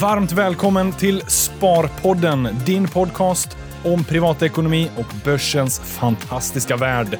Varmt 0.00 0.32
välkommen 0.32 0.92
till 0.92 1.20
Sparpodden, 1.20 2.48
din 2.66 2.88
podcast 2.88 3.56
om 3.84 4.04
privatekonomi 4.04 4.90
och 4.98 5.14
börsens 5.24 5.80
fantastiska 5.80 6.76
värld. 6.76 7.18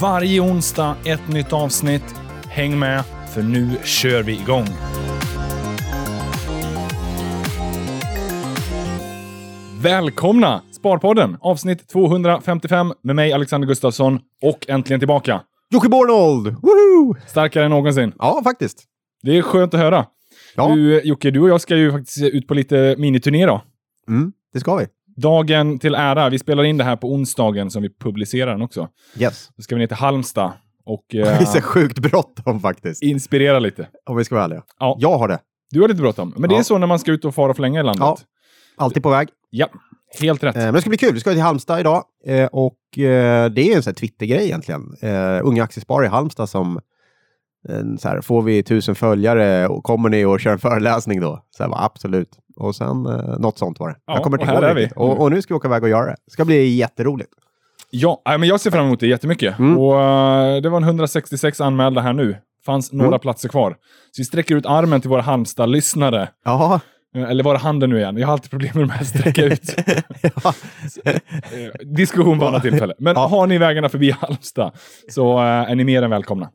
Varje 0.00 0.40
onsdag 0.40 0.96
ett 1.04 1.28
nytt 1.28 1.52
avsnitt. 1.52 2.14
Häng 2.48 2.78
med, 2.78 3.04
för 3.34 3.42
nu 3.42 3.70
kör 3.84 4.22
vi 4.22 4.32
igång. 4.32 4.66
Välkomna! 9.80 10.62
Sparpodden, 10.72 11.36
avsnitt 11.40 11.88
255 11.88 12.92
med 13.02 13.16
mig 13.16 13.32
Alexander 13.32 13.68
Gustafsson 13.68 14.20
och 14.42 14.66
äntligen 14.68 15.00
tillbaka. 15.00 15.40
Jocke 15.70 15.88
Bornold! 15.88 16.46
Woohoo! 16.46 17.14
Starkare 17.26 17.64
än 17.64 17.70
någonsin. 17.70 18.12
Ja, 18.18 18.40
faktiskt. 18.44 18.82
Det 19.22 19.38
är 19.38 19.42
skönt 19.42 19.74
att 19.74 19.80
höra. 19.80 20.06
Ja. 20.56 20.74
Du, 20.74 21.00
Jocke, 21.04 21.30
du 21.30 21.40
och 21.40 21.48
jag 21.48 21.60
ska 21.60 21.76
ju 21.76 21.92
faktiskt 21.92 22.22
ut 22.22 22.48
på 22.48 22.54
lite 22.54 22.94
miniturné 22.98 23.46
då. 23.46 23.62
Mm, 24.08 24.32
det 24.52 24.60
ska 24.60 24.76
vi. 24.76 24.86
Dagen 25.16 25.78
till 25.78 25.94
ära. 25.94 26.28
Vi 26.28 26.38
spelar 26.38 26.64
in 26.64 26.76
det 26.78 26.84
här 26.84 26.96
på 26.96 27.12
onsdagen 27.12 27.70
som 27.70 27.82
vi 27.82 27.90
publicerar 28.00 28.50
den 28.52 28.62
också. 28.62 28.88
Yes. 29.18 29.48
Då 29.56 29.62
ska 29.62 29.74
vi 29.74 29.78
ner 29.78 29.86
till 29.86 29.96
Halmstad 29.96 30.52
och 30.84 31.04
Det 31.10 31.20
är 31.20 31.44
så 31.44 31.58
eh, 31.58 31.62
sjukt 31.62 31.98
bråttom 31.98 32.60
faktiskt. 32.60 33.02
inspirera 33.02 33.58
lite. 33.58 33.88
Om 34.06 34.16
vi 34.16 34.24
ska 34.24 34.34
vara 34.34 34.44
ärliga. 34.44 34.62
Ja. 34.78 34.96
Jag 35.00 35.18
har 35.18 35.28
det. 35.28 35.38
Du 35.70 35.80
har 35.80 35.88
lite 35.88 36.00
bråttom, 36.00 36.34
men 36.36 36.50
det 36.50 36.56
är 36.56 36.62
så 36.62 36.78
när 36.78 36.86
man 36.86 36.98
ska 36.98 37.12
ut 37.12 37.24
och 37.24 37.34
fara 37.34 37.50
och 37.50 37.56
flänga 37.56 37.80
i 37.80 37.82
landet. 37.82 38.00
Ja. 38.00 38.16
Alltid 38.76 39.02
på 39.02 39.10
väg. 39.10 39.28
Ja, 39.50 39.68
helt 40.20 40.42
rätt. 40.42 40.56
Eh, 40.56 40.62
men 40.62 40.74
det 40.74 40.80
ska 40.80 40.90
bli 40.90 40.98
kul. 40.98 41.14
Vi 41.14 41.20
ska 41.20 41.30
till 41.30 41.40
Halmstad 41.40 41.80
idag. 41.80 42.04
Eh, 42.26 42.46
och 42.46 42.98
eh, 42.98 43.50
det 43.50 43.72
är 43.72 43.76
en 43.76 43.82
sån 43.82 43.90
här 43.90 43.94
Twitter-grej 43.94 44.44
egentligen. 44.44 44.96
Eh, 45.00 45.40
unga 45.42 45.64
aktiesparare 45.64 46.06
i 46.06 46.08
Halmstad 46.08 46.48
som 46.48 46.80
så 47.98 48.08
här, 48.08 48.20
får 48.20 48.42
vi 48.42 48.62
tusen 48.62 48.94
följare 48.94 49.68
och 49.68 49.84
kommer 49.84 50.08
ni 50.08 50.24
och 50.24 50.40
kör 50.40 50.52
en 50.52 50.58
föreläsning 50.58 51.20
då? 51.20 51.42
Så 51.56 51.62
här, 51.62 51.70
bara, 51.70 51.84
absolut. 51.84 52.28
Och 52.56 52.76
sen 52.76 53.06
eh, 53.06 53.38
något 53.38 53.58
sånt 53.58 53.80
var 53.80 53.88
det. 53.88 53.96
Ja, 54.06 54.14
jag 54.14 54.22
kommer 54.22 54.38
inte 54.38 54.46
här 54.52 54.54
ihåg 54.62 54.70
är 54.70 54.74
vi. 54.74 54.88
Och, 54.96 55.20
och 55.20 55.30
nu 55.30 55.42
ska 55.42 55.54
vi 55.54 55.56
åka 55.58 55.68
iväg 55.68 55.82
och 55.82 55.88
göra 55.88 56.06
det. 56.06 56.16
Det 56.26 56.30
ska 56.32 56.44
bli 56.44 56.68
jätteroligt. 56.74 57.30
Ja, 57.90 58.22
men 58.24 58.42
jag 58.44 58.60
ser 58.60 58.70
fram 58.70 58.86
emot 58.86 59.00
det 59.00 59.06
jättemycket. 59.06 59.58
Mm. 59.58 59.78
Och 59.78 60.00
eh, 60.02 60.62
det 60.62 60.68
var 60.68 60.76
en 60.76 60.84
166 60.84 61.60
anmälda 61.60 62.00
här 62.00 62.12
nu. 62.12 62.36
fanns 62.66 62.92
några 62.92 63.06
Mm. 63.08 63.20
platser 63.20 63.48
kvar. 63.48 63.70
Så 64.10 64.20
vi 64.20 64.24
sträcker 64.24 64.54
ut 64.56 64.66
armen 64.66 65.00
till 65.00 65.10
våra 65.10 65.22
Halmstad-lyssnare. 65.22 66.28
Eh, 66.46 66.80
Eller 67.30 67.44
var 67.44 67.54
är 67.54 67.58
handen 67.58 67.90
nu 67.90 67.98
igen? 67.98 68.16
Jag 68.16 68.26
har 68.26 68.32
alltid 68.32 68.50
problem 68.50 68.70
med 68.74 68.82
de 68.82 68.90
här 68.90 69.04
sträcka 69.04 69.44
ut. 69.44 69.74
ja. 70.22 70.52
Eh, 71.04 71.16
Diskussion 71.96 72.38
på 72.38 72.46
annat 72.46 72.62
tillfälle. 72.62 72.94
Men 72.98 73.14
Ja. 73.16 73.26
har 73.26 73.46
ni 73.46 73.58
vägarna 73.58 73.88
förbi 73.88 74.10
Halmstad 74.10 74.72
så 75.10 75.38
är 75.38 75.74
ni 75.74 75.84
mer 75.84 76.02
än 76.02 76.10
välkomna. 76.10 76.48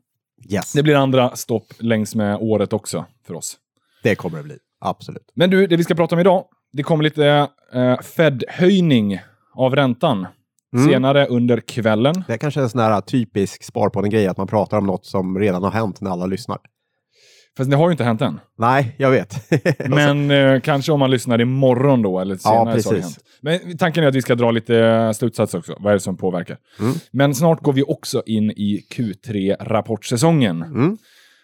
Yes. 0.48 0.72
Det 0.72 0.82
blir 0.82 0.94
andra 0.94 1.36
stopp 1.36 1.72
längs 1.78 2.14
med 2.14 2.38
året 2.40 2.72
också 2.72 3.04
för 3.26 3.34
oss. 3.34 3.56
Det 4.02 4.14
kommer 4.14 4.38
det 4.38 4.44
bli. 4.44 4.58
Absolut. 4.80 5.30
Men 5.34 5.50
du, 5.50 5.66
det 5.66 5.76
vi 5.76 5.84
ska 5.84 5.94
prata 5.94 6.14
om 6.14 6.20
idag, 6.20 6.44
det 6.72 6.82
kommer 6.82 7.04
lite 7.04 7.48
eh, 7.72 7.98
Fed-höjning 8.00 9.20
av 9.54 9.76
räntan 9.76 10.26
Mm. 10.74 10.88
senare 10.88 11.26
under 11.26 11.60
kvällen. 11.60 12.24
Det 12.26 12.38
kanske 12.38 12.60
är 12.60 12.62
en 12.62 12.70
sån 12.70 12.80
här 12.80 13.00
typisk 13.00 13.62
Sparpodden-grej 13.64 14.26
att 14.26 14.36
man 14.36 14.46
pratar 14.46 14.78
om 14.78 14.86
något 14.86 15.06
som 15.06 15.38
redan 15.38 15.62
har 15.62 15.70
hänt 15.70 16.00
när 16.00 16.10
alla 16.10 16.26
lyssnar. 16.26 16.58
Fast 17.58 17.70
det 17.70 17.76
har 17.76 17.88
ju 17.88 17.92
inte 17.92 18.04
hänt 18.04 18.22
än. 18.22 18.40
Nej, 18.58 18.94
jag 18.98 19.10
vet. 19.10 19.50
Men 19.88 20.30
eh, 20.30 20.60
kanske 20.60 20.92
om 20.92 21.00
man 21.00 21.10
lyssnar 21.10 21.40
imorgon 21.40 22.02
då, 22.02 22.20
eller 22.20 22.36
senare 22.36 22.54
så 22.54 22.58
har 22.58 22.66
det 22.66 22.72
precis. 22.72 23.02
hänt. 23.02 23.18
Men 23.40 23.78
tanken 23.78 24.04
är 24.04 24.08
att 24.08 24.14
vi 24.14 24.22
ska 24.22 24.34
dra 24.34 24.50
lite 24.50 24.76
eh, 24.78 25.12
slutsatser 25.12 25.58
också. 25.58 25.76
Vad 25.80 25.90
är 25.90 25.94
det 25.94 26.00
som 26.00 26.16
påverkar? 26.16 26.56
Mm. 26.80 26.94
Men 27.10 27.34
snart 27.34 27.62
går 27.62 27.72
vi 27.72 27.82
också 27.82 28.22
in 28.26 28.50
i 28.50 28.84
Q3-rapportsäsongen. 28.94 30.62
Mm, 30.62 30.96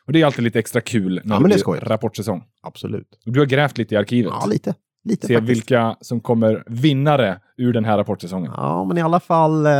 Och 0.07 0.13
det 0.13 0.21
är 0.21 0.27
alltid 0.27 0.45
lite 0.45 0.59
extra 0.59 0.81
kul 0.81 1.21
när 1.25 1.37
Ja, 1.37 1.49
det 1.49 1.55
är 1.55 1.81
rapportsäsong. 1.81 2.43
absolut. 2.63 3.09
Du 3.25 3.39
har 3.41 3.47
grävt 3.47 3.79
lite 3.79 3.95
i 3.95 3.99
arkivet. 3.99 4.33
Ja, 4.41 4.47
lite. 4.47 4.75
Lite 5.05 5.27
Se 5.27 5.35
faktiskt. 5.35 5.51
vilka 5.51 5.97
som 6.01 6.21
kommer 6.21 6.65
vinnare 6.67 7.39
ur 7.57 7.73
den 7.73 7.85
här 7.85 7.97
rapportsäsongen. 7.99 8.53
Ja, 8.57 8.85
men 8.85 8.99
i 8.99 9.03
alla 9.03 9.21
fall 9.21 9.67
uh, 9.67 9.71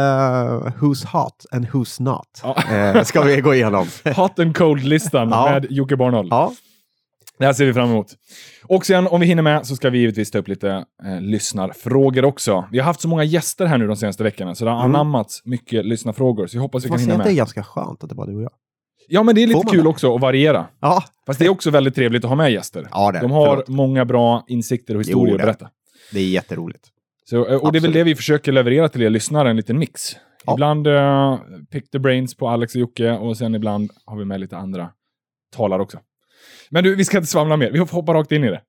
Who's 0.81 1.07
Hot 1.13 1.45
and 1.53 1.67
Who's 1.67 2.03
Not 2.03 2.41
Ja. 2.43 2.57
eh, 2.77 3.03
ska 3.03 3.23
vi 3.23 3.41
gå 3.41 3.55
igenom. 3.55 3.87
Hot 4.17 4.39
and 4.39 4.57
cold-listan 4.57 5.29
Ja. 5.31 5.51
med 5.53 5.67
Jocke 5.71 5.97
Barnold. 5.97 6.29
ja, 6.33 6.53
Det 7.39 7.47
här 7.47 7.53
ser 7.53 7.65
vi 7.65 7.73
fram 7.75 7.91
emot. 7.91 8.07
Och 8.67 8.87
sen 8.87 9.07
om 9.07 9.21
vi 9.21 9.27
hinner 9.27 9.43
med 9.43 9.67
så 9.67 9.77
ska 9.77 9.91
vi 9.91 9.99
givetvis 9.99 10.31
ta 10.31 10.39
upp 10.39 10.49
lite 10.49 10.85
eh, 11.05 11.21
lyssnarfrågor 11.21 12.25
också. 12.25 12.65
Vi 12.73 12.79
har 12.79 12.85
haft 12.85 13.01
så 13.01 13.09
många 13.09 13.25
gäster 13.25 13.67
här 13.67 13.79
nu 13.79 13.87
de 13.87 13.97
senaste 13.97 14.23
veckorna 14.23 14.55
så 14.55 14.65
det 14.65 14.71
har 14.71 14.79
Mm. 14.85 14.95
anammats 14.95 15.43
mycket 15.45 15.85
lyssnarfrågor. 15.87 16.47
Så 16.47 16.57
jag 16.57 16.63
hoppas 16.63 16.85
vi 16.85 16.89
kan 16.89 16.99
hinna 16.99 17.15
att 17.15 17.19
det 17.19 17.25
är 17.25 17.27
med. 17.29 17.37
ganska 17.37 17.63
skönt 17.63 18.03
att 18.03 18.09
det 18.09 18.15
bara 18.15 18.27
är 18.27 18.31
du 18.31 18.37
och 18.37 18.43
jag. 18.43 18.51
Ja, 19.09 19.23
men 19.23 19.35
det 19.35 19.43
är 19.43 19.47
lite 19.47 19.67
kul 19.71 19.83
det? 19.83 19.89
också 19.89 20.15
att 20.15 20.21
variera. 20.21 20.67
Ja, 20.81 21.05
Fast 21.27 21.39
det 21.39 21.45
är 21.45 21.49
också 21.49 21.71
väldigt 21.71 21.95
trevligt 21.95 22.25
att 22.25 22.29
ha 22.31 22.37
med 22.37 22.53
gäster. 22.53 22.89
ja 22.91 23.13
det 23.13 23.21
De 23.21 23.29
det. 23.29 23.35
har 23.35 23.47
Förlåt. 23.47 23.69
många 23.69 24.05
bra 24.05 24.45
insikter 24.49 24.95
och 24.95 25.01
historier 25.01 25.29
Jo, 25.29 25.35
att 25.35 25.39
det. 25.41 25.45
berätta. 25.47 25.71
Det 26.13 26.19
är 26.21 26.29
jätteroligt. 26.29 26.85
Så, 27.25 27.37
eh, 27.37 27.43
och 27.43 27.49
det 27.49 27.57
är 27.57 27.61
väl 27.61 27.77
Absolut. 27.77 27.95
det 27.95 28.05
vi 28.05 28.15
försöker 28.15 28.53
leverera 28.53 28.89
till 28.89 29.03
er 29.03 29.11
lyssnare, 29.11 29.51
en 29.51 29.57
liten 29.57 29.79
mix. 29.79 30.17
Ja. 30.47 30.53
Ibland 30.53 30.87
uh, 30.87 31.39
pick 31.71 31.91
the 31.91 31.99
brains 31.99 32.35
på 32.37 32.49
Alex 32.49 32.75
och 32.75 32.81
Jocke 32.81 33.13
och 33.13 33.37
sen 33.37 33.55
ibland 33.55 33.91
har 34.07 34.17
vi 34.17 34.25
med 34.25 34.41
lite 34.41 34.57
andra 34.57 34.91
talare 35.57 35.83
också. 35.83 35.99
Men 36.71 36.85
du, 36.85 36.95
vi 36.95 37.05
ska 37.05 37.17
inte 37.17 37.31
svamla 37.31 37.57
mer. 37.57 37.71
Vi 37.71 37.79
får 37.79 37.87
hoppa 37.87 38.15
rakt 38.15 38.33
in 38.33 38.45
i 38.45 38.51
det. 38.51 38.61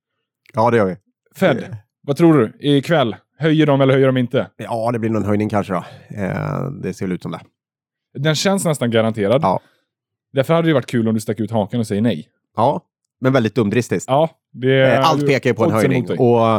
Ja, 0.53 0.71
det 0.71 0.77
gör 0.77 0.85
vi. 0.85 0.95
Fed, 1.35 1.57
Eh. 1.57 1.75
vad 2.03 2.17
tror 2.17 2.33
du? 2.33 2.53
Ikväll? 2.59 3.15
Höjer 3.39 3.65
de 3.65 3.81
eller 3.81 3.93
höjer 3.93 4.07
de 4.07 4.17
inte? 4.17 4.47
Ja, 4.57 4.91
det 4.91 4.99
blir 4.99 5.09
någon 5.09 5.25
höjning 5.25 5.49
kanske 5.49 5.73
då. 5.73 5.83
Eh, 6.09 6.69
det 6.83 6.93
ser 6.93 7.05
väl 7.05 7.11
ut 7.15 7.21
som 7.21 7.31
det. 7.31 7.39
Den 8.19 8.35
känns 8.35 8.65
nästan 8.65 8.91
garanterad. 8.91 9.41
Ja. 9.43 9.59
Därför 10.35 10.53
hade 10.53 10.67
det 10.67 10.73
varit 10.73 10.85
kul 10.85 11.07
om 11.07 11.13
du 11.13 11.19
stack 11.19 11.39
ut 11.39 11.51
hakan 11.51 11.79
och 11.79 11.87
säger 11.87 12.01
nej. 12.01 12.27
Ja, 12.55 12.81
men 13.21 13.33
väldigt 13.33 13.55
dumdristiskt. 13.55 14.09
Ja, 14.09 14.29
det 14.51 14.93
Eh, 14.93 15.09
Allt 15.09 15.27
pekar 15.27 15.49
ju 15.49 15.53
på 15.53 15.63
en 15.65 15.71
höjning. 15.71 16.07
Och, 16.19 16.55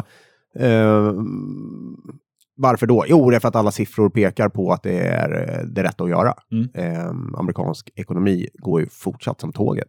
eh, 0.63 1.13
varför 2.57 2.87
då? 2.87 3.05
Jo, 3.09 3.31
det 3.31 3.37
är 3.37 3.41
för 3.41 3.49
att 3.49 3.57
alla 3.57 3.71
siffror 3.71 4.09
pekar 4.11 4.49
på 4.49 4.73
att 4.73 4.83
det 4.83 4.99
är 4.99 5.59
eh, 5.61 5.67
det 5.67 5.83
rätta 5.83 6.05
att 6.05 6.11
göra. 6.11 6.35
Mm. 6.53 6.69
Eh, 6.75 7.09
amerikansk 7.41 7.91
ekonomi 7.95 8.49
går 8.55 8.81
ju 8.81 8.87
fortsatt 8.91 9.41
som 9.41 9.53
tåget. 9.53 9.89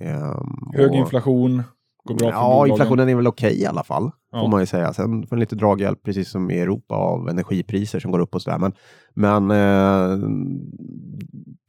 Eh, 0.00 0.40
Hög 0.74 0.90
och- 0.90 0.96
inflation, 0.96 1.62
går 2.04 2.14
bra 2.14 2.28
för 2.30 2.36
Ja, 2.38 2.48
bolagen. 2.54 2.70
inflationen 2.72 3.08
är 3.08 3.14
väl 3.14 3.26
okej 3.26 3.60
i 3.62 3.66
alla 3.66 3.82
fall, 3.84 4.10
Ja. 4.32 4.40
får 4.40 4.48
man 4.48 4.60
ju 4.60 4.66
säga. 4.66 4.92
Sen 4.92 5.26
får 5.26 5.36
lite 5.36 5.56
draghjälp, 5.56 6.02
precis 6.02 6.28
som 6.30 6.50
i 6.50 6.58
Europa, 6.60 6.94
av 6.94 7.28
energipriser 7.28 8.00
som 8.00 8.10
går 8.12 8.18
upp 8.18 8.34
och 8.34 8.42
sådär. 8.42 8.58
Men, 8.58 8.72
men 9.14 9.50
eh, 9.50 10.18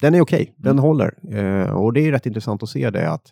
den 0.02 0.16
är 0.16 0.22
okej, 0.22 0.54
den 0.58 0.72
Mm. 0.72 0.84
håller. 0.84 1.14
Eh, 1.38 1.70
och 1.72 1.94
det 1.94 2.02
är 2.08 2.12
rätt 2.12 2.26
intressant 2.26 2.64
att 2.64 2.70
se 2.70 2.90
det 2.90 3.12
att 3.12 3.32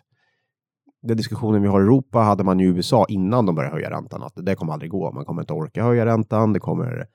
den 1.02 1.16
diskussionen 1.16 1.62
vi 1.62 1.68
har 1.68 1.80
i 1.80 1.84
Europa 1.84 2.18
hade 2.18 2.44
man 2.44 2.60
i 2.60 2.64
USA 2.64 3.06
innan 3.08 3.46
de 3.46 3.54
började 3.54 3.74
höja 3.74 3.90
räntan. 3.90 4.22
Att 4.22 4.32
det 4.36 4.54
kommer 4.54 4.72
aldrig 4.72 4.90
gå. 4.90 5.12
Man 5.12 5.24
kommer 5.24 5.42
inte 5.42 5.52
orka 5.52 5.82
höja 5.84 6.06
räntan. 6.06 6.52
Det 6.52 6.60
kommer 6.60 7.06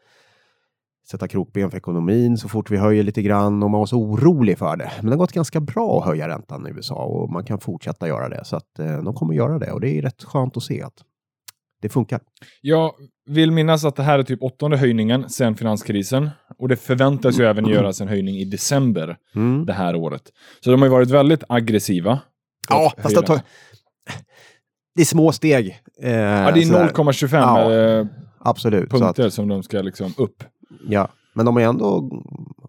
sätta 1.12 1.28
krokben 1.28 1.72
för 1.72 1.78
ekonomin 1.78 2.38
så 2.38 2.50
fort 2.50 2.72
vi 2.72 2.78
höjer 2.78 3.04
lite 3.04 3.22
grann 3.22 3.64
och 3.64 3.70
man 3.72 3.80
var 3.80 3.86
så 3.86 3.98
orolig 3.98 4.58
för 4.58 4.76
det. 4.78 4.92
Men 4.98 5.06
det 5.06 5.12
har 5.12 5.18
gått 5.18 5.32
ganska 5.32 5.60
bra 5.60 6.00
att 6.00 6.06
höja 6.06 6.28
räntan 6.28 6.68
i 6.68 6.70
USA 6.70 6.96
och 6.96 7.32
man 7.32 7.46
kan 7.46 7.60
fortsätta 7.60 8.08
göra 8.08 8.30
det. 8.30 8.46
Så 8.46 8.56
att 8.56 8.80
eh, 8.80 9.04
de 9.04 9.14
kommer 9.14 9.34
göra 9.34 9.60
det 9.60 9.72
och 9.72 9.82
det 9.82 9.98
är 9.98 10.02
rätt 10.02 10.24
skönt 10.24 10.58
att 10.58 10.64
se 10.64 10.82
att 10.82 10.94
det 11.82 11.90
funkar. 11.90 12.20
Jag 12.62 12.92
vill 13.30 13.52
minnas 13.52 13.86
att 13.86 13.96
det 13.96 14.04
här 14.04 14.20
är 14.20 14.24
typ 14.24 14.44
åttonde 14.44 14.78
höjningen 14.78 15.30
sedan 15.30 15.56
finanskrisen. 15.56 16.30
Och 16.58 16.68
det 16.68 16.76
förväntas 16.76 17.40
ju 17.40 17.46
även 17.46 17.66
göras 17.68 18.02
en 18.02 18.08
höjning 18.08 18.36
i 18.36 18.46
december 18.46 19.18
Mm. 19.36 19.66
det 19.66 19.74
här 19.74 19.96
året. 19.96 20.22
Så 20.64 20.72
de 20.72 20.82
har 20.82 20.88
ju 20.88 20.92
varit 20.92 21.10
väldigt 21.10 21.44
aggressiva. 21.50 22.20
Ja, 22.70 22.94
fast 22.98 23.16
höja 23.16 23.16
de 23.16 23.26
tar... 23.26 23.42
det 24.96 25.02
är 25.02 25.06
små 25.06 25.32
steg. 25.32 25.80
Eh, 26.02 26.12
Ja, 26.12 26.52
det 26.52 26.60
är 26.62 26.66
sådär. 26.66 26.88
0,25 26.94 27.38
Ja, 27.38 27.74
eh, 27.74 28.06
Absolut. 28.40 28.90
Så 28.90 28.96
att, 28.96 29.02
punkter 29.02 29.30
som 29.30 29.48
de 29.48 29.64
ska 29.64 29.82
liksom 29.82 30.14
upp. 30.18 30.44
Ja. 30.88 31.08
Men 31.34 31.46
de 31.46 31.56
har 31.56 31.64
ändå 31.64 32.10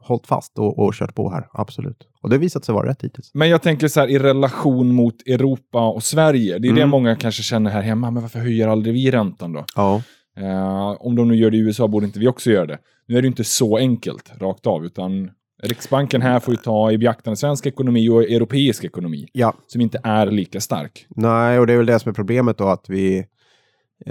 hållit 0.00 0.26
fast 0.26 0.58
och, 0.58 0.78
och 0.78 0.94
kört 0.94 1.14
på 1.14 1.30
här. 1.30 1.46
Absolut. 1.52 2.08
Och 2.22 2.28
det 2.30 2.36
har 2.36 2.40
visat 2.40 2.64
sig 2.64 2.74
vara 2.74 2.88
rätt 2.88 3.02
hittills. 3.04 3.30
Men 3.34 3.48
jag 3.48 3.62
tänker 3.62 3.88
så 3.88 4.00
här 4.00 4.08
i 4.08 4.18
relation 4.18 4.94
mot 4.94 5.14
Europa 5.26 5.88
och 5.88 6.02
Sverige. 6.02 6.58
Det 6.58 6.68
är 6.68 6.72
det 6.72 6.80
Mm. 6.80 6.88
många 6.90 7.16
kanske 7.16 7.42
känner 7.42 7.70
här 7.70 7.82
hemma. 7.82 8.10
Men 8.10 8.22
varför 8.22 8.38
höjer 8.38 8.68
aldrig 8.68 8.94
vi 8.94 9.10
räntan 9.10 9.52
då? 9.52 9.64
Ja. 9.76 10.02
Eh, 10.36 10.96
om 11.00 11.16
de 11.16 11.28
nu 11.28 11.36
gör 11.36 11.50
det 11.50 11.56
i 11.56 11.60
USA 11.60 11.88
borde 11.88 12.06
inte 12.06 12.18
vi 12.18 12.28
också 12.28 12.50
göra 12.50 12.66
det. 12.66 12.78
Nu 13.08 13.16
är 13.16 13.22
det 13.22 13.26
ju 13.26 13.30
inte 13.30 13.44
så 13.44 13.76
enkelt 13.76 14.32
rakt 14.40 14.66
av, 14.66 14.84
utan 14.84 15.30
Riksbanken 15.62 16.22
här 16.22 16.40
får 16.40 16.54
ju 16.54 16.58
ta 16.58 16.92
i 16.92 16.98
beaktande 16.98 17.36
svensk 17.36 17.66
ekonomi 17.66 18.08
och 18.08 18.22
europeisk 18.22 18.84
ekonomi, 18.84 19.28
Ja, 19.32 19.54
som 19.66 19.80
inte 19.80 20.00
är 20.04 20.26
lika 20.26 20.60
stark. 20.60 21.06
Nej, 21.08 21.58
och 21.58 21.66
det 21.66 21.72
är 21.72 21.76
väl 21.76 21.86
det 21.86 21.98
som 21.98 22.08
är 22.10 22.14
problemet 22.14 22.58
då 22.58 22.68
att 22.68 22.88
vi 22.88 23.26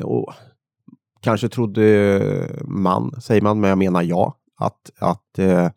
och, 0.04 0.34
kanske 1.22 1.50
trodde 1.50 2.50
man, 2.66 3.22
säger 3.22 3.42
man, 3.42 3.60
men 3.60 3.70
jag 3.70 3.78
menar 3.78 4.02
jag, 4.02 4.34
att, 4.58 4.92
att 5.00 5.40
eh, 5.40 5.70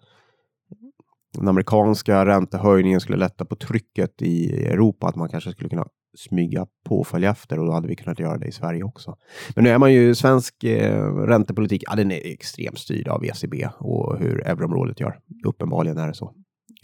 den 1.38 1.48
amerikanska 1.48 2.26
räntehöjningen 2.26 3.00
skulle 3.00 3.18
lätta 3.18 3.44
på 3.44 3.56
trycket 3.56 4.22
i 4.22 4.64
Europa, 4.66 5.06
att 5.06 5.16
man 5.16 5.28
kanske 5.28 5.52
skulle 5.52 5.68
kunna 5.68 5.86
smyga 6.18 6.66
på 6.84 7.00
och 7.00 7.06
följa 7.06 7.30
efter 7.30 7.58
och 7.58 7.66
då 7.66 7.72
hade 7.72 7.88
vi 7.88 7.96
kunnat 7.96 8.18
göra 8.18 8.38
det 8.38 8.46
i 8.46 8.52
Sverige 8.52 8.82
också. 8.82 9.16
Men 9.54 9.64
nu 9.64 9.70
är 9.70 9.78
man 9.78 9.92
ju 9.92 10.14
svensk 10.14 10.64
eh, 10.64 11.14
räntepolitik, 11.14 11.82
ja, 11.86 11.94
den 11.96 12.10
är 12.10 12.32
extremt 12.32 12.78
styrd 12.78 13.08
av 13.08 13.24
ECB 13.24 13.68
och 13.78 14.18
hur 14.18 14.46
euroområdet 14.46 15.00
gör. 15.00 15.18
Uppenbarligen 15.44 15.98
är 15.98 16.08
det 16.08 16.14
så. 16.14 16.34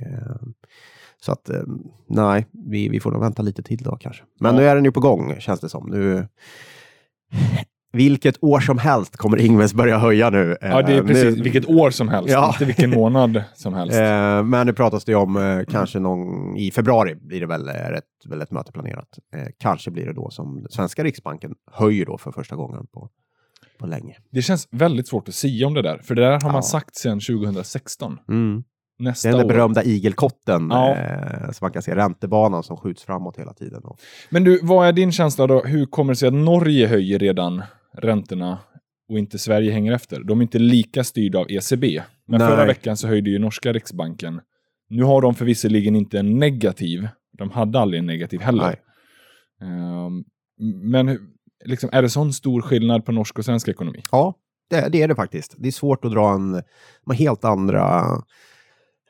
Eh, 0.00 0.36
så 1.20 1.32
att 1.32 1.48
eh, 1.50 1.62
nej, 2.08 2.46
vi, 2.70 2.88
vi 2.88 3.00
får 3.00 3.10
nog 3.10 3.20
vänta 3.20 3.42
lite 3.42 3.62
till 3.62 3.78
då 3.82 3.96
kanske. 3.96 4.24
Men 4.40 4.54
Ja. 4.54 4.60
nu 4.60 4.66
är 4.68 4.74
den 4.74 4.84
ju 4.84 4.92
på 4.92 5.00
gång 5.00 5.34
känns 5.40 5.60
det 5.60 5.68
som. 5.68 5.90
Nu 5.90 6.28
vilket 7.98 8.44
år 8.44 8.60
som 8.60 8.78
helst 8.78 9.16
kommer 9.16 9.36
Ingves 9.40 9.74
börja 9.74 9.98
höja 9.98 10.30
nu. 10.30 10.56
Ja, 10.60 10.82
det 10.82 10.92
är 10.92 11.00
Eh, 11.00 11.06
precis 11.06 11.36
nu- 11.36 11.42
vilket 11.42 11.66
år 11.68 11.90
som 11.90 12.08
helst, 12.08 12.30
Ja. 12.30 12.48
inte 12.48 12.64
vilken 12.64 12.90
månad 12.90 13.42
som 13.54 13.74
helst. 13.74 13.96
Eh, 13.96 14.42
men 14.42 14.66
nu 14.66 14.72
pratas 14.72 15.04
det 15.04 15.14
om 15.14 15.36
eh, 15.36 15.64
kanske 15.70 15.98
någon, 15.98 16.56
i 16.56 16.70
februari 16.70 17.14
blir 17.14 17.40
det 17.40 17.46
väl, 17.46 17.66
rätt, 17.66 18.04
väl 18.28 18.42
ett 18.42 18.50
möte 18.50 18.72
planerat. 18.72 19.08
Kanske 19.60 19.90
blir 19.90 20.06
det 20.06 20.12
då 20.12 20.30
som 20.30 20.66
svenska 20.70 21.04
riksbanken 21.04 21.54
höjer 21.72 22.06
då 22.06 22.18
för 22.18 22.32
första 22.32 22.56
gången 22.56 22.86
på, 22.94 23.08
på 23.80 23.86
länge. 23.86 24.16
Det 24.32 24.42
känns 24.42 24.68
väldigt 24.70 25.08
svårt 25.08 25.28
att 25.28 25.34
säga 25.34 25.66
om 25.66 25.74
det 25.74 25.82
där, 25.82 25.98
för 25.98 26.14
det 26.14 26.22
där 26.22 26.30
har 26.32 26.40
Ja. 26.42 26.52
man 26.52 26.62
sagt 26.62 26.96
sedan 26.96 27.20
2016. 27.20 28.18
Mm. 28.28 28.62
Nästa 29.00 29.28
Den 29.28 29.38
där 29.38 29.44
år. 29.44 29.48
berömda 29.48 29.82
igelkotten 29.84 30.68
Ja. 30.70 30.94
eh, 30.96 31.50
som 31.50 31.64
man 31.64 31.72
kan 31.72 31.82
se, 31.82 31.94
räntebanan 31.96 32.62
som 32.62 32.76
skjuts 32.76 33.02
framåt 33.04 33.38
hela 33.38 33.52
tiden. 33.52 33.82
Men 34.30 34.44
du, 34.44 34.60
vad 34.62 34.88
är 34.88 34.92
din 34.92 35.12
känsla 35.12 35.46
då? 35.46 35.60
Hur 35.64 35.86
kommer 35.86 36.12
det 36.12 36.16
sig 36.16 36.28
att 36.28 36.34
Norge 36.34 36.86
höjer 36.86 37.18
redan 37.18 37.62
räntorna 37.98 38.58
och 39.08 39.18
inte 39.18 39.38
Sverige 39.38 39.72
hänger 39.72 39.92
efter? 39.92 40.20
De 40.24 40.38
är 40.38 40.42
inte 40.42 40.58
lika 40.58 41.04
styrda 41.04 41.38
av 41.38 41.50
ECB. 41.50 42.02
Men 42.26 42.38
Nej. 42.38 42.48
förra 42.48 42.66
veckan 42.66 42.96
så 42.96 43.08
höjde 43.08 43.30
ju 43.30 43.38
norska 43.38 43.72
riksbanken. 43.72 44.40
Nu 44.88 45.02
har 45.02 45.22
de 45.22 45.34
förvisserligen 45.34 45.96
inte 45.96 46.18
en 46.18 46.38
negativ. 46.38 47.08
De 47.38 47.50
hade 47.50 47.80
aldrig 47.80 47.98
en 47.98 48.06
negativ 48.06 48.40
heller. 48.40 48.76
Ehm, 49.60 50.24
men 50.82 51.18
liksom, 51.64 51.90
är 51.92 52.02
det 52.02 52.10
sån 52.10 52.32
stor 52.32 52.62
skillnad 52.62 53.04
på 53.04 53.12
norsk 53.12 53.38
och 53.38 53.44
svensk 53.44 53.68
ekonomi? 53.68 54.02
Ja, 54.12 54.34
det, 54.70 54.88
det 54.88 55.02
är 55.02 55.08
det 55.08 55.14
faktiskt. 55.14 55.54
Det 55.58 55.68
är 55.68 55.72
svårt 55.72 56.04
att 56.04 56.12
dra 56.12 56.34
en, 56.34 56.62
de 57.06 57.14
helt 57.14 57.44
andra... 57.44 58.04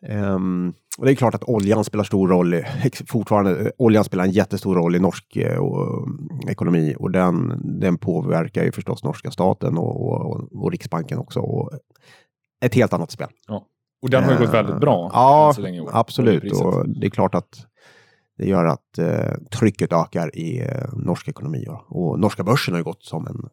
ehm, 0.02 0.75
och 0.99 1.05
det 1.05 1.12
är 1.12 1.15
klart 1.15 1.35
att 1.35 1.45
oljan 1.45 1.85
spelar 1.85 2.05
stor 2.05 2.29
roll, 2.29 2.55
i- 2.55 2.65
fortfarande, 3.09 3.61
eh, 3.61 3.71
oljan 3.79 4.05
spelar 4.05 4.25
en 4.25 4.31
jättestor 4.31 4.75
roll 4.75 4.97
i 4.97 4.99
norsk 4.99 5.37
eh, 5.37 5.59
och, 5.59 6.09
ekonomi 6.50 6.95
och 6.99 7.11
den, 7.11 7.61
den 7.81 7.99
påverkar 7.99 8.65
ju 8.65 8.73
förstås 8.73 9.05
norska 9.05 9.31
staten 9.31 9.79
och, 9.79 10.06
och, 10.09 10.49
och 10.65 10.71
Riksbanken 10.71 11.19
också. 11.19 11.41
Och 11.41 11.71
ett 12.61 12.75
helt 12.75 12.93
annat 12.93 13.11
spel. 13.11 13.29
Och 14.03 14.11
den 14.11 14.25
har 14.25 14.33
ju 14.33 14.39
gått 14.39 14.55
väldigt 14.55 14.81
bra. 14.81 15.05
Eh, 15.05 15.11
Ja, 15.12 15.49
absolut. 15.93 16.43
Och 16.65 16.89
det 16.89 17.06
är 17.06 17.11
klart 17.11 17.35
att 17.35 17.67
det 18.39 18.47
gör 18.49 18.65
att 18.65 18.99
eh, 18.99 19.35
trycket 19.59 19.93
ökar 19.93 20.37
i 20.39 20.61
eh, 20.61 20.89
norsk 20.93 21.29
ekonomi. 21.29 21.67
Och, 21.69 21.97
och 22.11 22.21
norska 22.21 22.45
börsen 22.45 22.75
har 22.75 22.79
ju 22.79 22.85
gått 22.85 23.05
som 23.05 23.27
en 23.27 23.49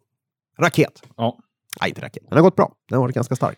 raket. 0.59 1.03
Ja. 1.17 1.37
Nej, 1.81 1.89
inte 1.89 2.01
raket. 2.01 2.23
Den 2.29 2.37
har 2.37 2.43
gått 2.43 2.55
bra. 2.55 2.71
Den 2.89 2.95
har 2.97 3.03
varit 3.03 3.15
ganska 3.15 3.35
stark. 3.35 3.57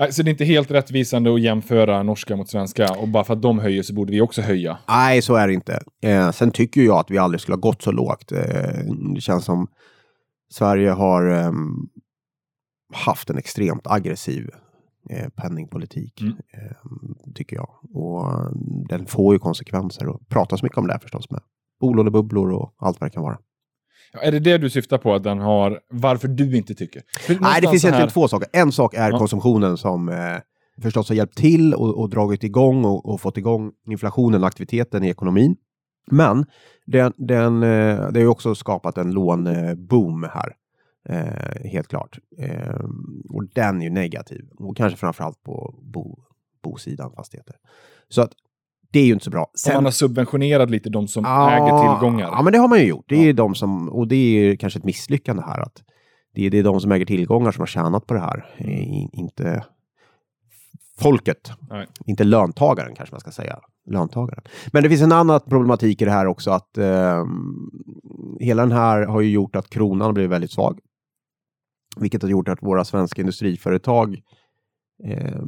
Nej, 0.00 0.12
Så 0.12 0.22
det 0.22 0.28
är 0.28 0.32
inte 0.32 0.44
helt 0.44 0.70
rättvisande 0.70 1.34
att 1.34 1.40
jämföra 1.40 2.02
norska 2.02 2.36
mot 2.36 2.48
svenska 2.48 2.94
och 2.94 3.08
bara 3.08 3.24
för 3.24 3.34
att 3.34 3.42
de 3.42 3.58
höjer 3.58 3.82
så 3.82 3.94
borde 3.94 4.12
vi 4.12 4.20
också 4.20 4.42
höja. 4.42 4.78
Nej, 4.88 5.22
så 5.22 5.34
är 5.34 5.48
det 5.48 5.54
inte. 5.54 5.80
Eh, 6.02 6.30
sen 6.30 6.50
tycker 6.50 6.80
jag 6.80 6.98
att 6.98 7.10
vi 7.10 7.18
aldrig 7.18 7.40
skulle 7.40 7.54
ha 7.54 7.60
gått 7.60 7.82
så 7.82 7.92
lågt. 7.92 8.32
Eh, 8.32 8.38
det 9.14 9.20
känns 9.20 9.44
som 9.44 9.66
Sverige 10.52 10.90
har 10.90 11.26
ehm, 11.30 11.88
haft 12.92 13.30
en 13.30 13.38
extremt 13.38 13.86
aggressiv 13.86 14.50
eh, 15.10 15.28
penningpolitik, 15.28 16.20
Mm. 16.20 16.32
eh, 16.32 16.76
tycker 17.34 17.56
jag. 17.56 17.68
Och 17.94 18.32
eh, 18.32 18.50
den 18.88 19.06
får 19.06 19.34
ju 19.34 19.38
konsekvenser 19.38 20.08
och 20.08 20.28
pratas 20.28 20.62
mycket 20.62 20.78
om 20.78 20.86
det 20.86 20.92
här 20.92 21.00
förstås 21.00 21.30
med 21.30 21.40
bolånebubblor 21.80 22.52
och 22.52 22.74
allt 22.78 23.00
vad 23.00 23.10
det 23.10 23.14
kan 23.14 23.22
vara. 23.22 23.38
Är 24.12 24.32
det 24.32 24.38
det 24.40 24.58
du 24.58 24.70
syftar 24.70 24.98
på, 24.98 25.14
att 25.14 25.22
den 25.22 25.38
har, 25.38 25.80
varför 25.90 26.28
du 26.28 26.56
inte 26.56 26.74
tycker? 26.74 27.02
För 27.20 27.38
Nej, 27.40 27.60
det 27.60 27.68
finns 27.68 27.84
egentligen 27.84 28.08
här- 28.08 28.12
två 28.14 28.28
saker. 28.28 28.48
En 28.52 28.72
sak 28.72 28.94
är 28.94 29.10
Ja. 29.10 29.18
konsumtionen 29.18 29.76
som 29.76 30.08
eh, 30.08 30.16
förstås 30.82 31.08
har 31.08 31.16
hjälpt 31.16 31.36
till 31.36 31.74
och, 31.74 31.98
och 32.00 32.10
dragit 32.10 32.44
igång 32.44 32.84
och, 32.84 33.06
och 33.06 33.20
fått 33.20 33.36
igång 33.38 33.72
inflationen 33.86 34.40
och 34.42 34.46
aktiviteten 34.48 35.04
i 35.04 35.08
ekonomin. 35.08 35.56
Men 36.10 36.46
den, 36.86 37.12
den, 37.16 37.62
eh, 37.62 37.96
det 37.96 38.14
har 38.14 38.20
ju 38.20 38.26
också 38.28 38.54
skapat 38.54 38.98
en 38.98 39.10
låneboom 39.12 40.26
här. 40.34 40.52
Eh, 41.08 41.70
helt 41.70 41.88
klart. 41.88 42.18
Eh, 42.38 42.84
och 43.30 43.44
den 43.54 43.80
är 43.80 43.84
ju 43.84 43.90
negativ. 43.90 44.44
Och 44.58 44.76
kanske 44.76 44.98
framförallt 44.98 45.42
på 45.42 45.74
bo, 45.82 46.18
bosidan, 46.62 47.12
fastigheter. 47.16 47.54
Så 48.08 48.22
att 48.22 48.30
det 48.92 49.00
är 49.00 49.04
ju 49.06 49.12
inte 49.12 49.24
så 49.24 49.30
bra. 49.30 49.50
Om 49.68 49.74
man 49.74 49.84
har 49.84 49.92
subventionerat 49.92 50.70
lite 50.70 50.90
de 50.90 51.08
som 51.08 51.24
Ja, 51.24 51.50
äger 51.50 51.78
tillgångar. 51.78 52.28
Ja, 52.32 52.42
men 52.42 52.52
det 52.52 52.58
har 52.58 52.68
man 52.68 52.78
ju 52.78 52.84
gjort. 52.86 53.04
Det 53.08 53.16
är 53.16 53.26
Ja. 53.26 53.32
de 53.32 53.54
som, 53.54 53.88
och 53.88 54.08
det 54.08 54.16
är 54.16 54.56
kanske 54.56 54.78
ett 54.78 54.84
misslyckande 54.84 55.42
här. 55.42 55.60
att 55.60 55.82
Det 56.34 56.46
är, 56.46 56.50
det 56.50 56.58
är 56.58 56.62
de 56.62 56.80
som 56.80 56.92
äger 56.92 57.06
tillgångar 57.06 57.52
som 57.52 57.60
har 57.60 57.66
tjänat 57.66 58.06
på 58.06 58.14
det 58.14 58.20
här. 58.20 58.54
I, 58.58 59.08
inte 59.12 59.64
folket. 60.98 61.52
Nej. 61.70 61.86
Inte 62.06 62.24
löntagaren 62.24 62.94
kanske 62.94 63.14
man 63.14 63.20
ska 63.20 63.30
säga. 63.30 63.58
Löntagaren. 63.90 64.42
Men 64.72 64.82
det 64.82 64.88
finns 64.88 65.02
en 65.02 65.12
annan 65.12 65.40
problematik 65.48 66.02
i 66.02 66.04
det 66.04 66.10
här 66.10 66.26
också. 66.26 66.50
att 66.50 66.78
eh, 66.78 67.24
Hela 68.40 68.62
den 68.62 68.72
här 68.72 69.06
har 69.06 69.20
ju 69.20 69.30
gjort 69.30 69.56
att 69.56 69.70
kronan 69.70 70.14
blir 70.14 70.28
väldigt 70.28 70.52
svag. 70.52 70.78
Vilket 72.00 72.22
har 72.22 72.28
gjort 72.28 72.48
att 72.48 72.62
våra 72.62 72.84
svenska 72.84 73.20
industriföretag 73.22 74.20
eh, 75.04 75.42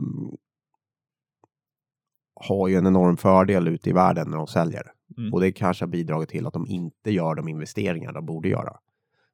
har 2.48 2.68
ju 2.68 2.76
en 2.76 2.86
enorm 2.86 3.16
fördel 3.16 3.68
ute 3.68 3.90
i 3.90 3.92
världen 3.92 4.30
när 4.30 4.36
de 4.36 4.46
säljer. 4.46 4.92
Mm. 5.18 5.32
Och 5.32 5.40
det 5.40 5.52
kanske 5.52 5.84
har 5.84 5.90
bidragit 5.90 6.28
till 6.28 6.46
att 6.46 6.52
de 6.52 6.66
inte 6.66 7.10
gör 7.10 7.34
de 7.34 7.48
investeringar 7.48 8.12
de 8.12 8.26
borde 8.26 8.48
göra. 8.48 8.76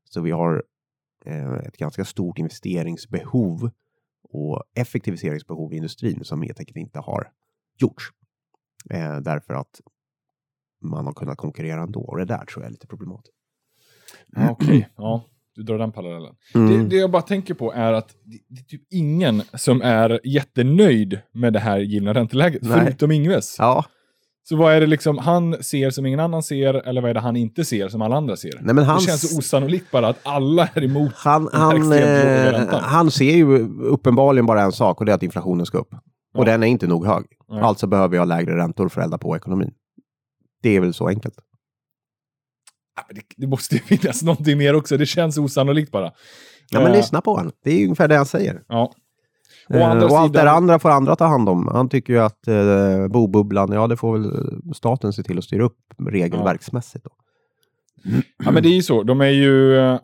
Så 0.05 0.21
vi 0.21 0.31
har 0.31 0.63
eh, 1.25 1.53
ett 1.53 1.77
ganska 1.77 2.05
stort 2.05 2.39
investeringsbehov 2.39 3.71
och 4.23 4.63
effektiviseringsbehov 4.75 5.73
i 5.73 5.77
industrin 5.77 6.25
som 6.25 6.43
helt 6.43 6.59
enkelt 6.59 6.77
inte 6.77 6.99
har 6.99 7.31
gjorts. 7.79 8.05
Eh, 8.91 9.17
därför 9.17 9.55
att 9.55 9.81
man 10.81 11.07
har 11.07 11.13
kunnat 11.13 11.39
konkurrera 11.39 11.83
ändå. 11.83 12.01
Och 12.01 12.19
det 12.19 12.25
där 12.25 12.45
tror 12.45 12.63
jag 12.63 12.67
är 12.67 12.71
lite 12.71 12.87
problematiskt. 12.87 13.37
Ja, 14.27 14.51
Okej, 14.51 14.89
ja, 14.97 15.25
du 15.59 15.65
drar 15.65 15.79
den 15.79 15.93
parallellen. 15.93 16.35
Mm. 16.55 16.69
Det, 16.73 16.89
det 16.89 16.97
jag 16.97 17.11
bara 17.11 17.23
tänker 17.23 17.55
på 17.55 17.73
är 17.73 17.93
att 17.93 18.09
det, 18.09 18.39
det 18.49 18.61
är 18.61 18.65
typ 18.65 18.83
ingen 18.91 19.43
som 19.55 19.83
är 19.83 20.21
jättenöjd 20.25 21.21
med 21.35 21.53
det 21.53 21.59
här 21.59 21.79
givna 21.79 22.15
ränteläget, 22.15 22.63
Nej. 22.63 22.81
förutom 22.85 23.11
Ingves. 23.11 23.57
Ja, 23.59 23.85
Så 24.49 24.57
vad 24.57 24.75
är 24.75 24.81
det 24.81 24.87
liksom 24.87 25.19
han 25.19 25.63
ser 25.63 25.91
som 25.91 26.07
ingen 26.07 26.21
annan 26.21 26.43
ser, 26.43 26.75
eller 26.75 27.01
vad 27.01 27.11
är 27.11 27.15
det 27.15 27.21
han 27.21 27.37
inte 27.37 27.65
ser 27.65 27.89
som 27.89 28.03
alla 28.03 28.17
andra 28.17 28.37
ser? 28.37 28.59
nej 28.61 28.75
men 28.75 28.85
hans... 28.85 29.05
Det 29.05 29.11
känns 29.11 29.31
så 29.33 29.39
osannolikt 29.39 29.91
bara 29.91 30.09
att 30.09 30.19
alla 30.23 30.69
är 30.75 30.85
emot 30.85 31.13
Han, 31.15 31.45
den 31.45 31.55
här 31.55 31.61
han, 31.61 31.77
extremt 31.77 32.73
eh, 32.73 32.79
han 32.79 33.11
ser 33.11 33.37
ju 33.37 33.69
uppenbarligen 33.81 34.47
bara 34.47 34.63
en 34.63 34.73
sak 34.73 35.01
och 35.01 35.07
det 35.07 35.13
är 35.13 35.17
att 35.17 35.23
inflationen 35.23 35.67
ska 35.67 35.79
upp. 35.79 35.89
Ja. 35.91 35.99
Och 36.41 36.45
den 36.45 36.63
är 36.63 36.67
inte 36.67 36.87
nog 36.87 37.07
hög. 37.07 37.25
Nej. 37.49 37.61
Alltså 37.61 37.87
behöver 37.87 38.17
jag 38.17 38.29
lägre 38.29 38.57
räntor 38.57 38.89
för 38.89 39.01
att 39.01 39.05
elda 39.05 39.19
på 39.19 39.37
ekonomin. 39.37 39.71
Det 40.63 40.77
är 40.77 40.81
väl 40.81 40.95
så 40.95 41.09
enkelt. 41.09 41.35
Men 43.09 43.23
Det, 43.37 43.47
måste 43.47 43.75
ju 43.75 43.81
finnas 43.81 44.23
någonting 44.23 44.59
mer 44.59 44.75
också, 44.75 44.97
det 44.97 45.07
känns 45.07 45.39
osannolikt 45.39 45.93
bara. 45.93 46.13
Ja, 46.71 46.81
men 46.81 46.91
Eh, 46.93 46.97
lyssna 46.97 47.21
på 47.21 47.35
honom. 47.37 47.53
Det 47.65 47.71
är 47.71 47.83
ungefär 47.85 48.09
det 48.09 48.17
han 48.17 48.27
säger. 48.27 48.63
Ja. 48.69 48.93
Eh, 49.71 49.91
andra 49.91 50.07
och 50.07 50.19
allt 50.19 50.33
det 50.33 50.39
sidan- 50.39 50.57
andra 50.57 50.79
får 50.79 50.91
andra 50.91 51.17
ta 51.17 51.25
hand 51.27 51.49
om. 51.49 51.69
Han 51.73 51.89
tycker 51.89 52.13
ju 52.13 52.19
att 52.21 52.49
eh, 52.49 53.09
bobubblan, 53.09 53.73
ja 53.73 53.87
det 53.87 53.97
får 53.97 54.19
väl 54.19 54.33
staten 54.75 55.13
se 55.13 55.23
till 55.23 55.39
att 55.39 55.45
styra 55.45 55.65
upp 55.65 55.79
regelverksmässigt. 56.11 57.05
Då. 57.05 57.11
Ja, 58.45 58.51
men 58.51 58.63
det 58.63 58.69
är 58.69 58.75
ju 58.75 58.83
så. 58.83 59.03
De 59.03 59.21
är 59.21 59.29
ju 59.29 59.77
eh, 59.79 59.99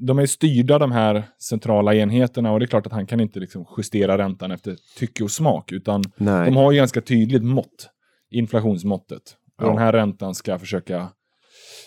de 0.00 0.18
är 0.18 0.26
styrda, 0.26 0.78
de 0.78 0.92
här 0.92 1.24
centrala 1.42 1.94
enheterna. 1.94 2.52
Och 2.52 2.58
det 2.60 2.64
är 2.64 2.66
klart 2.66 2.86
att 2.86 2.92
han 2.92 3.06
kan 3.06 3.20
inte 3.20 3.40
liksom 3.40 3.66
justera 3.76 4.18
räntan 4.18 4.50
efter 4.50 4.76
tycke 4.98 5.24
och 5.24 5.30
smak. 5.30 5.72
Utan 5.72 6.04
Nej. 6.16 6.44
de 6.50 6.56
har 6.56 6.72
ju 6.72 6.76
ganska 6.76 7.00
tydligt 7.00 7.44
mått. 7.44 7.88
Inflationsmåttet. 8.30 9.22
Och 9.58 9.64
Ja. 9.64 9.68
den 9.68 9.78
här 9.78 9.92
räntan 9.92 10.34
ska 10.34 10.58
försöka 10.58 11.08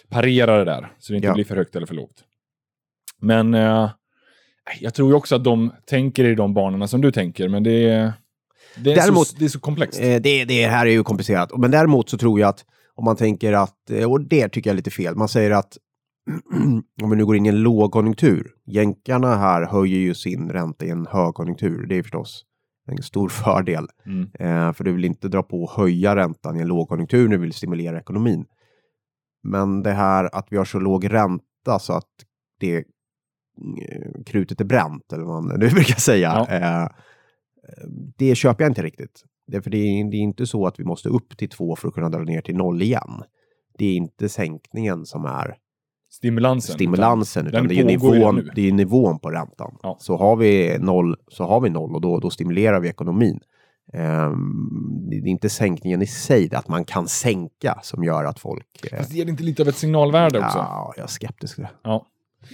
parera 0.09 0.57
det 0.57 0.65
där. 0.65 0.91
Så 0.99 1.13
det 1.13 1.17
inte 1.17 1.27
Ja. 1.27 1.33
blir 1.33 1.43
för 1.45 1.55
högt 1.55 1.75
eller 1.75 1.85
för 1.87 1.95
lågt. 1.95 2.23
Men 3.21 3.53
eh, 3.53 3.89
jag 4.79 4.93
tror 4.93 5.09
ju 5.09 5.15
också 5.15 5.35
att 5.35 5.43
de 5.43 5.71
tänker 5.85 6.23
i 6.23 6.35
de 6.35 6.53
banorna 6.53 6.87
som 6.87 7.01
du 7.01 7.11
tänker. 7.11 7.49
Men 7.49 7.63
det 7.63 7.89
är, 7.89 8.13
det 8.77 8.91
är, 8.91 8.95
Däremot- 8.95 9.27
så, 9.27 9.35
det 9.39 9.45
är 9.45 9.49
så 9.49 9.59
komplext. 9.59 9.99
Eh, 10.01 10.21
det, 10.21 10.45
det 10.45 10.67
här 10.67 10.85
är 10.85 10.91
ju 10.91 11.03
komplicerat. 11.03 11.57
Men 11.57 11.71
däremot 11.71 12.09
så 12.09 12.17
tror 12.17 12.39
jag 12.39 12.49
att 12.49 12.65
om 12.95 13.05
man 13.05 13.15
tänker 13.15 13.53
att, 13.53 13.89
eh, 13.91 14.11
och 14.11 14.21
det 14.21 14.49
tycker 14.49 14.69
jag 14.69 14.73
är 14.73 14.77
lite 14.77 14.91
fel, 14.91 15.15
man 15.15 15.27
säger 15.27 15.51
att 15.51 15.77
om 17.01 17.09
vi 17.09 17.15
nu 17.15 17.25
går 17.25 17.35
in 17.35 17.45
i 17.45 17.49
en 17.49 17.59
lågkonjunktur, 17.63 18.47
jänkarna 18.65 19.35
här 19.35 19.65
höjer 19.65 19.97
ju 19.99 20.13
sin 20.13 20.49
ränta 20.49 20.85
i 20.85 20.89
en 20.89 21.05
högkonjunktur. 21.05 21.85
Det 21.87 21.97
är 21.97 22.03
förstås 22.03 22.43
en 22.87 23.03
stor 23.03 23.29
fördel. 23.43 23.85
Mm. 24.05 24.29
Eh, 24.39 24.73
för 24.73 24.83
du 24.83 24.91
vill 24.91 25.05
inte 25.05 25.27
dra 25.27 25.43
på 25.43 25.63
och 25.63 25.71
höja 25.71 26.15
räntan 26.15 26.57
i 26.57 26.61
en 26.61 26.67
lågkonjunktur 26.67 27.27
när 27.27 27.35
du 27.37 27.41
vill 27.41 27.53
stimulera 27.53 27.99
ekonomin. 27.99 28.45
Men 29.45 29.83
det 29.83 29.91
här 29.91 30.29
att 30.35 30.47
vi 30.49 30.57
har 30.57 30.65
så 30.65 30.79
låg 30.79 31.13
ränta 31.13 31.79
så 31.79 31.93
att 31.93 32.09
det 32.59 32.75
eh, 32.77 32.83
krutet 34.25 34.61
är 34.61 34.65
bränt, 34.65 35.13
eller 35.13 35.23
vad 35.23 35.43
man 35.43 35.59
nu 35.59 35.69
brukar 35.73 35.95
säga. 35.95 36.45
Ja. 36.49 36.55
Eh, 36.55 36.87
det 38.17 38.35
köper 38.35 38.63
jag 38.63 38.71
inte 38.71 38.83
riktigt. 38.83 39.23
Det 39.47 39.57
är, 39.57 39.61
för 39.61 39.69
det, 39.69 39.77
är, 39.77 40.11
det 40.11 40.17
är 40.17 40.21
inte 40.21 40.45
så 40.47 40.67
att 40.67 40.79
vi 40.79 40.83
måste 40.83 41.09
upp 41.09 41.37
till 41.37 41.49
två 41.49 41.75
för 41.75 41.87
att 41.87 41.93
kunna 41.93 42.09
dra 42.09 42.19
ner 42.19 42.41
till 42.41 42.55
noll 42.55 42.81
igen. 42.81 43.23
Det 43.77 43.85
är 43.85 43.95
inte 43.95 44.29
sänkningen 44.29 45.05
som 45.05 45.25
är 45.25 45.57
Stimulansen. 46.09 46.73
stimulansen, 46.73 47.45
Den 47.45 47.53
utan 47.53 47.67
det 47.67 47.79
är, 47.79 47.85
nivån, 47.85 48.49
det 48.55 48.67
är 48.67 48.71
nivån 48.71 49.19
på 49.19 49.31
räntan. 49.31 49.77
Ja. 49.83 49.97
Så 49.99 50.17
har 50.17 50.35
vi 50.35 50.77
noll, 50.79 51.15
så 51.27 51.43
har 51.43 51.61
vi 51.61 51.69
noll 51.69 51.95
och 51.95 52.01
då, 52.01 52.19
då 52.19 52.29
stimulerar 52.29 52.79
vi 52.79 52.89
ekonomin. 52.89 53.39
Ehm, 53.93 55.09
det 55.09 55.15
är 55.15 55.27
inte 55.27 55.49
sänkningen 55.49 56.01
i 56.01 56.07
sig, 56.07 56.47
det 56.47 56.55
är 56.55 56.59
att 56.59 56.67
man 56.67 56.85
kan 56.85 57.07
sänka 57.07 57.79
som 57.83 58.03
gör 58.03 58.25
att 58.25 58.39
folk... 58.39 58.67
eh, 58.91 58.97
Fast 58.97 59.11
det 59.11 59.17
ger 59.17 59.29
inte 59.29 59.43
lite 59.43 59.61
av 59.61 59.67
ett 59.69 59.75
signalvärde 59.75 60.39
också? 60.39 60.57
ja, 60.57 60.93
jag 60.97 61.03
är 61.03 61.07
skeptisk 61.07 61.55
till 61.55 61.63
det. 61.63 61.69
Ja. 61.83 62.05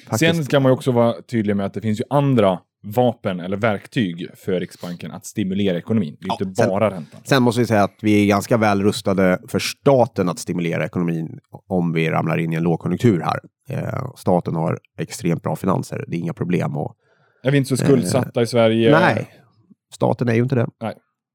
Faktiskt. 0.10 0.36
Sen 0.36 0.46
ska 0.46 0.60
man 0.60 0.70
ju 0.70 0.74
också 0.74 0.92
vara 0.92 1.22
tydlig 1.22 1.56
med 1.56 1.66
att 1.66 1.74
det 1.74 1.82
finns 1.82 2.00
ju 2.00 2.04
andra 2.10 2.60
vapen 2.84 3.40
eller 3.40 3.58
verktyg 3.58 4.28
för 4.36 4.60
Riksbanken 4.60 5.12
att 5.12 5.26
stimulera 5.26 5.78
ekonomin. 5.78 6.18
Det 6.20 6.26
är 6.26 6.28
Ja, 6.30 6.38
inte 6.48 6.62
sen- 6.62 6.70
bara 6.70 6.86
räntan. 6.92 7.22
Sen 7.24 7.44
måste 7.44 7.62
vi 7.62 7.68
säga 7.68 7.84
att 7.84 7.96
vi 8.02 8.24
är 8.24 8.28
ganska 8.28 8.58
väl 8.58 8.84
rustade 8.84 9.40
för 9.48 9.60
staten 9.60 10.30
att 10.30 10.40
stimulera 10.40 10.86
ekonomin 10.86 11.40
om 11.68 11.94
vi 11.94 12.10
ramlar 12.10 12.38
in 12.38 12.54
i 12.54 12.56
en 12.56 12.64
lågkonjunktur 12.64 13.22
här. 13.22 13.40
Eh, 13.70 14.12
staten 14.16 14.56
har 14.56 14.80
extremt 15.00 15.44
bra 15.44 15.56
finanser, 15.56 16.06
det 16.08 16.16
är 16.16 16.20
inga 16.20 16.34
problem. 16.34 16.78
Och, 16.78 16.96
Är 17.44 17.52
vi 17.52 17.58
inte 17.58 17.70
så 17.70 17.78
skuldsatta 17.78 18.42
i 18.42 18.48
Sverige? 18.48 19.00
Nej, 19.00 19.30
staten 19.94 20.30
är 20.30 20.34
ju 20.34 20.42
inte 20.44 20.56
det. 20.56 20.68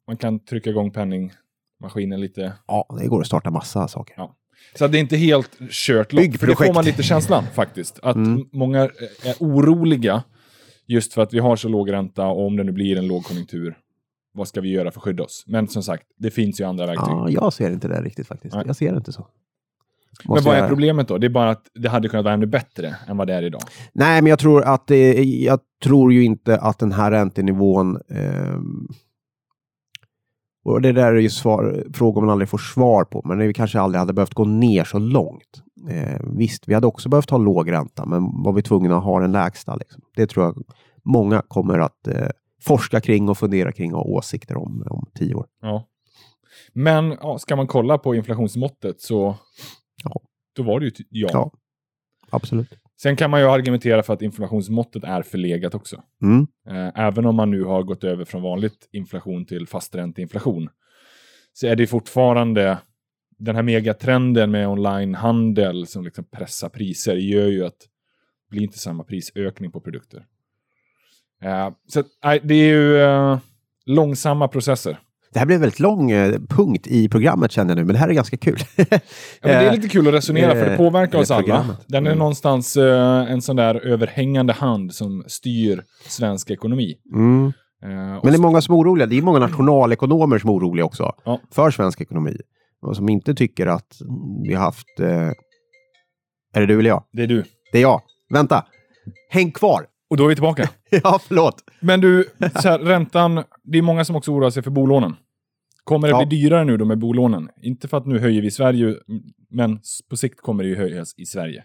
Man 0.06 0.16
kan 0.16 0.38
trycka 0.38 0.70
igång 0.70 0.90
penningmaskinen 0.90 2.20
lite. 2.20 2.52
Ja, 2.66 2.96
det 3.00 3.06
går 3.08 3.20
att 3.20 3.26
starta 3.26 3.50
massa 3.50 3.88
saker. 3.88 4.14
Ja. 4.16 4.36
Så 4.74 4.86
det 4.86 4.98
är 4.98 5.00
inte 5.00 5.16
helt 5.16 5.50
kört 5.70 6.12
lopp. 6.12 6.36
För 6.36 6.46
det 6.46 6.56
får 6.56 6.74
man 6.74 6.84
lite 6.84 7.02
känslan 7.02 7.44
faktiskt. 7.54 7.98
Att 8.02 8.16
Mm. 8.16 8.44
många 8.52 8.80
är 9.24 9.34
oroliga 9.40 10.22
just 10.86 11.12
för 11.12 11.22
att 11.22 11.34
vi 11.34 11.38
har 11.38 11.56
så 11.56 11.68
låg 11.68 11.92
ränta 11.92 12.26
och 12.26 12.46
om 12.46 12.56
det 12.56 12.64
nu 12.64 12.72
blir 12.72 12.98
en 12.98 13.06
lågkonjunktur, 13.06 13.76
vad 14.34 14.48
ska 14.48 14.60
vi 14.60 14.68
göra 14.70 14.90
för 14.90 15.00
att 15.00 15.04
skydda 15.04 15.22
oss? 15.24 15.44
Men 15.46 15.68
som 15.68 15.82
sagt, 15.82 16.02
det 16.18 16.30
finns 16.30 16.60
ju 16.60 16.64
andra 16.64 16.86
verktyg. 16.86 17.08
Ja, 17.08 17.28
jag 17.30 17.52
ser 17.52 17.70
inte 17.70 17.88
det 17.88 18.02
riktigt 18.02 18.26
faktiskt. 18.26 18.54
Nej. 18.54 18.64
Jag 18.66 18.76
ser 18.76 18.90
det 18.92 18.96
inte 18.98 19.12
så. 19.12 19.26
Men 20.24 20.30
Måste 20.34 20.46
vad 20.48 20.56
är 20.56 20.60
jag- 20.60 20.68
problemet 20.68 21.08
då? 21.08 21.18
Det 21.18 21.26
är 21.26 21.30
bara 21.30 21.50
att 21.50 21.66
det 21.74 21.88
hade 21.88 22.08
kunnat 22.08 22.24
vara 22.24 22.34
ännu 22.34 22.46
bättre 22.46 22.96
än 23.08 23.16
vad 23.16 23.26
det 23.26 23.34
är 23.34 23.42
idag. 23.42 23.60
Nej, 23.92 24.22
men 24.22 24.30
jag 24.30 24.38
tror 24.38 24.62
att 24.64 24.86
det, 24.86 25.24
jag 25.24 25.60
tror 25.82 26.12
ju 26.12 26.24
inte 26.24 26.58
att 26.58 26.78
den 26.78 26.92
här 26.92 27.10
räntenivån 27.10 28.00
ehm, 28.10 28.88
och 30.66 30.80
det 30.80 30.92
där 30.92 31.12
är 31.12 31.20
ju 31.20 31.30
svar, 31.30 31.84
frågor 31.94 32.20
man 32.20 32.30
aldrig 32.30 32.48
får 32.48 32.58
svar 32.58 33.04
på, 33.04 33.22
men 33.24 33.38
vi 33.38 33.54
kanske 33.54 33.80
aldrig 33.80 33.98
hade 33.98 34.12
behövt 34.12 34.34
gå 34.34 34.44
ner 34.44 34.84
så 34.84 34.98
långt. 34.98 35.62
Eh, 35.90 36.20
visst, 36.36 36.68
vi 36.68 36.74
hade 36.74 36.86
också 36.86 37.08
behövt 37.08 37.30
ha 37.30 37.38
låg 37.38 37.72
ränta, 37.72 38.06
men 38.06 38.42
var 38.42 38.52
vi 38.52 38.62
tvungna 38.62 38.96
att 38.96 39.04
ha 39.04 39.20
den 39.20 39.32
lägsta? 39.32 39.76
Liksom. 39.76 40.02
Det 40.16 40.26
tror 40.26 40.44
jag 40.44 40.64
många 41.04 41.42
kommer 41.48 41.78
att 41.78 42.08
eh, 42.08 42.28
forska 42.62 43.00
kring 43.00 43.28
och 43.28 43.38
fundera 43.38 43.72
kring 43.72 43.94
och 43.94 44.00
ha 44.00 44.06
åsikter 44.06 44.56
om 44.56 44.84
om 44.90 45.06
tio 45.14 45.34
år. 45.34 45.46
Ja. 45.62 45.86
Men 46.72 47.16
ja, 47.20 47.38
ska 47.38 47.56
man 47.56 47.66
kolla 47.66 47.98
på 47.98 48.14
inflationsmåttet 48.14 49.00
så 49.00 49.36
Ja. 50.04 50.20
då 50.56 50.62
var 50.62 50.80
det 50.80 50.86
ju 50.86 50.92
ja. 51.10 51.28
Ja. 51.32 51.50
Absolut. 52.30 52.68
Sen 53.02 53.16
kan 53.16 53.30
man 53.30 53.40
ju 53.40 53.46
argumentera 53.46 54.02
för 54.02 54.14
att 54.14 54.22
inflationsmåttet 54.22 55.04
är 55.04 55.22
förlegat 55.22 55.74
också. 55.74 56.02
Mm. 56.22 56.46
Eh, 56.68 57.00
Även 57.06 57.26
om 57.26 57.34
man 57.36 57.50
nu 57.50 57.62
har 57.64 57.82
gått 57.82 58.04
över 58.04 58.24
från 58.24 58.42
vanligt 58.42 58.88
inflation 58.92 59.46
till 59.46 59.66
fastränteinflation 59.66 60.68
så 61.52 61.66
är 61.66 61.76
det 61.76 61.86
fortfarande 61.86 62.78
den 63.38 63.56
här 63.56 63.62
megatrenden 63.62 64.50
med 64.50 64.68
onlinehandel 64.68 65.86
som 65.86 66.04
liksom 66.04 66.24
pressar 66.24 66.68
priser 66.68 67.16
gör 67.16 67.46
ju 67.46 67.64
att 67.66 67.78
det 67.78 68.50
blir 68.50 68.62
inte 68.62 68.78
samma 68.78 69.04
prisökning 69.04 69.70
på 69.70 69.80
produkter. 69.80 70.26
Eh, 71.42 71.70
Så 71.86 72.04
det 72.42 72.54
är 72.54 72.68
ju 72.68 72.98
eh, 73.02 73.38
långsamma 73.86 74.48
processer. 74.48 74.98
Det 75.32 75.38
här 75.38 75.46
blev 75.46 75.56
en 75.56 75.60
väldigt 75.60 75.80
lång 75.80 76.10
eh, 76.10 76.32
punkt 76.48 76.86
i 76.86 77.08
programmet 77.08 77.52
känner 77.52 77.70
jag 77.70 77.76
nu, 77.76 77.84
men 77.84 77.92
det 77.92 77.98
här 77.98 78.08
är 78.08 78.12
ganska 78.12 78.36
kul. 78.36 78.58
Ja, 78.76 78.86
det 79.42 79.50
är 79.52 79.66
Eh, 79.66 79.74
lite 79.74 79.88
kul 79.88 80.08
att 80.08 80.14
resonera 80.14 80.50
för 80.52 80.64
det 80.66 80.70
eh, 80.72 80.76
påverkar 80.76 81.18
oss 81.18 81.30
alla. 81.30 81.76
Den 81.86 82.06
är 82.06 82.10
Mm. 82.10 82.18
någonstans 82.18 82.76
en 83.28 83.42
sån 83.42 83.56
där 83.56 83.74
överhängande 83.86 84.52
hand 84.52 84.94
som 84.94 85.24
styr 85.26 85.82
svensk 86.08 86.50
ekonomi. 86.50 86.94
mm. 87.14 87.52
Men 87.82 88.20
det 88.22 88.34
är 88.34 88.38
många 88.38 88.60
som 88.60 88.74
är 88.74 88.78
oroliga. 88.78 89.06
Det 89.06 89.18
är 89.18 89.22
många 89.22 89.38
nationalekonomer 89.38 90.38
som 90.38 90.50
är 90.50 90.54
oroliga 90.54 90.84
också 90.84 91.12
Ja. 91.24 91.40
för 91.54 91.70
svensk 91.70 92.00
ekonomi. 92.00 92.36
Och 92.82 92.96
som 92.96 93.08
inte 93.08 93.34
tycker 93.34 93.66
att 93.66 93.96
vi 94.48 94.54
har 94.54 94.62
haft... 94.62 95.00
Är 96.54 96.60
det 96.60 96.66
du 96.66 96.78
eller 96.78 96.90
jag? 96.90 97.02
det 97.12 97.22
är 97.22 97.26
du. 97.26 97.44
Det 97.72 97.78
är 97.78 97.82
jag. 97.82 98.00
Vänta! 98.32 98.64
Häng 99.30 99.50
kvar! 99.50 99.86
Och 100.10 100.16
då 100.16 100.24
är 100.24 100.28
vi 100.28 100.34
tillbaka. 100.34 100.68
ja, 101.04 101.20
förlåt. 101.28 101.64
Men 101.80 102.00
du, 102.00 102.24
så 102.62 102.68
här, 102.68 102.78
räntan, 102.78 103.42
det 103.62 103.78
är 103.78 103.82
många 103.82 104.04
som 104.04 104.16
också 104.16 104.32
oroar 104.32 104.50
sig 104.50 104.62
för 104.62 104.70
bolånen. 104.70 105.16
Kommer 105.84 106.08
det 106.08 106.12
Ja. 106.12 106.26
bli 106.26 106.38
dyrare 106.38 106.64
nu 106.64 106.76
då 106.76 106.84
med 106.84 106.98
bolånen? 106.98 107.48
Inte 107.62 107.88
för 107.88 107.96
att 107.96 108.06
nu 108.06 108.18
höjer 108.18 108.40
vi 108.40 108.46
i 108.46 108.50
Sverige, 108.50 108.94
men 109.50 109.78
på 110.10 110.16
sikt 110.16 110.40
kommer 110.40 110.62
det 110.62 110.68
ju 110.68 110.76
höjas 110.76 111.14
i 111.16 111.26
Sverige. 111.26 111.64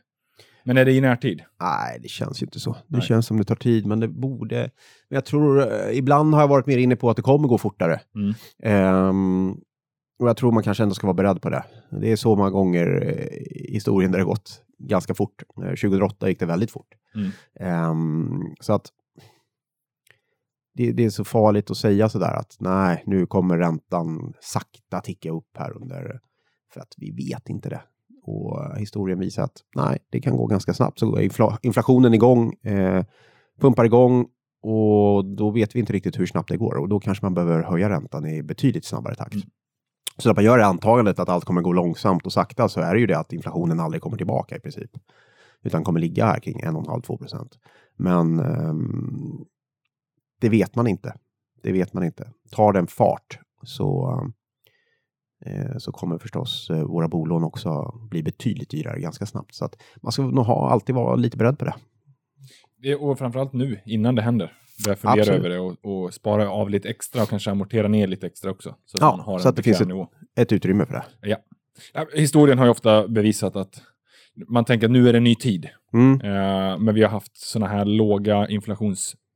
Men 0.63 0.77
är 0.77 0.85
det 0.85 0.91
i 0.91 1.01
närtid? 1.01 1.41
Nej, 1.61 1.99
det 2.01 2.07
känns 2.07 2.41
ju 2.41 2.45
inte 2.45 2.59
så. 2.59 2.71
Det 2.71 2.97
Nej. 2.97 3.01
känns 3.01 3.25
som 3.27 3.37
det 3.37 3.43
tar 3.43 3.55
tid, 3.55 3.85
men 3.85 3.99
det 3.99 4.07
borde... 4.07 4.55
Men 5.09 5.15
jag 5.15 5.25
tror... 5.25 5.59
eh, 5.73 5.97
Ibland 5.97 6.33
har 6.33 6.41
jag 6.41 6.47
varit 6.47 6.65
mer 6.65 6.77
inne 6.77 6.95
på 6.95 7.09
att 7.09 7.15
det 7.15 7.21
kommer 7.21 7.47
gå 7.47 7.57
fortare. 7.57 7.99
Mm. 8.15 8.33
Ehm, 8.63 9.51
och 10.19 10.29
jag 10.29 10.37
tror 10.37 10.51
man 10.51 10.63
kanske 10.63 10.83
ändå 10.83 10.95
ska 10.95 11.07
vara 11.07 11.13
beredd 11.13 11.41
på 11.41 11.49
det. 11.49 11.63
Det 12.01 12.11
är 12.11 12.15
så 12.15 12.35
många 12.35 12.49
gånger 12.49 13.01
eh, 13.05 13.37
i 13.67 13.73
historien 13.73 14.11
där 14.11 14.19
det 14.19 14.25
gått 14.25 14.61
ganska 14.79 15.13
fort. 15.13 15.43
Eh, 15.63 15.69
2008 15.69 16.29
gick 16.29 16.39
det 16.39 16.45
väldigt 16.45 16.71
fort. 16.71 16.87
Mm. 17.15 17.31
Ehm, 17.59 18.41
så 18.59 18.73
att 18.73 18.85
det, 20.73 20.91
det 20.91 21.05
är 21.05 21.09
så 21.09 21.23
farligt 21.23 21.71
att 21.71 21.77
säga 21.77 22.09
sådär 22.09 22.33
att 22.33 22.57
nej, 22.59 23.03
nu 23.05 23.25
kommer 23.25 23.57
räntan 23.57 24.33
sakta 24.39 24.99
ticka 24.99 25.31
upp 25.31 25.57
här 25.57 25.77
under, 25.77 26.19
för 26.73 26.81
att 26.81 26.93
vi 26.97 27.11
vet 27.11 27.49
inte 27.49 27.69
det. 27.69 27.81
Och 28.23 28.77
historien 28.77 29.19
visar 29.19 29.43
att 29.43 29.57
nej, 29.75 29.99
det 30.09 30.21
kan 30.21 30.37
gå 30.37 30.45
ganska 30.45 30.73
snabbt. 30.73 30.99
Så 30.99 31.05
går 31.05 31.21
infla, 31.21 31.57
inflationen 31.61 32.13
igång, 32.13 32.53
eh, 32.53 33.05
pumpar 33.61 33.85
igång 33.85 34.27
och 34.61 35.25
då 35.25 35.51
vet 35.51 35.75
vi 35.75 35.79
inte 35.79 35.93
riktigt 35.93 36.19
hur 36.19 36.25
snabbt 36.25 36.49
det 36.49 36.57
går. 36.57 36.75
Och 36.75 36.89
då 36.89 36.99
kanske 36.99 37.25
man 37.25 37.33
behöver 37.33 37.63
höja 37.63 37.89
räntan 37.89 38.25
i 38.25 38.43
betydligt 38.43 38.85
snabbare 38.85 39.15
takt. 39.15 39.33
Mm. 39.33 39.47
Så 40.17 40.29
när 40.29 40.35
man 40.35 40.43
gör 40.43 40.57
det 40.57 40.65
antagandet 40.65 41.19
att 41.19 41.29
allt 41.29 41.45
kommer 41.45 41.61
gå 41.61 41.73
långsamt 41.73 42.25
och 42.25 42.33
sakta 42.33 42.69
så 42.69 42.81
är 42.81 42.93
det 42.93 42.99
ju 42.99 43.07
det 43.07 43.19
att 43.19 43.33
inflationen 43.33 43.79
aldrig 43.79 44.01
kommer 44.01 44.17
tillbaka 44.17 44.55
i 44.55 44.59
princip. 44.59 44.91
Utan 45.63 45.83
kommer 45.83 45.99
ligga 45.99 46.25
här 46.25 46.39
kring 46.39 46.63
1,5-2 46.63 47.17
procent. 47.17 47.59
Men 47.97 48.39
ehm, 48.39 49.45
det 50.41 50.49
vet 50.49 50.75
man 50.75 50.87
inte. 50.87 51.13
Det 51.63 51.71
vet 51.71 51.93
man 51.93 52.03
inte. 52.03 52.27
Tar 52.51 52.73
den 52.73 52.87
fart 52.87 53.39
så, 53.63 54.19
eh, 55.45 55.77
så 55.77 55.91
kommer 55.91 56.17
förstås 56.17 56.69
eh, 56.69 56.83
våra 56.83 57.07
bolån 57.07 57.43
också 57.43 57.99
bli 58.09 58.23
betydligt 58.23 58.69
dyrare 58.69 58.99
ganska 58.99 59.25
snabbt. 59.25 59.55
Så 59.55 59.65
att 59.65 59.81
man 60.01 60.11
ska 60.11 60.21
nog 60.23 60.45
ha, 60.45 60.69
alltid 60.69 60.95
vara 60.95 61.15
lite 61.15 61.37
beredd 61.37 61.59
på 61.59 61.65
det. 61.65 61.75
Det, 62.77 62.95
och 62.95 63.17
framförallt 63.17 63.53
nu, 63.53 63.79
innan 63.85 64.15
det 64.15 64.21
händer. 64.21 64.53
Börja 64.85 64.95
fundera 64.95 65.21
Absolut. 65.21 65.39
över 65.39 65.49
det 65.49 65.59
och, 65.59 66.05
och 66.05 66.13
spara 66.13 66.49
av 66.49 66.69
lite 66.69 66.89
extra 66.89 67.23
och 67.23 67.29
kanske 67.29 67.51
amortera 67.51 67.87
ner 67.87 68.07
lite 68.07 68.27
extra 68.27 68.51
också. 68.51 68.75
Så 68.85 68.97
att 68.97 69.01
Ja, 69.01 69.11
man 69.11 69.19
har 69.19 69.39
så 69.39 69.49
att 69.49 69.55
det 69.55 69.63
finns 69.63 69.81
ett-. 69.81 69.87
Ett 70.35 70.51
utrymme 70.51 70.85
för 70.85 70.93
det. 70.93 71.03
Ja. 71.21 71.37
Ja, 71.93 72.05
historien 72.13 72.57
har 72.57 72.65
ju 72.65 72.71
ofta 72.71 73.07
bevisat 73.07 73.55
att 73.55 73.81
man 74.47 74.65
tänker 74.65 74.87
att 74.87 74.91
nu 74.91 75.09
är 75.09 75.13
det 75.13 75.19
en 75.19 75.23
ny 75.23 75.35
tid. 75.35 75.69
Mm. 75.93 76.21
Eh, 76.21 76.77
men 76.79 76.95
vi 76.95 77.01
har 77.01 77.09
haft 77.09 77.37
såna 77.37 77.67
här 77.67 77.85
låga 77.85 78.47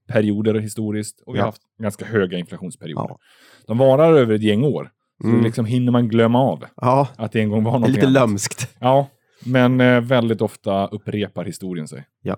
inflationsperioder 0.09 0.59
historiskt 0.59 1.21
och 1.21 1.35
vi 1.35 1.39
har 1.39 1.45
Ja. 1.45 1.47
haft 1.47 1.61
ganska 1.79 2.05
höga 2.05 2.37
inflationsperioder. 2.37 3.05
Ja. 3.09 3.19
De 3.67 3.77
varar 3.77 4.13
över 4.13 4.35
ett 4.35 4.41
gäng 4.43 4.63
år. 4.63 4.91
Så 5.21 5.27
Mm. 5.27 5.37
det 5.37 5.43
liksom 5.43 5.65
hinner 5.65 5.91
man 5.91 6.07
glömma 6.07 6.39
av 6.39 6.65
Ja, 6.81 7.07
att 7.17 7.31
det 7.31 7.41
en 7.41 7.49
gång 7.49 7.63
var 7.63 7.71
det 7.71 7.79
någonting 7.79 7.95
lite 7.95 8.07
annat. 8.07 8.13
lömskt. 8.29 8.75
Ja, 8.79 9.07
men 9.45 9.81
eh, 9.81 10.01
väldigt 10.01 10.41
ofta 10.41 10.87
upprepar 10.87 11.45
historien 11.45 11.87
sig. 11.87 12.05
Ja. 12.21 12.37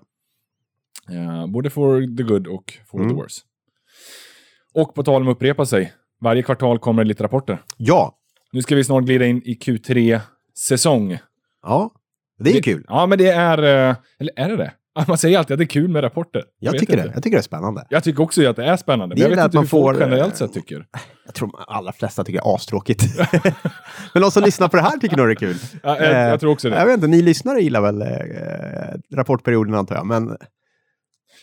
Eh, 1.11 1.47
både 1.47 1.69
for 1.69 2.17
the 2.17 2.23
good 2.23 2.47
och 2.47 2.73
for 2.87 2.97
Mm. 2.99 3.09
the 3.09 3.15
worse. 3.15 3.41
Och 4.73 4.95
på 4.95 5.03
tal 5.03 5.21
om 5.21 5.27
upprepa 5.27 5.65
sig, 5.65 5.93
varje 6.21 6.43
kvartal 6.43 6.79
kommer 6.79 7.03
det 7.03 7.07
lite 7.07 7.23
rapporter. 7.23 7.61
Ja, 7.77 8.13
Nu 8.51 8.61
ska 8.61 8.75
vi 8.75 8.83
snart 8.83 9.03
glida 9.03 9.25
in 9.25 9.41
i 9.45 9.53
Q3-säsong. 9.55 11.17
ja. 11.63 11.91
det 12.39 12.49
är 12.49 12.55
ju 12.55 12.61
kul. 12.61 12.85
Ja, 12.87 13.05
men 13.05 13.17
det 13.17 13.29
är... 13.29 13.57
eh, 13.89 13.95
Eller 14.19 14.31
är 14.35 14.49
det 14.49 14.57
det? 14.57 14.73
Man 15.07 15.17
säger 15.17 15.37
alltid 15.37 15.53
att 15.53 15.57
det 15.57 15.63
är 15.63 15.67
kul 15.67 15.87
med 15.89 16.03
rapporter. 16.03 16.43
Jag 16.59 16.71
vet 16.71 16.79
tycker 16.79 16.93
inte. 16.93 17.07
det. 17.07 17.11
Jag 17.13 17.23
tycker 17.23 17.37
det 17.37 17.41
är 17.41 17.43
spännande. 17.43 17.85
Jag 17.89 18.03
tycker 18.03 18.23
också 18.23 18.49
att 18.49 18.55
det 18.55 18.65
är 18.65 18.77
spännande. 18.77 19.15
Det 19.15 19.21
Men 19.21 19.29
jag 19.31 19.37
vet 19.37 19.39
att 19.39 19.45
inte 19.45 19.57
man 19.57 19.63
hur 19.63 19.69
folk 19.69 19.97
får, 19.97 20.03
eh, 20.03 20.09
generellt 20.09 20.37
sett 20.37 20.53
tycker. 20.53 20.85
Jag 21.25 21.33
tror 21.35 21.47
de 21.51 21.57
allra 21.67 21.91
flesta 21.91 22.23
tycker 22.23 22.39
det 22.41 22.49
är 22.49 22.55
astråkigt. 22.55 23.03
Men 24.13 24.21
de 24.21 24.31
som 24.31 24.43
lyssnar 24.43 24.67
på 24.67 24.75
det 24.77 24.83
här 24.83 24.97
tycker 24.97 25.17
nog 25.17 25.27
det 25.27 25.33
är 25.33 25.35
kul. 25.35 25.55
Ja, 25.83 25.97
jag, 25.99 26.11
Eh, 26.11 26.17
jag 26.29 26.39
tror 26.39 26.51
också 26.51 26.69
det. 26.69 26.75
Jag 26.77 26.85
vet 26.85 26.93
inte, 26.93 27.07
ni 27.07 27.21
lyssnare 27.21 27.61
gillar 27.61 27.81
väl 27.81 28.01
eh, 28.01 28.07
rapportperioden 29.15 29.75
antar 29.75 29.95
jag, 29.95 30.05
men 30.05 30.37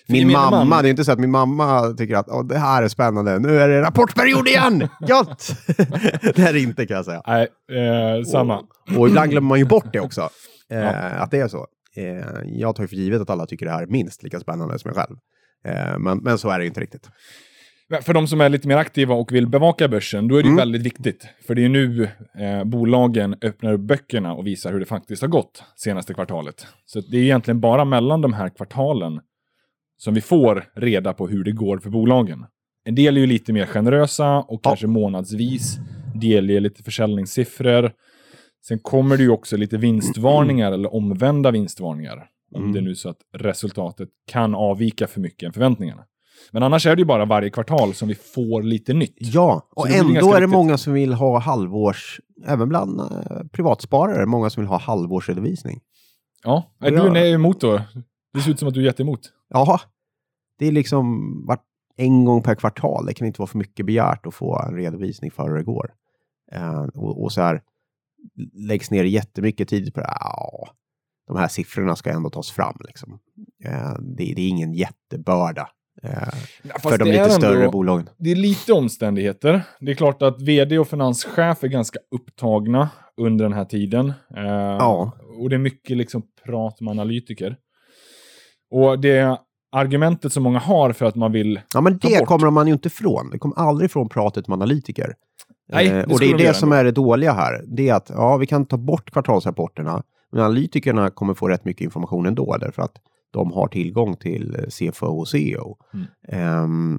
min 0.09 0.33
mamma, 0.33 0.65
man- 0.65 0.83
det 0.83 0.89
är 0.89 0.91
inte 0.91 1.05
så 1.05 1.13
att 1.13 1.19
min 1.19 1.31
mamma 1.31 1.95
tycker 1.99 2.17
att 2.17 2.29
Åh, 2.29 2.45
det 2.47 2.59
här 2.59 2.83
är 2.83 2.89
spännande, 2.89 3.39
nu 3.39 3.61
är 3.61 3.69
det 3.69 3.83
rapportperiod 3.83 4.49
igen! 4.49 4.89
Gött! 5.09 5.57
det 6.37 6.39
är 6.39 6.53
det 6.53 6.61
inte 6.61 6.87
kan 6.87 6.97
jag 6.97 7.05
säga. 7.05 7.23
Nej, 7.27 7.43
eh, 7.73 8.25
samma. 8.25 8.59
Och, 8.59 8.67
och 8.99 9.09
ibland 9.09 9.31
glömmer 9.31 9.49
man 9.49 9.59
ju 9.59 9.65
bort 9.65 9.93
det 9.93 10.01
också, 10.01 10.21
eh, 10.71 10.79
Ja. 10.79 10.91
att 10.93 11.31
det 11.31 11.41
är 11.41 11.49
så. 11.49 11.67
Eh, 11.97 12.43
jag 12.47 12.77
tar 12.77 12.87
för 12.87 12.97
givet 12.97 13.21
att 13.21 13.31
alla 13.31 13.47
tycker 13.47 13.67
det 13.67 13.73
här 13.73 13.83
är 13.83 13.87
minst 13.87 14.23
lika 14.23 14.41
spännande 14.41 14.79
som 14.79 14.89
jag 14.89 14.97
själv. 14.97 15.17
Eh, 15.65 15.99
men, 15.99 16.19
men 16.19 16.39
så 16.39 16.49
är 16.51 16.59
det 16.59 16.65
ju 16.65 16.69
inte 16.69 16.81
riktigt. 16.81 17.09
För 18.03 18.15
de 18.15 18.27
som 18.29 18.41
är 18.41 18.49
lite 18.49 18.69
mer 18.69 18.77
aktiva 18.77 19.15
och 19.15 19.33
vill 19.33 19.47
bevaka 19.47 19.89
börsen, 19.89 20.29
då 20.29 20.37
är 20.37 20.43
det 20.43 20.47
Mm. 20.49 20.57
väldigt 20.57 20.83
viktigt. 20.83 21.27
För 21.47 21.55
det 21.55 21.65
är 21.65 21.69
nu 21.69 22.09
eh, 22.39 22.65
bolagen 22.65 23.37
öppnar 23.43 23.73
upp 23.73 23.81
böckerna 23.81 24.35
och 24.35 24.47
visar 24.47 24.73
hur 24.73 24.81
det 24.81 24.87
faktiskt 24.87 25.23
har 25.23 25.29
gått 25.29 25.63
senaste 25.77 26.15
kvartalet. 26.15 26.67
Så 26.87 27.01
det 27.01 27.17
är 27.17 27.23
egentligen 27.23 27.61
bara 27.61 27.85
mellan 27.85 28.21
de 28.21 28.33
här 28.33 28.49
kvartalen 28.49 29.21
som 29.97 30.15
vi 30.15 30.21
får 30.21 30.65
reda 30.77 31.13
på 31.13 31.29
hur 31.29 31.45
det 31.45 31.53
går 31.53 31.79
för 31.79 31.91
bolagen. 31.91 32.45
En 32.85 32.95
del 32.95 33.17
är 33.17 33.21
ju 33.21 33.27
lite 33.27 33.53
mer 33.53 33.67
generösa 33.67 34.37
och 34.39 34.61
Ja. 34.63 34.71
kanske 34.71 34.87
månadsvis 34.87 35.77
delger 36.15 36.61
lite 36.61 36.83
försäljningssiffror. 36.83 37.93
Sen 38.69 38.79
kommer 38.79 39.17
det 39.17 39.23
ju 39.23 39.31
också 39.31 39.57
lite 39.57 39.77
vinstvarningar 39.77 40.73
eller 40.73 40.95
omvända 40.95 41.51
vinstvarningar. 41.51 42.27
Om 42.55 42.61
Mm. 42.61 42.73
det 42.73 42.79
är 42.79 42.83
nu 42.83 42.95
så 42.95 43.09
att 43.09 43.19
resultatet 43.37 44.09
kan 44.31 44.55
avvika 44.55 45.07
för 45.07 45.21
mycket 45.21 45.47
än 45.47 45.53
förväntningarna. 45.53 46.05
Men 46.53 46.63
annars 46.63 46.87
är 46.87 46.97
det 46.97 47.01
ju 47.01 47.07
bara 47.07 47.25
varje 47.25 47.51
kvartal 47.51 47.95
som 47.95 48.09
vi 48.09 48.15
får 48.15 48.63
lite 48.63 48.95
nytt. 48.95 49.17
Ja, 49.19 49.69
och 49.71 49.91
ändå 49.91 50.15
är 50.15 50.35
det 50.35 50.41
viktigt. 50.41 50.51
många 50.51 50.79
som 50.79 50.93
vill 50.93 51.13
ha 51.13 51.39
halvårs, 51.39 52.21
även 52.47 52.69
bland 52.69 53.01
eh, 53.01 53.07
privatsparare, 53.53 54.27
många 54.27 54.51
som 54.51 54.63
vill 54.63 54.69
ha 54.69 54.79
halvårsredovisning. 54.79 55.81
Ja, 56.45 56.75
är 56.81 56.91
du 56.91 56.97
är 57.19 57.35
emot 57.35 57.61
då? 57.61 57.81
Det 58.35 58.41
ser 58.41 58.51
ut 58.51 58.59
som 58.59 58.69
att 58.69 58.75
du 58.75 58.81
är 58.81 58.85
jätteemot. 58.85 59.21
Ja, 59.49 59.81
det 60.59 60.67
är 60.67 60.73
liksom 60.73 61.33
vart 61.47 61.63
en 61.97 62.25
gång 62.25 62.43
per 62.43 62.55
kvartal. 62.55 63.07
Det 63.07 63.15
kan 63.15 63.27
inte 63.27 63.41
vara 63.41 63.47
för 63.47 63.59
mycket 63.59 63.87
begärt 63.87 64.27
att 64.27 64.35
få 64.35 64.63
en 64.69 64.77
redovisning 64.77 65.31
för 65.31 65.49
hur 65.49 65.57
det 65.57 65.65
går. 65.65 65.91
Eh, 66.53 66.83
och, 66.83 67.23
och 67.23 67.33
så 67.33 67.41
här 67.41 67.63
läggs 68.53 68.91
ner 68.91 69.05
jättemycket 69.05 69.69
tid 69.69 69.95
på 69.95 70.01
det. 70.01 70.07
Ja, 70.21 70.69
de 71.27 71.37
här 71.37 71.49
siffrorna 71.49 71.97
ska 71.97 72.11
ändå 72.11 72.31
tas 72.31 72.51
fram. 72.51 72.77
Liksom. 72.87 73.19
Eh, 73.65 73.95
det, 74.17 74.33
det 74.37 74.43
är 74.43 74.49
ingen 74.49 74.75
jättebörda 74.75 75.69
eh, 76.03 76.11
Ja, 76.63 76.79
för 76.79 76.99
de 76.99 77.05
lite 77.05 77.19
ändå- 77.21 77.35
större 77.35 77.69
bolagen. 77.69 78.09
Det 78.19 78.31
är 78.33 78.37
lite 78.37 78.73
omständigheter. 78.73 79.63
Det 79.81 79.91
är 79.91 79.95
klart 79.95 80.23
att 80.23 80.43
vd 80.43 80.79
och 80.79 80.89
finanschef 80.89 81.65
är 81.65 81.69
ganska 81.69 81.99
upptagna 82.17 82.89
under 83.17 83.45
den 83.45 83.53
här 83.53 83.65
tiden. 83.65 84.09
Eh, 84.37 84.45
Ja. 84.79 85.13
Och 85.41 85.51
det 85.51 85.57
är 85.57 85.59
mycket 85.59 85.97
liksom 85.97 86.23
prat 86.45 86.81
med 86.81 86.91
analytiker. 86.91 87.57
Och 88.71 89.01
det 89.01 89.39
argumentet 89.73 90.33
som 90.33 90.43
många 90.43 90.59
har 90.59 90.93
för 90.93 91.07
att 91.07 91.15
man 91.15 91.33
vill... 91.33 91.61
Ja, 91.75 91.81
men 91.81 91.99
det 91.99 92.25
kommer 92.27 92.51
man 92.51 92.67
ju 92.67 92.73
inte 92.73 92.87
ifrån. 92.89 93.31
Det 93.31 93.39
kommer 93.39 93.57
aldrig 93.59 93.91
ifrån 93.91 94.09
pratet 94.09 94.49
med 94.49 94.55
analytiker. 94.57 95.15
Nej, 95.69 95.89
Eh, 95.89 95.95
det 95.95 96.15
och 96.15 96.21
det 96.21 96.27
är 96.27 96.39
de 96.39 96.45
det 96.45 96.55
som 96.55 96.73
ändå. 96.73 96.81
är 96.81 96.85
det 96.85 96.91
dåliga 96.93 97.33
här. 97.33 97.65
Det 97.67 97.89
är 97.89 97.95
att 97.95 98.11
ja, 98.11 98.37
vi 98.37 98.47
kan 98.47 98.67
ta 98.67 98.77
bort 98.77 99.11
kvartalsrapporterna, 99.11 100.03
men 100.33 100.41
analytikerna 100.41 101.11
kommer 101.11 101.35
få 101.35 101.49
rätt 101.49 101.65
mycket 101.65 101.85
information 101.85 102.27
ändå, 102.27 102.57
därför 102.61 102.83
att 102.83 102.97
de 103.33 103.53
har 103.53 103.69
tillgång 103.69 104.17
till 104.17 104.57
eh, 104.59 104.65
CFO 104.69 105.07
och 105.07 105.29
CEO. 105.29 105.77
Mm. 105.95 106.07
Ehm, 106.29 106.99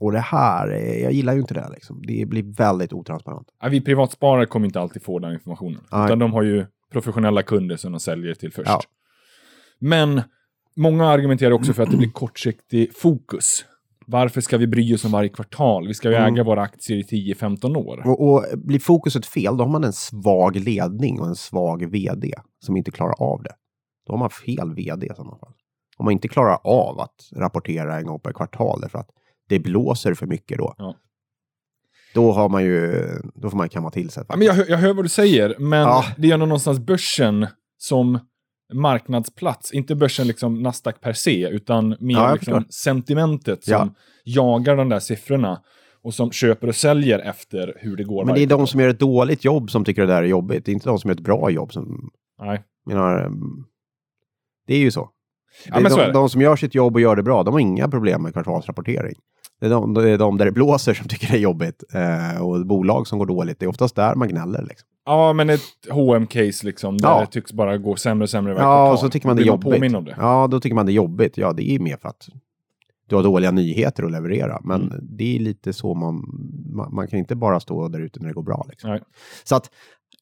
och 0.00 0.12
det 0.12 0.20
här, 0.20 0.68
eh, 0.72 1.02
jag 1.02 1.12
gillar 1.12 1.32
ju 1.34 1.40
inte 1.40 1.54
det. 1.54 1.68
Liksom. 1.72 2.02
Det 2.06 2.24
blir 2.28 2.42
väldigt 2.56 2.92
otransparent. 2.92 3.48
Ja, 3.62 3.68
vi 3.68 3.80
privatsparare 3.80 4.46
kommer 4.46 4.66
inte 4.66 4.80
alltid 4.80 5.02
få 5.02 5.18
den 5.18 5.32
informationen. 5.32 5.80
Nej. 5.92 6.04
Utan 6.04 6.18
de 6.18 6.32
har 6.32 6.42
ju 6.42 6.66
professionella 6.92 7.42
kunder 7.42 7.76
som 7.76 7.92
de 7.92 8.00
säljer 8.00 8.34
till 8.34 8.52
först. 8.52 8.68
Ja. 8.70 8.80
Men 9.78 10.22
många 10.76 11.08
argumenterar 11.08 11.50
också 11.52 11.72
för 11.72 11.82
att 11.82 11.90
det 11.90 11.96
blir 11.96 12.10
kortsiktig 12.10 12.96
fokus. 12.96 13.64
Varför 14.12 14.40
ska 14.40 14.58
vi 14.58 14.66
bry 14.66 14.94
oss 14.94 15.04
om 15.04 15.12
varje 15.12 15.28
kvartal? 15.28 15.88
Vi 15.88 15.94
ska 15.94 16.08
ju 16.10 16.14
Mm. 16.14 16.34
äga 16.34 16.44
våra 16.44 16.62
aktier 16.62 16.98
i 16.98 17.34
10-15 17.34 17.76
år. 17.76 18.02
Och, 18.06 18.32
och 18.32 18.44
blir 18.58 18.78
fokuset 18.78 19.26
fel, 19.26 19.56
då 19.56 19.64
har 19.64 19.70
man 19.70 19.84
en 19.84 19.92
svag 19.92 20.56
ledning 20.56 21.20
och 21.20 21.26
en 21.26 21.34
svag 21.36 21.90
vd 21.90 22.32
som 22.64 22.76
inte 22.76 22.90
klarar 22.90 23.14
av 23.22 23.42
det. 23.42 23.52
Då 24.06 24.12
har 24.12 24.18
man 24.18 24.30
fel 24.30 24.74
vd 24.74 25.06
i 25.06 25.10
sådana 25.16 25.36
fall. 25.38 25.52
Om 25.96 26.04
man 26.04 26.12
inte 26.12 26.28
klarar 26.28 26.58
av 26.64 27.00
att 27.00 27.14
rapportera 27.36 27.98
en 27.98 28.06
gång 28.06 28.20
per 28.20 28.32
kvartal 28.32 28.80
därför 28.80 28.98
att 28.98 29.08
det 29.48 29.58
blåser 29.58 30.14
för 30.14 30.26
mycket 30.26 30.58
då. 30.58 30.74
Ja. 30.78 30.94
Då 32.14 32.32
har 32.32 32.48
man 32.48 32.64
ju, 32.64 33.04
då 33.34 33.50
får 33.50 33.56
man 33.58 33.68
kamma 33.68 33.90
till 33.90 34.10
sig. 34.10 34.24
Ja, 34.28 34.36
men 34.36 34.46
jag, 34.46 34.54
hör- 34.54 34.66
jag 34.68 34.78
hör 34.78 34.94
vad 34.94 35.04
du 35.04 35.08
säger, 35.08 35.56
men 35.58 35.80
Ja. 35.80 36.04
det 36.18 36.30
är 36.30 36.34
ändå 36.34 36.46
någonstans 36.46 36.78
börsen 36.78 37.46
som 37.78 38.18
marknadsplats. 38.72 39.72
Inte 39.72 39.94
börsen 39.94 40.26
liksom 40.26 40.62
Nasdaq 40.62 41.00
per 41.00 41.12
se, 41.12 41.48
utan 41.48 41.96
mer 42.00 42.14
Ja, 42.14 42.34
liksom 42.34 42.64
sentimentet 42.70 43.64
som 43.64 43.72
Ja. 43.72 43.88
jagar 44.24 44.76
de 44.76 44.88
där 44.88 45.00
siffrorna 45.00 45.60
och 46.02 46.14
som 46.14 46.30
köper 46.32 46.68
och 46.68 46.74
säljer 46.76 47.18
efter 47.18 47.74
hur 47.80 47.96
det 47.96 48.04
går. 48.04 48.24
Men 48.24 48.34
det 48.34 48.42
är 48.42 48.46
de 48.46 48.66
som 48.66 48.80
gör 48.80 48.88
ett 48.88 48.98
dåligt 48.98 49.44
jobb 49.44 49.70
som 49.70 49.84
tycker 49.84 50.02
det 50.06 50.12
där 50.12 50.22
är 50.22 50.26
jobbigt. 50.26 50.64
Det 50.64 50.70
är 50.70 50.74
inte 50.74 50.88
de 50.88 50.98
som 50.98 51.08
gör 51.10 51.14
ett 51.14 51.20
bra 51.24 51.50
jobb 51.50 51.72
som, 51.72 52.10
Nej. 52.40 52.62
menar, 52.86 53.24
ehm, 53.24 53.64
det 54.66 54.74
är 54.74 54.78
ju 54.78 54.90
så. 54.90 55.10
Ja, 55.66 55.90
så 55.90 55.96
de, 55.96 56.06
det. 56.06 56.12
de 56.12 56.28
som 56.28 56.40
gör 56.40 56.56
sitt 56.56 56.74
jobb 56.74 56.94
och 56.94 57.00
gör 57.00 57.16
det 57.16 57.22
bra, 57.22 57.42
de 57.42 57.52
har 57.54 57.60
inga 57.60 57.88
problem 57.88 58.22
med 58.22 58.32
kvartalsrapportering. 58.32 59.14
Det 59.62 59.66
är 59.66 59.70
de, 59.70 59.94
det 59.94 60.10
är 60.10 60.18
de 60.18 60.38
där 60.38 60.44
det 60.44 60.52
blåser 60.52 60.94
som 60.94 61.08
tycker 61.08 61.26
det 61.28 61.34
är 61.36 61.40
jobbigt. 61.40 61.82
Eh, 61.94 62.42
och 62.42 62.66
bolag 62.66 63.06
som 63.06 63.18
går 63.18 63.26
dåligt, 63.26 63.58
det 63.58 63.64
är 63.64 63.68
oftast 63.68 63.96
där 63.96 64.14
man 64.14 64.28
gnäller. 64.28 64.62
Liksom. 64.68 64.88
Ja, 65.06 65.32
men 65.32 65.50
ett 65.50 65.60
hm 65.90 66.26
case 66.26 66.66
liksom, 66.66 66.98
där 66.98 67.08
Ja. 67.08 67.20
det 67.20 67.26
tycks 67.26 67.52
bara 67.52 67.78
gå 67.78 67.96
sämre 67.96 68.22
och 68.22 68.30
sämre 68.30 68.52
varje 68.54 68.66
Ja, 68.66 68.92
och 68.92 68.98
så 68.98 69.08
tycker 69.08 69.26
man 69.26 69.36
det 69.36 69.42
är 69.42 69.46
jobbigt. 69.46 69.80
det. 70.06 70.14
Ja, 70.18 70.46
då 70.50 70.60
tycker 70.60 70.74
man 70.74 70.86
det 70.86 70.92
är 70.92 70.94
jobbigt. 70.94 71.38
Ja, 71.38 71.52
det 71.52 71.70
är 71.70 71.78
mer 71.78 71.96
för 71.96 72.08
att 72.08 72.28
du 73.08 73.16
har 73.16 73.22
dåliga 73.22 73.50
nyheter 73.50 74.02
att 74.02 74.12
leverera. 74.12 74.60
Men 74.64 74.82
Mm. 74.82 74.98
det 75.02 75.36
är 75.36 75.40
lite 75.40 75.72
så 75.72 75.94
man, 75.94 76.24
man, 76.74 76.94
man 76.94 77.08
kan 77.08 77.18
inte 77.18 77.36
bara 77.36 77.60
stå 77.60 77.88
där 77.88 78.00
ute 78.00 78.20
när 78.20 78.28
det 78.28 78.34
går 78.34 78.42
bra. 78.42 78.66
Liksom. 78.68 78.98
Så 79.44 79.56
att 79.56 79.70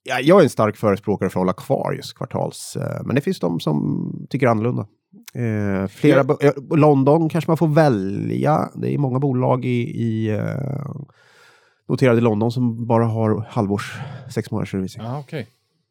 ja, 0.02 0.20
jag 0.20 0.38
är 0.38 0.42
en 0.42 0.50
stark 0.50 0.76
förespråkare 0.76 1.28
för 1.30 1.40
att 1.40 1.42
hålla 1.42 1.52
kvar 1.52 1.92
just 1.96 2.14
kvartals. 2.14 2.76
Eh, 2.76 3.02
men 3.04 3.14
det 3.14 3.20
finns 3.20 3.40
de 3.40 3.60
som 3.60 4.26
tycker 4.30 4.46
annorlunda. 4.46 4.86
Eh, 5.34 5.86
flera 5.88 6.24
Ja. 6.40 6.52
London 6.76 7.28
kanske 7.28 7.50
man 7.50 7.56
får 7.56 7.68
välja. 7.68 8.70
Det 8.74 8.94
är 8.94 8.98
många 8.98 9.18
bolag 9.18 9.64
i, 9.64 10.02
i 10.02 10.28
eh, 10.30 10.90
noterade 11.88 12.18
i 12.18 12.20
London 12.20 12.52
som 12.52 12.86
bara 12.86 13.04
har 13.04 13.46
halvårs, 13.48 13.98
sex 14.34 14.50
månaders 14.50 14.74
redovisning. 14.74 15.06
Ja, 15.06 15.18
okej. 15.18 15.46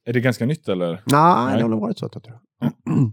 Är 0.05 0.13
det 0.13 0.19
ganska 0.19 0.45
nytt 0.45 0.67
eller? 0.69 0.87
Nej, 0.91 1.01
Nej. 1.45 1.55
det 1.57 1.61
har 1.61 1.69
nog 1.69 1.81
varit 1.81 1.97
så. 1.97 2.09
Jag 2.13 2.23
tror. 2.23 2.39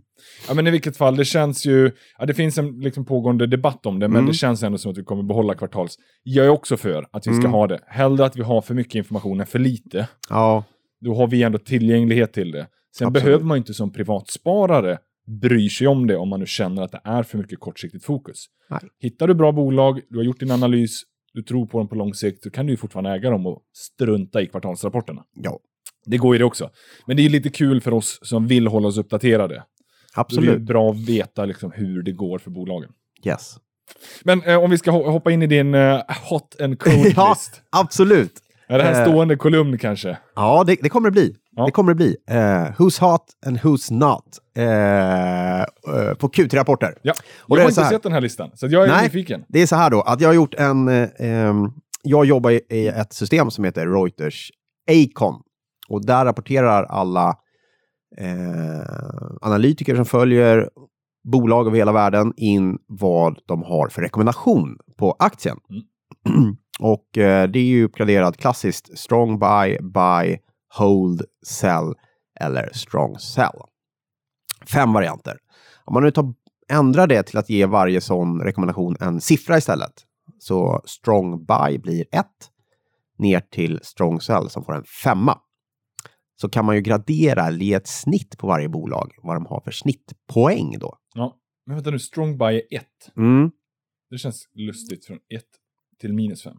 Ja, 0.48 0.54
men 0.54 0.66
i 0.66 0.70
vilket 0.70 0.96
fall, 0.96 1.16
det 1.16 1.24
känns 1.24 1.66
ju... 1.66 1.90
Ja, 2.18 2.26
det 2.26 2.34
finns 2.34 2.58
en 2.58 2.80
liksom, 2.80 3.04
pågående 3.04 3.46
debatt 3.46 3.86
om 3.86 3.98
det, 3.98 4.08
men 4.08 4.16
Mm. 4.16 4.26
det 4.26 4.34
känns 4.34 4.62
ändå 4.62 4.78
som 4.78 4.92
att 4.92 4.98
vi 4.98 5.04
kommer 5.04 5.22
behålla 5.22 5.54
kvartals. 5.54 5.96
Jag 6.22 6.46
är 6.46 6.50
också 6.50 6.76
för 6.76 7.06
att 7.12 7.26
vi 7.26 7.30
ska 7.32 7.40
Mm. 7.40 7.52
ha 7.52 7.66
det. 7.66 7.80
Hellre 7.86 8.24
att 8.26 8.36
vi 8.36 8.42
har 8.42 8.60
för 8.60 8.74
mycket 8.74 8.94
information 8.94 9.40
än 9.40 9.46
för 9.46 9.58
lite. 9.58 10.08
Ja, 10.30 10.64
Då 11.00 11.14
har 11.14 11.26
vi 11.26 11.42
ändå 11.42 11.58
tillgänglighet 11.58 12.32
till 12.32 12.50
det. 12.50 12.66
Sen 12.98 13.06
Absolut. 13.06 13.24
behöver 13.24 13.44
man 13.44 13.56
ju 13.56 13.58
inte 13.58 13.74
som 13.74 13.92
privatsparare 13.92 14.98
bry 15.26 15.68
sig 15.70 15.86
om 15.86 16.06
det 16.06 16.16
om 16.16 16.28
man 16.28 16.40
nu 16.40 16.46
känner 16.46 16.82
att 16.82 16.92
det 16.92 17.00
är 17.04 17.22
för 17.22 17.38
mycket 17.38 17.60
kortsiktigt 17.60 18.04
fokus. 18.04 18.44
Nej. 18.70 18.80
Hittar 19.00 19.28
du 19.28 19.34
bra 19.34 19.52
bolag, 19.52 20.00
du 20.10 20.16
har 20.16 20.24
gjort 20.24 20.40
din 20.40 20.50
analys, 20.50 21.02
du 21.32 21.42
tror 21.42 21.66
på 21.66 21.78
dem 21.78 21.88
på 21.88 21.94
lång 21.94 22.14
sikt, 22.14 22.42
så 22.42 22.50
kan 22.50 22.66
du 22.66 22.72
ju 22.72 22.76
fortfarande 22.76 23.10
äga 23.10 23.30
dem 23.30 23.46
och 23.46 23.62
strunta 23.76 24.42
i 24.42 24.46
kvartalsrapporterna. 24.46 25.24
ja, 25.42 25.58
Det 26.06 26.16
går 26.16 26.34
ju 26.34 26.38
det 26.38 26.44
också. 26.44 26.70
Men 27.06 27.16
det 27.16 27.24
är 27.26 27.28
lite 27.30 27.50
kul 27.50 27.80
för 27.80 27.94
oss 27.94 28.18
som 28.22 28.46
vill 28.46 28.66
hålla 28.66 28.88
oss 28.88 28.98
uppdaterade. 28.98 29.54
Då 29.54 29.60
är 29.60 29.64
det 30.14 30.20
absolut. 30.20 30.54
ju 30.54 30.58
bra 30.58 30.90
att 30.90 31.08
veta 31.08 31.44
liksom, 31.44 31.72
hur 31.74 32.02
det 32.02 32.12
går 32.12 32.38
för 32.38 32.50
bolagen. 32.50 32.90
Yes. 33.26 33.56
Men 34.24 34.42
eh, 34.42 34.56
om 34.64 34.70
vi 34.70 34.78
ska 34.78 34.90
ho- 34.90 35.10
hoppa 35.10 35.30
in 35.30 35.42
i 35.42 35.46
din 35.46 35.74
eh, 35.74 36.00
hot 36.30 36.60
and 36.60 36.78
cold 36.78 37.12
Ja. 37.16 37.28
list. 37.28 37.62
Absolut. 37.70 38.32
Är 38.68 38.78
det 38.78 38.84
här 38.84 38.92
en 38.92 38.98
Eh. 39.02 39.04
stående 39.08 39.36
kolumn 39.36 39.78
kanske? 39.78 40.18
Ja, 40.36 40.64
det, 40.66 40.76
det 40.82 40.88
kommer 40.88 41.08
det 41.08 41.12
bli. 41.12 41.34
Ja. 41.56 41.64
Det 41.64 41.70
kommer 41.70 41.90
det 41.90 41.94
bli. 41.94 42.16
Eh, 42.30 42.36
who's 42.78 43.00
hot 43.00 43.22
and 43.46 43.58
who's 43.58 43.92
not 43.92 44.24
eh, 44.56 45.60
eh, 45.60 46.14
på 46.18 46.28
Q3-rapporter. 46.28 46.94
Ja. 47.02 47.14
Och 47.40 47.56
jag 47.58 47.62
har 47.62 47.68
inte 47.68 47.84
sett 47.84 48.02
den 48.02 48.12
här 48.12 48.20
listan, 48.20 48.50
så 48.54 48.66
jag 48.66 48.84
är 48.84 48.88
Nej. 48.88 49.02
nyfiken. 49.04 49.44
Det 49.48 49.62
är 49.62 49.66
så 49.66 49.76
här 49.76 49.90
då, 49.90 50.00
att 50.00 50.20
jag 50.20 50.28
har 50.28 50.34
gjort 50.34 50.54
en... 50.54 50.88
Ehm, 50.88 51.70
jag 52.02 52.24
jobbar 52.26 52.50
i, 52.50 52.60
i 52.70 52.86
ett 52.88 53.12
system 53.12 53.50
som 53.50 53.64
heter 53.64 53.86
Reuters 53.86 54.50
Acon. 54.90 55.34
Och 55.88 56.06
där 56.06 56.24
rapporterar 56.24 56.84
alla 56.84 57.34
analytiker 59.40 59.96
som 59.96 60.04
följer 60.04 60.68
bolag 61.32 61.66
över 61.66 61.76
hela 61.76 61.92
världen 61.92 62.32
in 62.36 62.78
vad 62.88 63.38
de 63.46 63.62
har 63.62 63.88
för 63.88 64.02
rekommendation 64.02 64.78
på 64.98 65.16
aktien. 65.18 65.56
Och 66.80 67.18
eh, 67.18 67.48
det 67.48 67.58
är 67.58 67.64
ju 67.64 67.84
uppgraderat 67.84 68.36
klassiskt 68.36 68.98
strong 68.98 69.38
buy, 69.38 69.78
buy, 69.80 70.38
hold, 70.74 71.22
sell 71.46 71.94
eller 72.40 72.70
strong 72.72 73.18
sell. 73.18 73.60
Fem 74.72 74.92
varianter. 74.92 75.38
Om 75.84 75.94
man 75.94 76.02
nu 76.02 76.10
tar, 76.10 76.34
ändrar 76.68 77.06
det 77.06 77.22
till 77.22 77.38
att 77.38 77.50
ge 77.50 77.66
varje 77.66 78.00
sån 78.00 78.40
rekommendation 78.40 78.96
en 79.00 79.20
siffra 79.20 79.58
istället. 79.58 80.04
Så 80.38 80.82
strong 80.84 81.44
buy 81.44 81.78
blir 81.78 82.04
1 82.12 82.26
ner 83.18 83.40
till 83.40 83.80
strong 83.82 84.20
sell 84.20 84.50
som 84.50 84.64
får 84.64 84.74
en 84.74 84.84
femma. 84.84 85.38
Så 86.40 86.48
kan 86.48 86.64
man 86.64 86.74
ju 86.74 86.80
gradera 86.80 87.46
eller 87.46 87.64
ge 87.64 87.74
ett 87.74 87.86
snitt 87.86 88.38
på 88.38 88.46
varje 88.46 88.68
bolag 88.68 89.14
vad 89.22 89.36
de 89.36 89.46
har 89.46 89.60
för 89.60 89.70
snittpoäng 89.70 90.78
då. 90.78 90.96
Ja. 91.14 91.36
Men 91.66 91.76
vänta 91.76 91.90
nu, 91.90 91.98
strong 91.98 92.38
buy 92.38 92.56
är 92.56 92.76
1. 92.76 92.84
Mm. 93.16 93.50
Det 94.10 94.18
känns 94.18 94.48
lustigt 94.54 95.06
från 95.06 95.16
1 95.16 95.44
till 96.00 96.12
minus 96.12 96.42
5. 96.42 96.56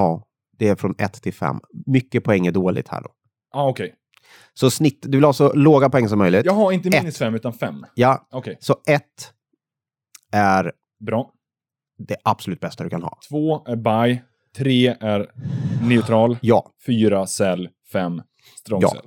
Ja, 0.00 0.26
det 0.58 0.68
är 0.68 0.76
från 0.76 0.94
1 0.98 1.12
till 1.22 1.34
5. 1.34 1.60
Mycket 1.86 2.24
poäng 2.24 2.46
är 2.46 2.52
dåligt 2.52 2.88
här 2.88 3.02
då. 3.02 3.08
Ja, 3.52 3.60
ah, 3.60 3.68
okej. 3.68 3.94
Så 4.54 4.70
snitt, 4.70 4.98
du 5.02 5.10
vill 5.18 5.24
ha 5.24 5.32
så 5.32 5.52
låga 5.52 5.88
poäng 5.90 6.08
som 6.08 6.18
möjligt. 6.18 6.46
Jaha, 6.46 6.72
inte 6.72 6.88
Ett. 6.88 7.02
minus 7.02 7.18
5 7.18 7.34
utan 7.34 7.52
5. 7.52 7.86
Ja, 7.94 8.28
Okej, 8.30 8.56
så 8.60 8.76
1 8.86 9.02
är 10.32 10.72
bra. 11.06 11.30
det 11.98 12.16
absolut 12.24 12.60
bästa 12.60 12.84
du 12.84 12.90
kan 12.90 13.02
ha. 13.02 13.18
2 13.28 13.64
är 13.66 13.76
buy. 13.76 14.18
3 14.56 14.86
är 15.00 15.30
neutral. 15.88 16.38
Ja, 16.42 16.72
4 16.86 17.26
sell. 17.26 17.68
5 17.92 18.22
strong 18.58 18.80
Ja. 18.82 18.88
sell. 18.88 19.00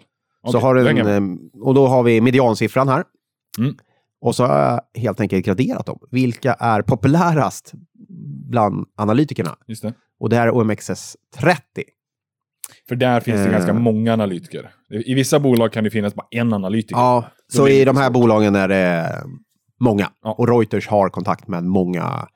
så 0.43 0.49
Okej, 0.49 0.61
har 0.61 0.75
du 0.75 0.81
jag 0.83 0.97
en, 0.99 1.33
eh, 1.33 1.61
och 1.61 1.73
då 1.73 1.87
har 1.87 2.03
vi 2.03 2.21
mediansiffran 2.21 2.87
här. 2.89 3.03
Mm. 3.59 3.75
Och 4.21 4.35
så 4.35 4.45
har 4.45 4.59
jag 4.59 5.01
helt 5.01 5.19
enkelt 5.21 5.45
graderat 5.45 5.85
dem. 5.85 5.99
Vilka 6.11 6.53
är 6.53 6.81
populärast 6.81 7.71
bland 8.49 8.87
analytikerna? 8.95 9.55
Just 9.67 9.81
det. 9.81 9.93
Och 10.21 10.29
det 10.29 10.35
här 10.35 10.47
är 10.47 10.51
OMXS 10.55 11.17
30. 11.35 11.61
För 12.87 12.95
där 12.95 13.19
finns 13.19 13.37
det 13.39 13.45
Eh. 13.45 13.51
ganska 13.51 13.73
många 13.73 14.13
analytiker. 14.13 14.71
I 14.89 15.13
vissa 15.13 15.39
bolag 15.39 15.73
kan 15.73 15.83
det 15.83 15.89
finnas 15.89 16.15
bara 16.15 16.27
en 16.31 16.53
analytiker. 16.53 16.95
Ja, 16.95 17.25
så 17.53 17.63
blir 17.63 17.73
det 17.75 17.81
i 17.81 17.85
de 17.85 17.97
här 17.97 18.05
svårt. 18.05 18.13
bolagen 18.13 18.55
är 18.55 18.67
det 18.67 19.15
många. 19.79 20.09
Ja. 20.23 20.31
Och 20.37 20.47
Reuters 20.47 20.87
har 20.87 21.09
kontakt 21.09 21.47
med 21.47 21.63
många. 21.63 22.27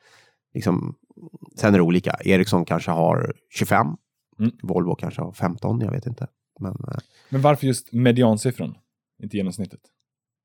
Liksom, 0.54 0.96
sen 1.60 1.74
är 1.74 1.78
det 1.78 1.84
olika. 1.84 2.16
Ericsson 2.26 2.66
kanske 2.66 2.92
har 2.92 3.34
25. 3.50 3.88
Mm. 4.40 4.52
Volvo 4.64 4.96
kanske 4.96 5.22
har 5.22 5.32
15, 5.32 5.82
jag 5.82 5.92
vet 5.92 6.06
inte. 6.06 6.28
Men, 6.60 6.72
eh, 6.72 6.98
Men 7.30 7.42
varför 7.42 7.68
just 7.68 7.94
mediansiffran? 7.94 8.76
Inte 9.24 9.38
genomsnittet. 9.38 9.80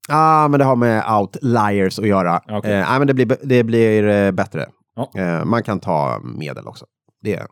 ah, 0.09 0.49
men 0.49 0.59
det 0.59 0.65
har 0.65 0.77
med 0.77 1.05
outliers 1.21 1.99
att 1.99 2.07
göra. 2.09 2.43
Ja, 2.47 2.59
okej. 2.59 2.73
Eh, 2.73 2.89
nej, 2.91 2.99
men 2.99 3.07
det 3.07 3.15
blir, 3.15 3.37
det 3.43 3.65
blir 3.65 4.05
eh, 4.09 4.31
bättre. 4.33 4.67
Ja. 4.97 5.11
Eh, 5.21 5.45
man 5.45 5.63
kan 5.63 5.81
ta 5.81 6.21
medel 6.39 6.67
också. 6.67 6.87
Det, 7.21 7.47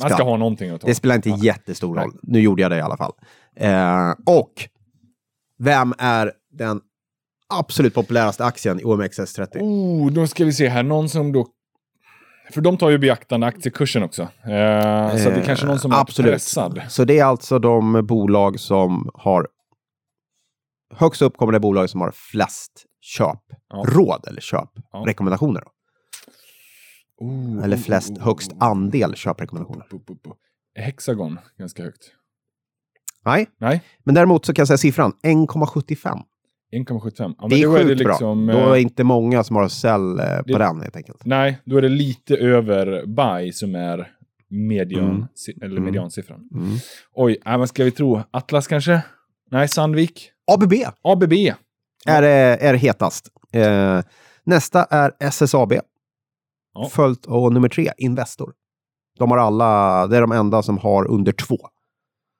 Man 0.00 0.10
ska 0.10 0.22
ha 0.24 0.36
någonting 0.36 0.70
att 0.70 0.80
ta. 0.80 0.86
det 0.86 0.94
spelar 0.94 1.14
inte 1.14 1.28
Ja. 1.30 1.38
jättestor 1.42 1.96
roll. 1.96 2.12
Nu 2.22 2.40
gjorde 2.40 2.62
jag 2.62 2.70
det 2.70 2.76
i 2.76 2.80
alla 2.80 2.96
fall. 2.96 3.12
Eh, 3.56 4.10
och 4.26 4.52
vem 5.58 5.94
är 5.98 6.32
den 6.52 6.80
absolut 7.54 7.94
populäraste 7.94 8.44
aktien 8.44 8.80
i 8.80 8.82
OMXS30? 8.84 9.58
Oh, 9.60 10.10
då 10.12 10.26
ska 10.26 10.44
vi 10.44 10.52
se 10.52 10.68
här. 10.68 10.82
Någon 10.82 11.08
som 11.08 11.32
då... 11.32 11.46
För 12.52 12.60
de 12.60 12.76
tar 12.76 12.90
ju 12.90 12.98
beaktande 12.98 13.46
aktiekursen 13.46 14.02
också. 14.02 14.22
Eh, 14.22 14.28
så 15.16 15.30
det 15.30 15.36
är 15.40 15.44
kanske 15.44 15.66
någon 15.66 15.78
som 15.78 15.92
är 15.92 16.00
Absolut. 16.00 16.32
pressad. 16.32 16.80
Så 16.88 17.04
det 17.04 17.18
är 17.18 17.24
alltså 17.24 17.58
de 17.58 18.06
bolag 18.06 18.60
som 18.60 19.10
har... 19.14 19.48
Högst 20.94 21.22
upp 21.22 21.36
kommer 21.36 21.52
det 21.52 21.60
bolag 21.60 21.90
som 21.90 22.00
har 22.00 22.10
flest 22.10 22.72
Ja. 23.18 23.36
köpråd 23.84 24.24
eller 24.28 24.40
köprekommendationer. 24.40 25.60
då. 25.60 25.70
Oh, 27.22 27.64
Eller 27.64 27.76
flest, 27.76 28.10
oh, 28.10 28.16
oh, 28.18 28.22
högst 28.24 28.52
andel 28.58 29.14
köprekommendationer. 29.14 29.86
Hexagon 30.78 31.38
ganska 31.58 31.82
högt? 31.82 32.12
Nej, 33.24 33.46
Nej, 33.60 33.82
men 34.04 34.14
däremot 34.14 34.46
så 34.46 34.54
kan 34.54 34.60
jag 34.60 34.68
säga 34.68 34.78
siffran 34.78 35.12
1,75. 35.22 36.22
1,75. 36.72 37.12
Ja, 37.18 37.34
men 37.40 37.50
Det 37.50 37.62
är 37.62 37.72
sjukt 37.76 37.88
det 37.88 37.94
liksom, 37.94 38.46
bra. 38.46 38.54
Då 38.56 38.60
eh, 38.60 38.72
är 38.72 38.76
inte 38.76 39.04
många 39.04 39.44
som 39.44 39.56
har 39.56 39.68
sälj 39.68 40.20
eh, 40.20 40.36
på 40.38 40.42
det- 40.46 40.58
den 40.58 40.80
helt 40.80 40.96
enkelt. 40.96 41.24
Nej, 41.24 41.58
då 41.64 41.76
är 41.76 41.82
det 41.82 41.88
lite 41.88 42.36
över 42.36 43.06
buy 43.06 43.52
som 43.52 43.74
är 43.74 44.10
median, 44.48 45.04
Mm. 45.04 45.26
eller 45.62 45.66
Mm. 45.76 45.84
mediansiffran. 45.84 46.48
Mm. 46.54 46.68
Oj, 47.14 47.36
äh, 47.46 47.58
vad 47.58 47.68
ska 47.68 47.84
vi 47.84 47.90
tro? 47.90 48.20
Atlas 48.30 48.66
kanske? 48.66 49.02
Nej, 49.50 49.68
Sandvik? 49.68 50.30
ABB 50.52 50.72
ABB? 51.02 51.32
är, 52.06 52.22
eh, 52.22 52.68
är 52.68 52.74
hetast. 52.74 53.28
Eh, 53.52 54.00
nästa 54.44 54.84
är 54.84 55.12
SSAB. 55.20 55.72
Ja. 56.74 56.88
Följt 56.88 57.26
av 57.26 57.52
nummer 57.52 57.68
tre, 57.68 57.90
Investor. 57.98 58.52
De 59.18 59.30
har 59.30 59.38
alla, 59.38 60.06
det 60.06 60.16
är 60.16 60.20
de 60.20 60.32
enda 60.32 60.62
som 60.62 60.78
har 60.78 61.06
under 61.10 61.32
två. 61.32 61.58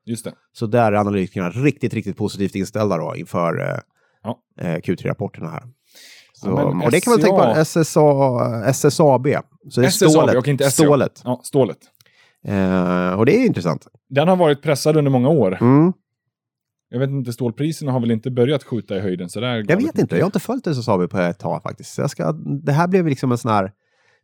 Just 0.06 0.24
det. 0.24 0.32
Så 0.52 0.66
där 0.66 0.92
är 0.92 0.96
analytikerna 0.96 1.50
riktigt, 1.50 1.94
riktigt 1.94 2.16
positivt 2.16 2.54
inställda 2.54 2.96
då 2.96 3.16
inför 3.16 3.60
eh, 3.60 3.78
Ja. 4.22 4.38
eh, 4.60 4.76
Q3-rapporterna 4.76 5.50
här. 5.50 5.62
Så, 6.32 6.48
Ja, 6.48 6.84
och 6.84 6.90
det 6.90 7.00
kan 7.00 7.10
man 7.10 7.20
tänka 7.20 7.54
på 7.54 7.64
SSA, 7.64 8.64
SSAB. 8.66 9.26
Så 9.70 9.80
det 9.80 9.86
är 9.86 9.88
SSAB 9.88 10.10
stålet. 10.10 10.36
och 10.36 10.48
inte 10.48 10.64
SCA. 10.64 10.70
stålet. 10.84 11.20
Ja, 11.24 11.40
stålet. 11.44 11.78
Eh, 12.46 13.12
och 13.18 13.26
det 13.26 13.36
är 13.36 13.46
intressant. 13.46 13.86
Den 14.08 14.28
har 14.28 14.36
varit 14.36 14.62
pressad 14.62 14.96
under 14.96 15.10
många 15.10 15.28
år. 15.28 15.58
Mm. 15.60 15.92
Jag 16.88 16.98
vet 16.98 17.10
inte, 17.10 17.32
stålpriserna 17.32 17.92
har 17.92 18.00
väl 18.00 18.10
inte 18.10 18.30
börjat 18.30 18.64
skjuta 18.64 18.96
i 18.96 19.00
höjden 19.00 19.28
sådär 19.28 19.64
Jag 19.68 19.76
vet 19.76 19.98
inte, 19.98 20.16
jag 20.16 20.22
har 20.22 20.26
inte 20.28 20.40
följt 20.40 20.66
SSAB 20.66 21.10
på 21.10 21.18
ett 21.18 21.38
tag 21.38 21.62
faktiskt. 21.62 21.94
Så 21.94 22.00
jag 22.00 22.10
ska, 22.10 22.32
det 22.64 22.72
här 22.72 22.88
blev 22.88 23.06
liksom 23.06 23.32
en 23.32 23.38
sån 23.38 23.50
här... 23.50 23.72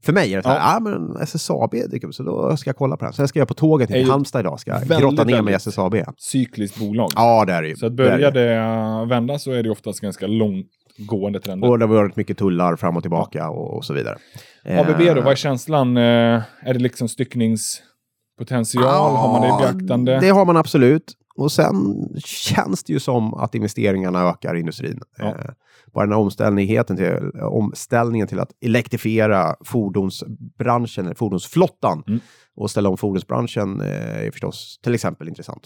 För 0.05 0.13
mig 0.13 0.33
är 0.33 0.37
det 0.37 0.43
så 0.43 0.49
här, 0.49 0.57
ja 0.57 0.77
ah, 0.77 0.81
men 0.81 1.17
SSAB 1.23 1.71
dyker 1.71 2.07
upp, 2.09 2.15
så 2.15 2.23
då 2.23 2.57
ska 2.57 2.69
jag 2.69 2.77
kolla 2.77 2.97
på 2.97 3.05
den. 3.05 3.13
Så 3.15 3.23
jag 3.23 3.29
ska 3.29 3.39
göra 3.39 3.47
på 3.47 3.55
tåget 3.55 3.89
till 3.91 4.11
Halmstad 4.11 4.41
idag, 4.41 4.61
ska 4.61 4.71
jag 4.71 4.79
väldigt, 4.79 4.99
grotta 5.01 5.25
ner 5.25 5.43
mig 5.43 5.53
i 5.53 5.57
SSAB. 5.57 5.97
Cykliskt 6.17 6.79
bolag. 6.79 7.11
Ja, 7.17 7.45
det 7.45 7.53
är 7.53 7.63
det 7.63 7.69
ju. 7.69 7.77
Så 7.77 7.87
att 7.87 7.97
Det 7.97 8.03
börjar 8.03 8.31
det. 8.31 8.45
det 8.45 8.55
äh, 8.55 9.07
vända 9.07 9.39
så 9.39 9.53
är 9.53 9.63
det 9.63 9.71
oftast 9.71 10.01
ganska 10.01 10.27
långgående 10.27 11.41
trender. 11.41 11.69
Och 11.71 11.79
det 11.79 11.87
har 11.87 11.95
varit 11.95 12.17
mycket 12.17 12.39
tullar 12.39 12.77
fram 12.77 12.97
och 12.97 13.03
tillbaka 13.03 13.49
och, 13.49 13.77
och 13.77 13.85
så 13.85 13.95
vidare. 13.95 14.19
ABB 14.65 14.99
då, 14.99 15.05
Eh, 15.05 15.15
vad 15.15 15.33
är 15.33 15.37
känslan? 15.37 15.97
Eh, 15.97 16.03
Är 16.03 16.43
det 16.75 16.79
liksom 16.79 17.09
styckningspotential? 17.09 18.85
har 18.85 19.33
man 19.33 19.43
det 19.43 19.49
i 19.49 19.73
beaktande? 19.73 20.21
Det 20.21 20.29
har 20.29 20.45
man 20.45 20.57
absolut. 20.57 21.15
Och 21.39 21.53
sen 21.53 22.09
känns 22.25 22.85
det 22.85 22.93
ju 22.93 23.01
som 23.01 23.35
att 23.35 23.55
investeringarna 23.55 24.23
ökar 24.23 24.57
i 24.57 24.61
industrin. 24.61 25.01
Ja. 25.19 25.25
Eh, 25.25 25.51
bara 25.93 26.05
den 26.07 26.13
här 26.13 26.21
omställningen 26.21 26.85
till, 26.85 27.31
omställningen 27.43 28.29
till 28.29 28.41
att 28.41 28.53
elektrifiera 28.61 29.57
fordonsbranschen, 29.65 31.05
eller 31.07 31.15
fordonsflottan 31.15 32.03
Mm. 32.07 32.21
och 32.57 32.71
ställa 32.71 32.89
om 32.89 32.97
fordonsbranschen 32.97 33.81
eh, 33.81 34.27
är 34.27 34.31
förstås 34.31 34.79
till 34.83 34.95
exempel 34.95 35.29
intressant. 35.29 35.63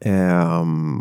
Ehm, 0.00 1.00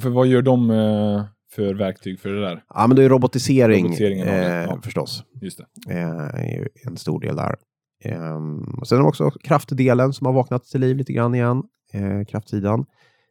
För 0.00 0.10
vad 0.10 0.26
gör 0.26 0.42
de 0.42 0.70
eh, 0.70 1.24
för 1.54 1.74
verktyg 1.74 2.20
för 2.20 2.28
det 2.28 2.40
där? 2.40 2.64
ja, 2.74 2.86
men 2.86 2.96
det 2.96 3.04
är 3.04 3.08
robotisering, 3.08 3.90
det, 3.90 4.06
eh, 4.30 4.62
ja. 4.64 4.78
förstås. 4.82 5.24
Just 5.40 5.58
det. 5.86 5.92
eh, 5.92 6.08
är 6.50 6.68
en 6.86 6.96
stor 6.96 7.20
del 7.20 7.36
där. 7.36 7.54
Och 8.80 8.88
sen 8.88 8.98
har 8.98 9.02
de 9.02 9.08
också 9.08 9.30
kraftdelen 9.30 10.12
som 10.12 10.26
har 10.26 10.32
vaknat 10.34 10.64
till 10.64 10.80
liv 10.80 10.96
lite 10.96 11.12
grann 11.12 11.34
igen, 11.34 11.62
eh, 11.92 12.24
kraftsidan. 12.24 12.84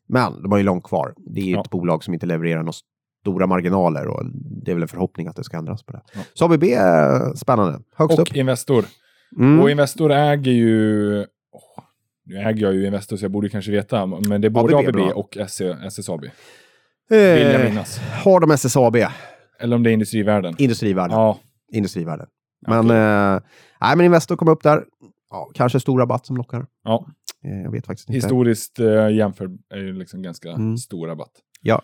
Men 0.07 0.41
de 0.41 0.51
har 0.51 0.57
ju 0.57 0.63
långt 0.63 0.83
kvar. 0.83 1.13
Det 1.17 1.41
är 1.41 1.45
ju 1.45 1.51
Ja. 1.51 1.61
ett 1.61 1.69
bolag 1.69 2.03
som 2.03 2.13
inte 2.13 2.25
levererar 2.25 2.59
några 2.59 2.73
stora 3.21 3.47
marginaler 3.47 4.07
och 4.07 4.21
det 4.65 4.71
är 4.71 4.75
väl 4.75 4.81
en 4.81 4.87
förhoppning 4.87 5.27
att 5.27 5.35
det 5.35 5.43
ska 5.43 5.57
ändras 5.57 5.83
på 5.83 5.91
det. 5.91 6.01
Ja. 6.13 6.19
Så 6.33 6.45
ABB 6.45 6.63
är 6.63 7.35
spännande. 7.35 7.79
Högst 7.95 8.19
Och 8.19 8.29
upp. 8.29 8.35
Investor. 8.35 8.85
Mm. 9.37 9.59
Och 9.59 9.69
Investor 9.71 10.11
äger 10.11 10.51
ju... 10.51 11.19
åh, 11.51 11.83
nu 12.25 12.37
äger 12.37 12.61
jag 12.61 12.73
ju 12.73 12.85
Investor 12.87 13.17
så 13.17 13.23
jag 13.25 13.31
borde 13.31 13.49
kanske 13.49 13.71
veta. 13.71 14.05
Men 14.05 14.41
det 14.41 14.47
är 14.47 14.49
både 14.49 14.77
ABB 14.77 14.87
ABB, 14.89 15.11
och 15.15 15.37
SSAB. 15.37 16.21
Vill 17.09 17.19
jag 17.41 17.61
eh, 17.61 17.69
minnas. 17.69 17.97
har 17.97 18.39
de 18.39 18.51
SSAB, 18.51 18.95
Eller 19.59 19.75
om 19.75 19.83
det 19.83 19.89
är 19.89 19.93
industrivärden. 19.93 20.55
industrivärden. 20.57 21.17
Ja, 21.17 21.39
industrivärden. 21.73 22.27
Men, 22.67 22.89
eh, 22.89 23.41
nej, 23.81 23.95
men 23.97 24.05
Investor 24.05 24.35
kommer 24.35 24.51
upp 24.51 24.63
där. 24.63 24.83
Ja, 25.29 25.49
kanske 25.53 25.79
stor 25.79 25.99
rabatt 25.99 26.25
som 26.25 26.37
lockar. 26.37 26.65
ja. 26.83 27.05
Eh, 27.45 27.61
jag 27.63 27.71
vet 27.71 27.85
faktiskt 27.85 28.09
inte. 28.09 28.15
historiskt 28.17 28.79
eh, 28.79 29.09
jämfört 29.09 29.51
är 29.73 29.77
ju 29.79 29.93
liksom 29.93 30.21
ganska 30.21 30.49
Mm. 30.51 30.77
stor 30.77 31.07
rabatt. 31.07 31.31
Ja. 31.61 31.81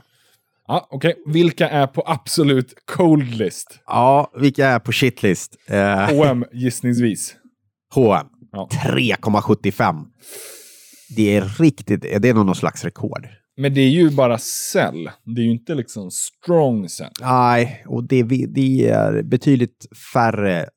Ja, 0.67 0.87
okej. 0.91 1.15
Vilka 1.27 1.69
är 1.69 1.87
på 1.87 2.03
absolut 2.05 2.73
cold 2.85 3.35
list? 3.35 3.79
ja, 3.85 4.31
vilka 4.39 4.67
är 4.67 4.79
på 4.79 4.91
shitlist? 4.91 5.55
Eh, 5.67 6.09
H&M 6.15 6.45
gissningsvis. 6.53 7.35
H&M 7.95 8.27
Ja. 8.51 8.69
3,75. 8.85 10.05
Det 11.15 11.35
är 11.37 11.41
riktigt, 11.63 12.01
det 12.01 12.29
är 12.29 12.33
nog 12.33 12.45
någon 12.45 12.55
slags 12.55 12.83
rekord. 12.83 13.27
Men 13.57 13.73
det 13.73 13.81
är 13.81 13.89
ju 13.89 14.09
bara 14.09 14.37
sell. 14.37 15.09
Det 15.35 15.41
är 15.41 15.45
ju 15.45 15.51
inte 15.51 15.75
liksom 15.75 16.11
strong 16.11 16.89
sell. 16.89 17.11
Nej, 17.21 17.83
och 17.87 18.07
det, 18.07 18.23
det 18.47 18.87
är 18.89 19.23
betydligt 19.23 19.85
färre. 20.13 20.69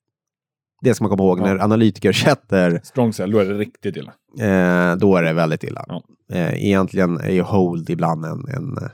Det 0.81 0.95
ska 0.95 1.05
man 1.05 1.11
komma 1.11 1.23
ihåg, 1.23 1.39
Ja. 1.41 1.45
när 1.45 1.59
analytiker 1.59 2.13
sätter, 2.27 2.81
Strong 2.85 3.13
sell, 3.13 3.31
då 3.31 3.39
är 3.39 3.45
det 3.45 3.55
riktigt 3.59 3.97
illa. 3.97 4.13
eh, 4.41 4.97
då 4.97 5.17
är 5.17 5.23
det 5.23 5.33
väldigt 5.33 5.65
illa. 5.65 5.85
Ja. 5.89 6.03
Eh, 6.33 6.65
egentligen 6.67 7.19
är 7.21 7.31
ju 7.33 7.43
hold 7.43 7.91
ibland 7.91 8.25
en, 8.25 8.49
en 8.49 8.77
eh, 8.83 8.91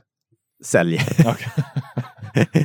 sälj. 0.65 1.01
Okej. 1.27 1.53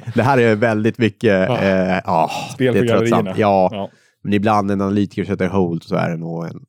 det 0.16 0.24
här 0.24 0.38
är 0.38 0.56
väldigt 0.56 0.98
mycket, 0.98 1.50
Ja. 1.50 1.58
eh, 1.60 2.02
ja, 2.06 2.30
Spel 2.54 2.74
det 2.74 2.80
är 2.80 2.88
tröttsamt. 2.88 3.30
Ja, 3.38 3.70
Ja. 3.72 3.90
men 4.24 4.34
ibland 4.34 4.68
när 4.68 4.74
en 4.74 4.82
analytiker 4.82 5.26
sätter 5.26 5.48
hold 5.48 5.84
så 5.84 5.96
är 5.96 6.10
det 6.10 6.18
nog 6.18 6.46
en 6.46 6.60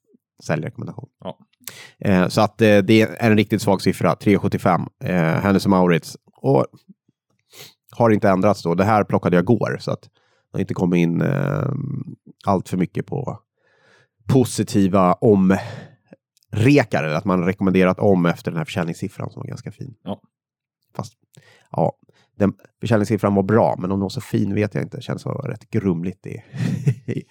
säljrekommendation. 0.45 1.09
Ja. 1.25 1.39
Eh, 2.05 2.29
så 2.29 2.41
att 2.41 2.63
eh, 2.63 2.79
det 2.79 3.03
är 3.03 3.17
en 3.21 3.37
riktigt 3.37 3.63
svag 3.63 3.83
siffra, 3.83 4.15
3,75. 4.15 4.87
Eh, 5.05 5.15
Hennes 5.43 5.65
och 5.65 5.71
Maurits. 5.71 6.17
Och 6.37 6.67
har 7.97 8.11
inte 8.11 8.29
ändrats 8.29 8.63
då. 8.63 8.75
Det 8.75 8.85
här 8.85 9.05
plockade 9.05 9.37
jag 9.37 9.43
igår 9.43 9.77
så 9.81 9.91
att 9.91 10.03
det 10.03 10.09
har 10.53 10.61
inte 10.61 10.75
kommit 10.75 10.99
in 10.99 11.21
eh, 11.21 11.69
allt 12.47 12.69
för 12.69 12.77
mycket 12.77 13.07
på 13.07 13.39
positiva 14.33 15.13
omrekar. 15.13 17.05
Eller 17.05 17.15
att 17.17 17.25
man 17.25 17.45
rekommenderat 17.47 17.99
om 17.99 18.27
efter 18.27 18.51
den 18.51 18.59
här 18.59 18.65
försäljningssiffran 18.65 19.31
som 19.31 19.41
var 19.41 19.47
ganska 19.49 19.73
fin. 19.73 19.95
Ja. 20.05 20.21
Fast 20.97 21.13
ja, 21.71 21.93
den 22.39 22.53
försäljningssiffran 22.81 23.35
var 23.35 23.43
bra, 23.43 23.75
men 23.79 23.91
om 23.91 23.99
den 23.99 24.03
var 24.03 24.09
så 24.09 24.21
fin 24.21 24.55
vet 24.55 24.75
jag 24.75 24.85
inte. 24.85 24.97
Det 24.97 25.03
känns 25.03 25.23
så 25.23 25.31
rätt 25.33 25.71
grumligt 25.71 26.27
i, 26.27 26.31
i, 27.07 27.23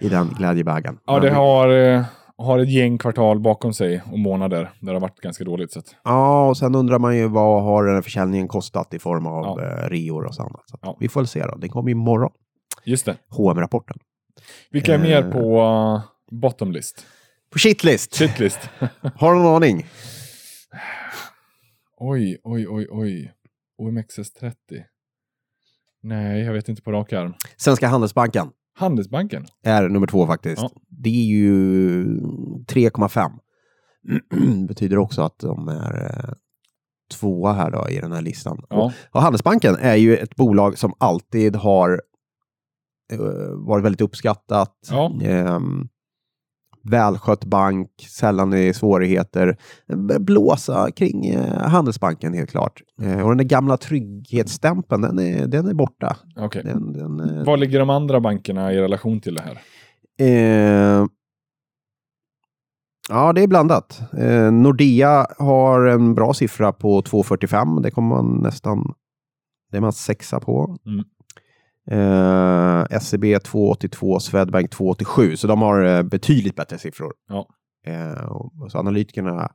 i 0.00 0.08
den 0.08 0.28
glädjebägaren. 0.28 0.98
Ja, 1.06 1.20
det 1.20 1.30
har, 1.30 1.68
eh, 1.68 2.04
har 2.36 2.58
ett 2.58 2.70
gäng 2.70 2.98
kvartal 2.98 3.40
bakom 3.40 3.72
sig 3.72 4.02
och 4.12 4.18
månader 4.18 4.72
där 4.80 4.86
det 4.86 4.92
har 4.92 5.00
varit 5.00 5.20
ganska 5.20 5.44
dåligt. 5.44 5.72
Så 5.72 5.80
Ja, 6.04 6.48
och 6.48 6.56
sen 6.56 6.74
undrar 6.74 6.98
man 6.98 7.16
ju 7.16 7.28
vad 7.28 7.62
har 7.62 7.84
den 7.84 7.94
här 7.94 8.02
försäljningen 8.02 8.48
kostat 8.48 8.94
i 8.94 8.98
form 8.98 9.26
av 9.26 9.44
Ja. 9.44 9.62
eh, 9.64 9.88
reor 9.88 10.24
och 10.24 10.34
så 10.34 10.42
annat. 10.42 10.62
Så 10.66 10.78
Ja. 10.82 10.96
Vi 11.00 11.08
får 11.08 11.20
väl 11.20 11.28
se 11.28 11.46
då. 11.46 11.54
Den 11.56 11.70
kommer 11.70 11.90
imorgon. 11.90 12.30
just 12.84 13.06
det. 13.06 13.16
hm 13.36 13.58
rapporten 13.60 13.96
Vilka 14.70 14.94
är 14.94 14.98
Eh. 14.98 15.02
mer 15.02 15.30
på 15.32 15.60
uh, 15.62 16.02
bottom 16.40 16.72
list? 16.72 17.06
På 17.52 17.58
shitlist! 17.58 18.14
Shitlist. 18.14 18.58
Har 19.16 19.34
du 19.34 19.40
någon 19.40 19.54
aning? 19.56 19.86
oj, 21.96 22.38
oj, 22.44 22.68
oj, 22.68 22.86
oj. 22.90 23.32
OMXS30. 23.82 24.52
Nej, 26.02 26.40
jag 26.42 26.52
vet 26.52 26.68
inte 26.68 26.82
på 26.82 26.92
rak 26.92 27.12
arm. 27.12 27.34
Svenska 27.56 27.88
Handelsbanken 27.88 28.50
Handelsbanken. 28.74 29.46
är 29.64 29.88
nummer 29.88 30.06
två 30.06 30.26
faktiskt. 30.26 30.62
Ja. 30.62 30.70
Det 30.88 31.08
är 31.08 31.24
ju 31.26 32.04
3,5. 32.66 33.30
betyder 34.68 34.98
också 34.98 35.22
att 35.22 35.38
de 35.38 35.68
är 35.68 36.04
eh, 36.04 36.34
tvåa 37.20 37.52
här 37.52 37.70
då 37.70 37.88
i 37.90 38.00
den 38.00 38.12
här 38.12 38.22
listan. 38.22 38.64
Ja. 38.70 38.92
Och, 39.10 39.22
Handelsbanken 39.22 39.76
är 39.76 39.94
ju 39.94 40.16
ett 40.16 40.36
bolag 40.36 40.78
som 40.78 40.92
alltid 40.98 41.56
har 41.56 41.90
eh, 41.90 41.98
varit 43.66 43.84
väldigt 43.84 44.00
uppskattat. 44.00 44.74
Ja. 44.90 45.12
Ehm, 45.22 45.88
välskött 46.82 47.44
bank, 47.44 47.90
sällan 48.10 48.54
i 48.54 48.74
svårigheter. 48.74 49.56
B- 50.08 50.18
Blåsa 50.18 50.90
kring 50.90 51.26
eh, 51.26 51.58
Handelsbanken 51.68 52.34
helt 52.34 52.50
klart. 52.50 52.82
Eh, 53.02 53.20
och 53.22 53.28
den 53.28 53.38
där 53.38 53.44
gamla 53.44 53.76
trygghetsstämpeln, 53.76 55.02
den 55.02 55.18
är, 55.18 55.46
den 55.46 55.66
är 55.68 55.74
borta. 55.74 56.16
Okej. 56.36 56.62
Den, 56.64 56.92
den, 56.92 57.20
eh, 57.20 57.44
Vad 57.44 57.60
ligger 57.60 57.78
de 57.78 57.90
andra 57.90 58.20
bankerna 58.20 58.72
i 58.72 58.80
relation 58.80 59.20
till 59.20 59.34
det 59.34 59.42
här? 59.42 59.58
Eh, 60.20 61.06
ja, 63.08 63.32
det 63.32 63.42
är 63.42 63.46
blandat. 63.46 64.00
Eh, 64.18 64.52
Nordea 64.52 65.26
har 65.38 65.86
en 65.86 66.14
bra 66.14 66.34
siffra 66.34 66.72
på 66.72 67.00
2,45. 67.02 67.82
Det 67.82 67.90
kommer 67.90 68.08
man 68.16 68.36
nästan... 68.42 68.94
Det 69.70 69.76
är 69.76 69.80
man 69.80 69.92
sexa 69.92 70.40
på. 70.40 70.76
Mm. 70.86 71.04
Eh, 71.90 72.98
SEB 73.00 73.24
2,82, 73.24 74.18
Swedbank 74.18 74.70
2,87. 74.74 75.36
Så 75.36 75.46
de 75.46 75.62
har 75.62 75.84
eh, 75.84 76.02
betydligt 76.02 76.56
bättre 76.56 76.78
siffror. 76.78 77.12
Ja. 77.28 77.46
Eh, 77.86 78.32
så 78.68 78.78
analytikerna 78.78 79.50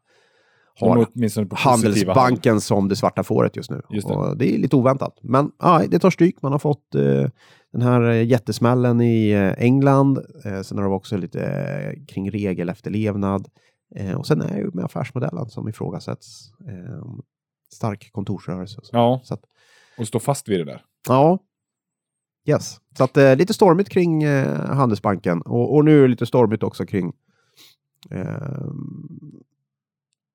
har. 0.80 1.08
Handelsbanken 1.56 2.62
som 2.62 2.88
det 2.90 2.96
svarta 2.96 3.24
fåret 3.24 3.56
just 3.56 3.72
nu. 3.72 3.82
Just 3.90 4.08
det. 4.08 4.36
Det 4.36 4.56
är 4.56 4.58
lite 4.58 4.76
oväntat. 4.76 5.20
Men 5.22 5.52
ja, 5.60 5.82
det 5.90 6.00
tar 6.00 6.10
stryk. 6.10 6.42
Man 6.42 6.52
har 6.52 6.60
fått 6.60 6.96
eh, 6.96 7.30
den 7.74 7.82
här 7.82 8.02
eh, 8.02 8.24
jättesmällen 8.26 9.02
i 9.02 9.30
eh, 9.32 9.64
England. 9.64 10.20
Eh, 10.46 10.62
sen 10.62 10.78
har 10.78 10.86
det 10.86 10.96
också 10.96 11.18
lite 11.18 11.46
eh, 11.46 12.06
kring 12.06 12.32
regelefterlevnad. 12.32 13.48
Eh, 13.96 14.14
och 14.16 14.28
sen 14.28 14.42
är 14.42 14.58
ju 14.58 14.72
med 14.74 14.86
affärsmodellen 14.86 15.50
som 15.50 15.70
ifrågasätts. 15.70 16.52
Eh, 16.68 17.04
stark 17.74 18.10
kontorsrörelse. 18.12 18.78
och 18.80 18.86
så. 18.86 18.96
Ja, 18.96 19.22
Så 19.24 19.34
att, 19.34 19.42
och 19.98 20.08
stå 20.08 20.20
fast 20.20 20.50
vid 20.50 20.60
det 20.60 20.66
där. 20.66 20.82
ja. 21.08 21.40
Yes. 22.46 22.78
Så 22.98 23.04
att 23.04 23.18
eh, 23.18 23.36
lite 23.36 23.54
stormigt 23.54 23.90
kring 23.90 24.24
eh, 24.24 24.66
Handelsbanken. 24.76 25.42
Och, 25.42 25.76
och 25.76 25.86
nu 25.86 25.98
är 25.98 26.02
det 26.02 26.08
lite 26.08 26.26
stormigt 26.26 26.64
också 26.64 26.86
kring 26.86 27.14
eh, 28.12 28.66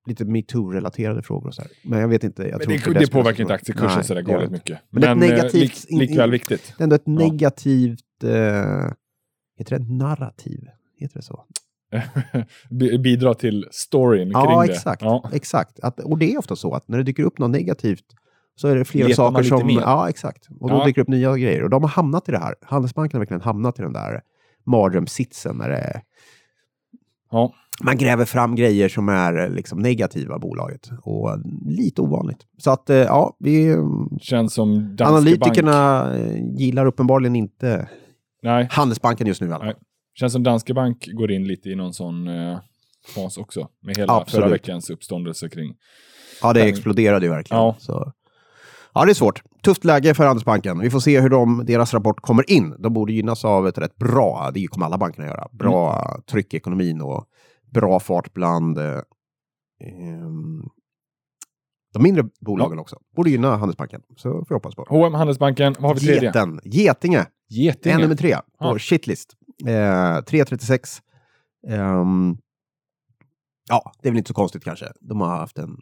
lite 0.07 0.25
metoo-relaterade 0.25 1.21
frågor 1.21 1.47
och 1.47 1.55
så 1.55 1.61
här. 1.61 1.71
Men 1.83 1.99
jag 1.99 2.07
vet 2.07 2.23
inte. 2.23 2.43
Jag 2.43 2.51
Men 2.51 2.59
tror 2.59 2.67
det, 2.69 2.75
inte 2.75 2.89
det, 2.99 3.05
spelar 3.05 3.23
påverkar 3.23 3.41
inte 3.41 3.53
aktiekursen 3.53 4.03
så 4.03 4.13
där 4.13 4.21
det 4.21 4.31
galet 4.31 4.45
det 4.45 4.51
mycket. 4.51 4.79
Men 4.89 5.01
det 5.01 5.07
är 5.07 5.11
ett 5.11 5.23
eh, 5.23 5.37
negativt- 5.37 5.85
lik, 5.89 5.99
likväl 6.09 6.31
viktigt. 6.31 6.73
Det 6.77 6.81
är 6.81 6.83
ändå 6.83 6.95
ett 6.95 7.01
Ja. 7.05 7.11
negativt... 7.13 8.23
Eh, 8.23 8.91
heter 9.57 9.79
det 9.79 9.93
narrativ? 9.93 10.59
Heter 10.99 11.15
det 11.19 11.21
så? 11.25 11.45
Bi- 12.69 12.97
Bidra 12.99 13.33
till 13.33 13.67
storyn 13.71 14.23
kring 14.27 14.31
Ja, 14.33 14.63
det. 14.65 14.71
exakt. 14.73 15.01
Ja. 15.01 15.29
exakt. 15.33 15.79
Att, 15.79 15.99
och 15.99 16.17
det 16.17 16.33
är 16.33 16.37
ofta 16.37 16.55
så 16.55 16.73
att 16.73 16.87
när 16.87 16.97
det 16.97 17.03
dyker 17.03 17.23
upp 17.23 17.39
något 17.39 17.51
negativt 17.51 18.03
så 18.59 18.67
är 18.67 18.75
det 18.75 18.85
flera 18.85 19.07
Letar 19.07 19.15
saker 19.31 19.43
som... 19.43 19.67
mer. 19.67 19.81
Ja, 19.81 20.09
exakt. 20.09 20.47
Och 20.59 20.69
då 20.69 20.75
Ja. 20.75 20.85
dyker 20.85 20.95
det 20.95 21.01
upp 21.01 21.07
nya 21.07 21.37
grejer. 21.37 21.63
Och 21.63 21.69
de 21.69 21.83
har 21.83 21.89
hamnat 21.89 22.29
i 22.29 22.31
det 22.31 22.37
här. 22.39 22.55
Handelsbanken 22.61 23.17
har 23.17 23.21
verkligen 23.21 23.41
hamnat 23.41 23.79
i 23.79 23.81
den 23.81 23.93
där 23.93 24.21
mardrömssitsen 24.65 25.55
när 25.57 25.69
det 25.69 26.01
Ja. 27.31 27.53
man 27.83 27.97
gräver 27.97 28.25
fram 28.25 28.55
grejer 28.55 28.89
som 28.89 29.09
är 29.09 29.37
eh, 29.43 29.49
liksom 29.49 29.79
negativa 29.79 30.39
bolaget. 30.39 30.89
Och 31.01 31.29
lite 31.65 32.01
ovanligt. 32.01 32.39
Så 32.57 32.71
att, 32.71 32.89
eh, 32.89 32.97
ja, 32.97 33.35
vi... 33.39 33.75
Känns 34.21 34.53
som 34.53 34.95
Danske 34.95 35.05
Analytikerna 35.05 36.03
Bank. 36.03 36.15
eh, 36.17 36.55
gillar 36.57 36.85
uppenbarligen 36.85 37.35
inte 37.35 37.89
Nej, 38.43 38.67
Handelsbanken 38.71 39.27
just 39.27 39.41
nu 39.41 39.47
i 39.47 39.51
alla 39.51 39.65
fall. 39.65 39.73
Känns 40.13 40.33
som 40.33 40.43
Danske 40.43 40.73
Bank 40.73 41.07
går 41.13 41.31
in 41.31 41.47
lite 41.47 41.69
i 41.69 41.75
någon 41.75 41.93
sån 41.93 42.27
eh, 42.27 42.59
fas 43.15 43.37
också. 43.37 43.67
Med 43.81 43.97
hela 43.97 44.13
Absolut. 44.13 44.43
förra 44.43 44.51
veckans 44.51 44.89
uppståndelse 44.89 45.49
kring. 45.49 45.75
Ja, 46.41 46.53
det 46.53 46.59
Den- 46.59 46.69
exploderade 46.69 47.25
ju 47.25 47.31
verkligen. 47.31 47.63
Ja. 47.63 47.75
Så. 47.79 48.11
Ja, 48.99 49.05
det 49.05 49.11
är 49.11 49.13
svårt. 49.13 49.41
Tufft 49.63 49.83
läge 49.85 50.13
för 50.13 50.25
Handelsbanken. 50.25 50.79
Vi 50.79 50.89
får 50.89 50.99
se 50.99 51.19
hur 51.21 51.29
de, 51.29 51.65
deras 51.65 51.93
rapport 51.93 52.21
kommer 52.21 52.51
in. 52.51 52.75
De 52.79 52.93
borde 52.93 53.13
gynnas 53.13 53.45
av 53.45 53.67
ett 53.67 53.77
rätt 53.77 53.95
bra, 53.95 54.51
det 54.53 54.67
kommer 54.67 54.85
alla 54.85 54.97
bankerna 54.97 55.27
göra, 55.27 55.47
bra 55.51 56.05
Mm. 56.11 56.21
tryck 56.31 56.53
i 56.53 56.57
ekonomin 56.57 57.01
och 57.01 57.25
bra 57.73 57.99
fart 57.99 58.33
bland 58.33 58.77
eh, 58.77 58.99
ehm, 59.83 60.61
de 61.93 62.03
mindre 62.03 62.23
bolagen 62.41 62.79
också. 62.79 62.97
Borde 63.15 63.29
gynna 63.29 63.55
Handelsbanken. 63.57 64.01
Så 64.17 64.31
får 64.31 64.45
vi 64.49 64.53
hoppas 64.55 64.75
på. 64.75 64.85
H&M 64.89 65.13
Handelsbanken, 65.13 65.75
vad 65.79 65.89
har 65.89 65.95
vi 65.95 65.99
tredje? 65.99 66.21
Geten, 66.21 66.59
Getinge, 66.63 67.25
Getinge. 67.49 67.95
är 67.95 67.99
nummer 67.99 68.15
tre 68.15 68.35
på 68.35 68.41
Ja. 68.59 68.79
shitlist. 68.79 69.33
Eh, 69.67 70.21
3.36. 70.21 71.01
Ehm, 71.67 72.37
ja, 73.69 73.91
det 74.01 74.07
är 74.07 74.11
väl 74.11 74.17
inte 74.17 74.27
så 74.27 74.33
konstigt 74.33 74.63
kanske. 74.63 74.85
De 75.01 75.21
har 75.21 75.27
haft, 75.27 75.57
en, 75.57 75.77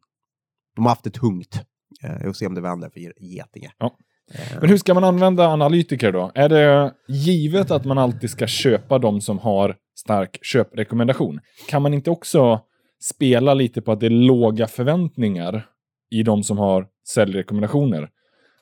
de 0.75 0.85
har 0.85 0.89
haft 0.91 1.03
det 1.03 1.09
tungt. 1.09 1.61
Eh, 2.03 2.11
jag 2.11 2.23
får 2.23 2.33
se 2.33 2.45
om 2.47 2.55
det 2.55 2.61
vänder 2.61 2.89
för 2.89 2.99
Getinge. 3.23 3.71
Ja. 3.77 3.97
Eh, 4.33 4.57
Men 4.61 4.69
hur 4.69 4.77
ska 4.77 4.93
man 4.93 5.03
använda 5.03 5.47
analytiker 5.47 6.11
då? 6.11 6.31
Är 6.35 6.49
det 6.49 6.93
givet 7.07 7.71
att 7.71 7.85
man 7.85 7.97
alltid 7.97 8.29
ska 8.29 8.47
köpa 8.47 8.99
de 8.99 9.21
som 9.21 9.39
har 9.39 9.75
stark 9.95 10.39
köprekommendation? 10.41 11.39
Kan 11.69 11.81
man 11.81 11.93
inte 11.93 12.09
också 12.09 12.59
spela 13.01 13.53
lite 13.53 13.81
på 13.81 13.91
att 13.91 13.99
det 13.99 14.05
är 14.05 14.09
låga 14.09 14.67
förväntningar 14.67 15.65
i 16.11 16.23
de 16.23 16.43
som 16.43 16.57
har 16.57 16.87
säljrekommendationer? 17.07 18.09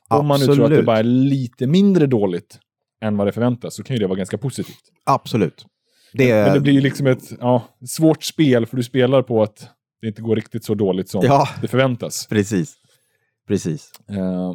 Om 0.09 0.27
man 0.27 0.39
nu 0.39 0.45
tror 0.45 0.53
att 0.53 0.59
det 0.59 0.63
Absolut. 0.65 0.85
bara 0.85 0.97
är 0.99 1.03
lite 1.03 1.67
mindre 1.67 2.05
dåligt 2.07 2.59
än 3.01 3.17
vad 3.17 3.27
det 3.27 3.31
förväntas 3.31 3.75
så 3.75 3.83
kan 3.83 3.95
ju 3.95 3.99
det 3.99 4.07
vara 4.07 4.17
ganska 4.17 4.38
positivt. 4.38 4.83
Absolut. 5.05 5.65
Det, 6.13 6.33
Men 6.45 6.53
det 6.53 6.59
blir 6.59 6.73
ju 6.73 6.81
liksom 6.81 7.07
ett 7.07 7.31
ja, 7.39 7.63
svårt 7.88 8.23
spel 8.23 8.65
för 8.65 8.77
du 8.77 8.83
spelar 8.83 9.21
på 9.21 9.43
att 9.43 9.69
det 10.01 10.07
inte 10.07 10.21
går 10.21 10.35
riktigt 10.35 10.63
så 10.65 10.73
dåligt 10.75 11.09
som 11.09 11.21
Ja. 11.25 11.47
det 11.61 11.67
förväntas. 11.67 12.27
Precis. 12.27 12.75
Precis. 13.47 13.91
Eh, 14.10 14.53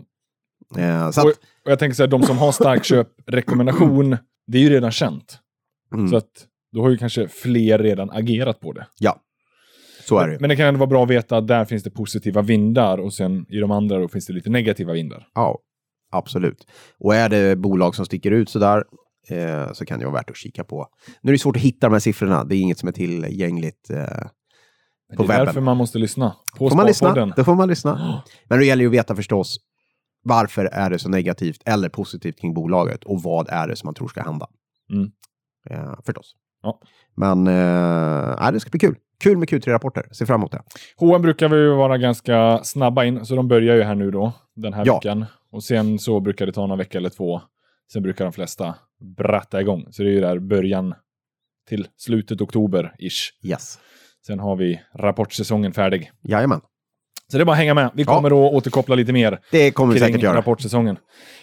Eh, 0.78 1.10
så 1.10 1.22
och, 1.22 1.28
att, 1.30 1.36
och 1.64 1.70
jag 1.70 1.78
tänker 1.78 1.94
så 1.94 2.02
här, 2.02 2.08
de 2.08 2.22
som 2.22 2.38
har 2.38 2.52
stark 2.52 2.84
köprekommendation, 2.84 4.16
det 4.46 4.58
är 4.58 4.62
ju 4.62 4.70
redan 4.70 4.90
känt. 4.90 5.38
mm, 5.94 6.08
Så 6.08 6.16
att 6.16 6.46
då 6.72 6.82
har 6.82 6.90
ju 6.90 6.96
kanske 6.98 7.28
fler 7.28 7.78
redan 7.78 8.10
agerat 8.10 8.60
på 8.60 8.72
det. 8.72 8.86
ja, 8.98 9.20
så 10.08 10.18
är 10.18 10.28
det. 10.28 10.40
Men 10.40 10.50
det 10.50 10.56
kan 10.56 10.66
ändå 10.66 10.78
vara 10.80 10.86
bra 10.90 11.02
att 11.04 11.10
veta 11.10 11.36
att 11.36 11.46
där 11.48 11.64
finns 11.64 11.82
det 11.82 11.90
positiva 11.90 12.42
vindar 12.42 12.98
och 12.98 13.12
sen 13.14 13.46
i 13.48 13.58
de 13.58 13.70
andra 13.70 13.98
då 13.98 14.08
finns 14.08 14.26
det 14.26 14.32
lite 14.32 14.50
negativa 14.50 14.92
vindar. 14.92 15.28
Ja, 15.34 15.58
absolut. 16.12 16.66
Och 16.98 17.14
är 17.14 17.28
det 17.28 17.56
bolag 17.56 17.94
som 17.94 18.06
sticker 18.06 18.30
ut 18.30 18.48
sådär 18.48 18.84
eh, 19.28 19.72
så 19.72 19.84
kan 19.84 19.98
det 19.98 20.04
vara 20.04 20.14
värt 20.14 20.30
att 20.30 20.36
kika 20.36 20.64
på. 20.64 20.86
Nu 21.22 21.30
är 21.30 21.32
det 21.32 21.38
svårt 21.38 21.56
att 21.56 21.62
hitta 21.62 21.86
de 21.86 21.92
här 21.92 22.00
siffrorna. 22.00 22.44
Det 22.44 22.56
är 22.56 22.60
inget 22.60 22.78
som 22.78 22.88
är 22.88 22.92
tillgängligt. 22.92 23.90
Eh, 23.90 24.26
På 25.16 25.22
det 25.22 25.26
är 25.26 25.28
webben. 25.28 25.46
därför 25.46 25.60
man 25.60 25.76
måste 25.76 25.98
lyssna 25.98 26.36
på 26.58 26.68
får 26.68 26.76
man 26.76 26.86
lyssna? 26.86 27.32
Då 27.36 27.44
får 27.44 27.54
man 27.54 27.68
lyssna. 27.68 28.22
Men 28.48 28.58
det 28.58 28.64
gäller 28.64 28.82
ju 28.82 28.88
att 28.88 28.94
veta 28.94 29.16
förstås 29.16 29.58
varför 30.22 30.64
är 30.64 30.90
det 30.90 30.98
så 30.98 31.08
negativt 31.08 31.62
eller 31.64 31.88
positivt 31.88 32.40
kring 32.40 32.54
bolaget 32.54 33.04
och 33.04 33.22
vad 33.22 33.48
är 33.48 33.68
det 33.68 33.76
som 33.76 33.86
man 33.86 33.94
tror 33.94 34.08
ska 34.08 34.22
hända. 34.22 34.46
Mm. 34.92 35.10
Eh, 35.70 35.94
förstås. 36.06 36.34
Ja. 36.62 36.80
Men 37.16 37.46
eh, 37.46 38.52
det 38.52 38.60
ska 38.60 38.70
bli 38.70 38.80
kul. 38.80 38.96
Kul 39.22 39.38
med 39.38 39.48
Q3-rapporter. 39.48 40.08
Ser 40.12 40.26
fram 40.26 40.40
emot 40.40 40.52
det. 40.52 40.62
H&M 40.96 41.22
brukar 41.22 41.48
vi 41.48 41.68
vara 41.68 41.98
ganska 41.98 42.60
snabba 42.64 43.04
in, 43.04 43.26
så 43.26 43.34
de 43.34 43.48
börjar 43.48 43.76
ju 43.76 43.82
här 43.82 43.94
nu 43.94 44.10
då, 44.10 44.32
den 44.56 44.72
här 44.72 44.86
Ja. 44.86 44.94
veckan. 44.94 45.24
Och 45.52 45.64
sen 45.64 45.98
så 45.98 46.20
brukar 46.20 46.46
det 46.46 46.52
ta 46.52 46.66
någon 46.66 46.78
vecka 46.78 46.98
eller 46.98 47.10
två. 47.10 47.40
Sen 47.92 48.02
brukar 48.02 48.24
de 48.24 48.32
flesta 48.32 48.74
bratta 49.16 49.60
igång. 49.60 49.86
Så 49.90 50.02
det 50.02 50.08
är 50.08 50.12
ju 50.12 50.20
där 50.20 50.38
början 50.38 50.94
till 51.68 51.86
slutet 51.96 52.40
oktober-ish. 52.40 53.30
Yes. 53.42 53.78
Sen 54.26 54.38
har 54.38 54.56
vi 54.56 54.80
rapportsäsongen 54.94 55.72
färdig. 55.72 56.10
Jajamän. 56.22 56.60
Så 57.30 57.36
det 57.38 57.42
är 57.42 57.44
bara 57.44 57.52
att 57.52 57.58
hänga 57.58 57.74
med. 57.74 57.90
Vi 57.94 58.02
Ja. 58.02 58.14
kommer 58.16 58.28
att 58.46 58.52
återkoppla 58.54 58.94
lite 58.94 59.12
mer 59.12 59.38
Det 59.50 59.70
kommer 59.70 59.94
vi 59.94 60.00
säkert 60.00 60.22
göra. 60.22 60.36
rapportsäsongen. 60.36 60.96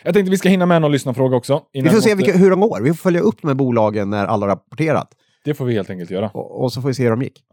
Jag 0.04 0.14
tänkte 0.14 0.32
vi 0.32 0.38
ska 0.38 0.50
hinna 0.50 0.66
med 0.66 0.82
någon 0.82 0.92
lyssnarfråga 0.92 1.38
också. 1.38 1.62
Vi 1.74 1.90
får 1.90 2.02
se 2.02 2.16
vilka, 2.16 2.38
hur 2.38 2.50
de 2.50 2.60
går. 2.60 2.82
Vi 2.82 2.90
får 2.90 2.96
följa 2.96 3.22
upp 3.22 3.44
här 3.44 3.54
bolagen 3.54 4.10
när 4.10 4.26
alla 4.26 4.46
har 4.46 4.50
rapporterat. 4.52 5.08
Det 5.44 5.54
får 5.54 5.66
vi 5.66 5.74
helt 5.74 5.90
enkelt 5.90 6.12
göra. 6.12 6.30
Och, 6.30 6.64
och 6.64 6.74
så 6.74 6.82
får 6.82 6.88
vi 6.90 6.94
se 6.94 7.04
hur 7.04 7.10
de 7.10 7.22
gick. 7.22 7.44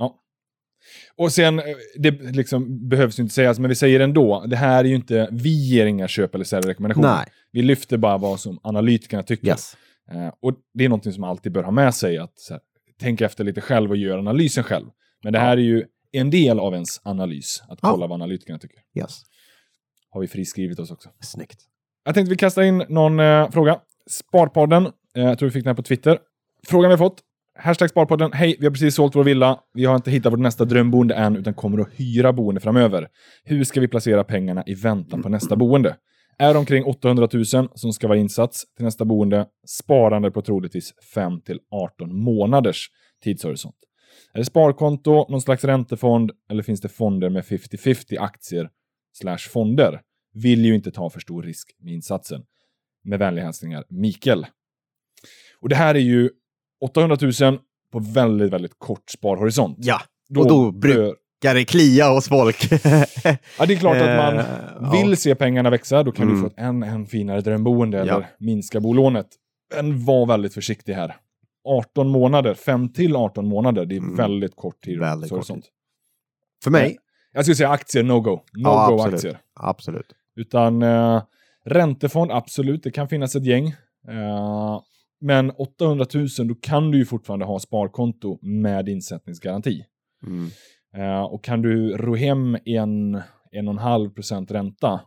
Och 1.16 1.32
sen, 1.32 1.58
eh, 1.58 1.64
det 1.98 2.10
liksom 2.10 2.88
behövs 2.88 3.18
ju 3.18 3.22
inte 3.22 3.34
sägas, 3.34 3.58
men 3.58 3.68
vi 3.68 3.74
säger 3.74 4.00
ändå, 4.00 4.44
det 4.46 4.56
här 4.56 4.84
är 4.84 4.88
ju 4.88 4.94
inte, 4.94 5.28
vi 5.32 5.68
ger 5.68 5.87
inga 5.87 6.08
köp 6.08 6.34
eller 6.34 6.44
säljrekommendationer. 6.44 7.14
Nej. 7.16 7.26
Vi 7.52 7.62
lyfter 7.62 7.96
bara 7.96 8.18
vad 8.18 8.40
som 8.40 8.58
analytikerna 8.62 9.22
tycker. 9.22 9.46
Yes. 9.46 9.76
Eh, 10.10 10.28
och 10.42 10.54
det 10.74 10.84
är 10.84 10.88
någonting 10.88 11.12
som 11.12 11.20
man 11.20 11.30
alltid 11.30 11.52
bör 11.52 11.62
ha 11.62 11.70
med 11.70 11.94
sig, 11.94 12.18
att 12.18 12.32
här, 12.50 12.60
tänka 13.00 13.24
efter 13.26 13.44
lite 13.44 13.60
själv 13.60 13.90
och 13.90 13.96
göra 13.96 14.18
analysen 14.18 14.64
själv. 14.64 14.87
Men 15.24 15.32
det 15.32 15.38
här 15.38 15.56
är 15.56 15.62
ju 15.62 15.84
en 16.12 16.30
del 16.30 16.60
av 16.60 16.72
ens 16.74 17.00
analys, 17.04 17.62
att 17.68 17.78
Ja. 17.82 17.90
kolla 17.90 18.06
vad 18.06 18.14
analytikerna 18.14 18.58
tycker. 18.58 18.78
Yes. 18.98 19.20
Har 20.10 20.20
vi 20.20 20.28
friskrivit 20.28 20.78
oss 20.78 20.90
också. 20.90 21.08
Snyggt. 21.20 21.60
Jag 22.04 22.14
tänkte 22.14 22.30
vi 22.30 22.37
kastar 22.37 22.62
in 22.62 22.84
någon 22.88 23.20
eh, 23.20 23.50
fråga. 23.50 23.80
Sparpodden, 24.10 24.87
eh, 24.87 24.92
jag 25.24 25.38
tror 25.38 25.48
vi 25.48 25.52
fick 25.52 25.64
den 25.64 25.70
här 25.70 25.74
på 25.76 25.82
Twitter. 25.82 26.18
Frågan 26.68 26.88
vi 26.88 26.92
har 26.92 26.98
fått. 26.98 27.20
Hashtag 27.58 27.90
Sparpodden. 27.90 28.32
Hej, 28.32 28.56
vi 28.58 28.66
har 28.66 28.70
precis 28.72 28.94
sålt 28.94 29.14
vår 29.16 29.24
villa. 29.24 29.60
Vi 29.74 29.84
har 29.84 29.94
inte 29.96 30.10
hittat 30.10 30.32
vårt 30.32 30.40
nästa 30.40 30.64
drömboende 30.64 31.14
än, 31.14 31.37
utan 31.37 31.54
kommer 31.54 31.78
att 31.80 31.88
hyra 31.96 32.32
boende 32.32 32.60
framöver. 32.60 33.08
Hur 33.44 33.64
ska 33.64 33.80
vi 33.80 33.88
placera 33.88 34.24
pengarna 34.24 34.62
i 34.66 34.74
väntan 34.74 35.22
på 35.22 35.28
nästa 35.28 35.56
boende? 35.56 35.96
Är 36.38 36.56
omkring 36.56 36.84
800 36.84 37.28
000 37.32 37.44
som 37.74 37.92
ska 37.92 38.08
vara 38.08 38.18
insats 38.18 38.64
till 38.76 38.84
nästa 38.84 39.04
boende. 39.04 39.46
Sparande 39.66 40.30
på 40.30 40.42
troligtvis 40.42 40.92
5 41.14 41.40
till 41.40 41.58
18 41.70 42.16
månaders 42.24 42.88
tidshorisont. 43.24 43.74
Är 44.33 44.38
det 44.38 44.44
sparkonto, 44.44 45.29
någon 45.31 45.40
slags 45.40 45.64
räntefond 45.64 46.31
eller 46.50 46.62
finns 46.62 46.81
det 46.81 46.88
fonder 46.88 47.31
med 47.31 47.44
50-50 47.44 48.20
aktier 48.20 48.70
slash 49.12 49.38
fonder? 49.38 50.00
Vill 50.35 50.64
ju 50.64 50.74
inte 50.74 50.90
ta 50.90 51.11
för 51.11 51.20
stor 51.20 51.42
risk 51.42 51.70
med 51.81 51.94
insatsen. 51.94 52.42
Med 53.05 53.18
vänliga 53.18 53.44
hälsningar 53.44 53.85
Mikael. 53.88 54.46
Och 55.61 55.68
det 55.68 55.77
här 55.77 55.94
är 55.94 55.98
ju 55.98 56.31
800 56.81 57.16
000 57.40 57.59
på 57.92 57.98
väldigt, 57.98 58.53
väldigt 58.53 58.79
kort 58.79 59.11
sparhorisont. 59.11 59.77
Ja, 59.81 60.00
och 60.38 60.48
då 60.48 60.72
ska 61.40 61.53
det 61.53 61.64
klia 61.64 62.09
hos 62.11 62.29
folk. 62.29 62.57
Ja, 63.59 63.66
det 63.66 63.74
är 63.74 63.77
klart 63.79 63.96
att 63.96 64.16
man 64.16 64.38
Eh, 64.38 64.92
vill 64.92 65.11
ja. 65.11 65.16
se 65.16 65.35
pengarna 65.35 65.70
växa. 65.70 66.03
Då 66.03 66.12
kan 66.12 66.27
du 66.27 66.33
Mm. 66.33 66.42
få 66.42 66.46
ett 66.46 66.59
än, 66.59 66.83
än 66.83 67.07
finare 67.07 67.40
drömboende 67.40 68.00
eller 68.00 68.12
Ja. 68.12 68.24
minska 68.38 68.81
bolånet. 68.81 69.27
Men 69.77 70.05
var 70.05 70.27
väldigt 70.27 70.55
försiktig 70.55 70.92
här. 70.94 71.16
18 71.64 72.09
månader, 72.09 72.55
5 72.55 72.88
till 72.92 73.16
18 73.16 73.46
månader, 73.46 73.87
det 73.87 73.94
är 73.94 74.00
Mm. 74.00 74.16
väldigt 74.16 74.57
kort 74.57 74.81
tid. 74.85 74.98
Väldigt 74.98 75.31
kort 75.31 75.46
sånt. 75.46 75.64
För 76.64 76.70
mig, 76.70 76.98
Jag 77.33 77.44
skulle 77.44 77.55
säga 77.57 77.68
aktier, 77.68 78.03
no-go. 78.03 78.40
Ja, 78.53 78.87
No-go 78.88 78.94
absolut. 79.03 79.14
aktier. 79.14 79.38
absolut. 79.55 80.07
Utan 80.37 80.83
eh, 80.83 81.22
räntefond, 81.64 82.31
absolut, 82.33 82.83
det 82.83 82.90
kan 82.90 83.09
finnas 83.09 83.37
ett 83.37 83.44
gäng. 83.46 83.66
Eh, 84.09 84.81
men 85.20 85.50
800 85.50 86.07
000, 86.14 86.29
då 86.48 86.55
kan 86.55 86.90
du 86.90 86.98
ju 86.98 87.05
fortfarande 87.05 87.44
ha 87.44 87.59
sparkonto 87.59 88.38
med 88.42 88.88
insättningsgaranti. 88.88 89.85
Mm. 90.27 90.48
Eh, 90.96 91.22
och 91.22 91.44
kan 91.44 91.62
du 91.62 91.96
ro 91.96 92.14
hem 92.14 92.59
en, 92.64 93.14
en 93.50 93.68
och 93.68 93.74
en 93.74 93.79
halv 93.79 94.11
procent 94.11 94.50
ränta, 94.50 95.00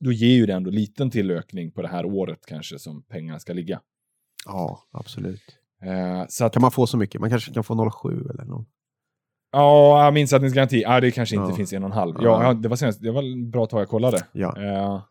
då 0.00 0.12
ger 0.12 0.34
ju 0.34 0.46
det 0.46 0.52
ändå 0.52 0.70
liten 0.70 1.10
tillökning 1.10 1.72
på 1.72 1.82
det 1.82 1.88
här 1.88 2.04
året 2.06 2.38
kanske 2.46 2.78
som 2.78 3.02
pengarna 3.02 3.38
ska 3.40 3.52
ligga. 3.52 3.80
Ja, 4.46 4.78
absolut. 4.92 5.42
Eh, 5.86 6.24
så 6.28 6.44
att, 6.44 6.52
Kan 6.52 6.62
man 6.62 6.70
få 6.70 6.86
så 6.86 6.96
mycket? 6.96 7.20
Man 7.20 7.30
kanske 7.30 7.52
kan 7.54 7.64
få 7.64 7.74
0,7 7.74 8.30
eller 8.30 8.44
något. 8.44 8.68
ja, 9.52 10.10
med 10.12 10.20
insättningsgaranti, 10.20 10.82
ja, 10.82 11.00
det 11.00 11.10
kanske 11.10 11.36
inte 11.36 11.50
Ja. 11.50 11.56
finns 11.56 11.72
en 11.72 11.82
och 11.82 11.88
en 11.90 11.92
halv. 11.96 12.14
Ja. 12.20 12.42
Ja, 12.44 12.54
det 12.54 12.68
var 12.68 12.76
senast, 12.76 13.00
det 13.02 13.10
var 13.10 13.50
bra 13.50 13.66
tag 13.66 13.80
jag 13.80 13.88
kollade. 13.88 14.26
Ja, 14.32 14.56
Eh, 14.62 15.02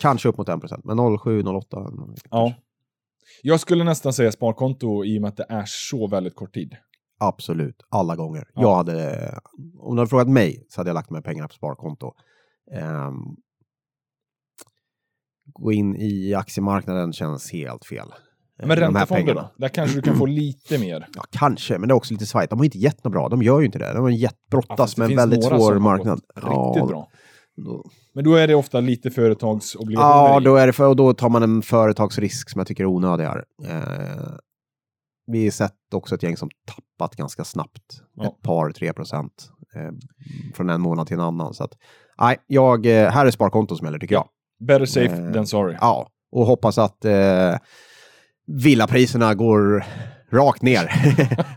kanske 0.00 0.28
upp 0.28 0.38
mot 0.38 0.48
1%, 0.48 0.84
men 0.84 0.96
0,7, 0.96 1.42
0,8. 1.42 2.14
ja. 2.30 2.54
Jag 3.42 3.60
skulle 3.60 3.84
nästan 3.84 4.12
säga 4.12 4.32
sparkonto 4.32 5.04
i 5.04 5.18
och 5.18 5.22
med 5.22 5.28
att 5.28 5.36
det 5.36 5.46
är 5.48 5.64
så 5.66 6.06
väldigt 6.06 6.34
kort 6.36 6.54
tid. 6.54 6.76
Absolut, 7.20 7.82
alla 7.88 8.16
gånger. 8.16 8.48
Ja. 8.54 8.62
Jag 8.62 8.74
hade, 8.76 9.34
om 9.78 9.96
du 9.96 10.00
hade 10.00 10.08
frågat 10.10 10.28
mig 10.28 10.66
så 10.68 10.80
hade 10.80 10.90
jag 10.90 10.94
lagt 10.94 11.10
med 11.10 11.24
pengarna 11.24 11.48
på 11.48 11.54
sparkonto. 11.54 12.12
Ehm, 12.72 13.14
gå 15.46 15.72
in 15.72 15.96
i 15.96 16.34
aktiemarknaden 16.34 17.12
känns 17.12 17.52
helt 17.52 17.84
fel. 17.84 18.08
Eh, 18.62 18.68
Men 18.68 18.76
de 18.76 18.82
här 18.82 18.90
räntefonder 18.90 19.22
pengarna. 19.24 19.40
då? 19.40 19.50
Där 19.56 19.68
kanske 19.68 19.96
du 19.96 20.02
kan 20.02 20.16
få 20.18 20.26
lite 20.26 20.78
mer. 20.78 21.08
Ja, 21.14 21.22
kanske, 21.30 21.78
men 21.78 21.88
det 21.88 21.92
är 21.92 21.96
också 21.96 22.14
lite 22.14 22.26
svajigt. 22.26 22.50
De 22.50 22.58
har 22.58 22.64
inte 22.64 22.78
gett 22.78 23.04
något 23.04 23.12
bra. 23.12 23.28
De 23.28 23.42
gör 23.42 23.60
ju 23.60 23.66
inte 23.66 23.78
det. 23.78 23.92
De 23.92 24.02
har 24.02 24.10
gett, 24.10 24.32
Ja, 24.32 24.46
brottas 24.50 24.76
fast 24.76 24.96
det 24.96 25.02
med 25.02 25.10
en 25.10 25.16
väldigt 25.16 25.44
svår 25.44 25.78
marknad. 25.78 26.20
Riktigt 26.34 26.88
bra. 26.88 27.08
Då, 27.56 27.84
Men 28.14 28.24
då 28.24 28.34
är 28.34 28.48
det 28.48 28.54
ofta 28.54 28.80
lite 28.80 29.10
företagsobligationer 29.10 30.28
ja, 30.34 30.40
då 30.40 30.56
är 30.56 30.66
det 30.66 30.72
för, 30.72 30.88
och 30.88 30.96
då 30.96 31.14
tar 31.14 31.28
man 31.28 31.42
en 31.42 31.62
företagsrisk 31.62 32.50
som 32.50 32.58
jag 32.58 32.66
tycker 32.66 32.82
är 32.84 32.88
onödig 32.88 33.24
här. 33.24 33.44
Eh, 33.64 34.32
vi 35.26 35.44
har 35.44 35.50
sett 35.50 35.94
också 35.94 36.14
ett 36.14 36.22
gäng 36.22 36.36
som 36.36 36.48
tappat 36.66 37.16
ganska 37.16 37.44
snabbt. 37.44 38.02
Ja. 38.16 38.24
Ett 38.26 38.42
par, 38.42 38.70
tre 38.70 38.92
procent. 38.92 39.50
Eh, 39.76 39.92
från 40.54 40.70
en 40.70 40.80
månad 40.80 41.06
till 41.06 41.14
en 41.16 41.20
annan. 41.22 41.54
Så 41.54 41.64
att, 41.64 41.72
nej, 42.20 42.36
jag, 42.46 42.86
eh, 42.86 43.10
här 43.10 43.26
är 43.26 43.30
sparkonto 43.30 43.76
som 43.76 43.84
gäller 43.84 43.98
tycker 43.98 44.14
jag. 44.14 44.28
Better 44.68 44.86
safe 44.86 45.14
Eh, 45.16 45.32
than 45.32 45.46
sorry. 45.46 45.76
Ja, 45.80 46.08
och 46.32 46.46
hoppas 46.46 46.78
att 46.78 47.04
eh, 47.04 47.56
villapriserna 48.52 49.34
går 49.34 49.84
rakt 50.32 50.62
ner. 50.62 50.90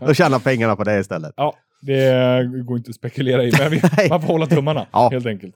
och 0.00 0.16
tjäna 0.16 0.38
pengarna 0.38 0.76
på 0.76 0.84
det 0.84 1.00
istället. 1.00 1.32
Ja, 1.36 1.54
det 1.82 2.64
går 2.66 2.76
inte 2.78 2.88
att 2.90 2.94
spekulera 2.96 3.44
i, 3.44 3.52
men 3.58 3.80
man 4.10 4.20
får 4.20 4.28
hålla 4.28 4.46
tummarna 4.46 4.86
Ja. 4.92 5.08
helt 5.12 5.26
enkelt. 5.26 5.54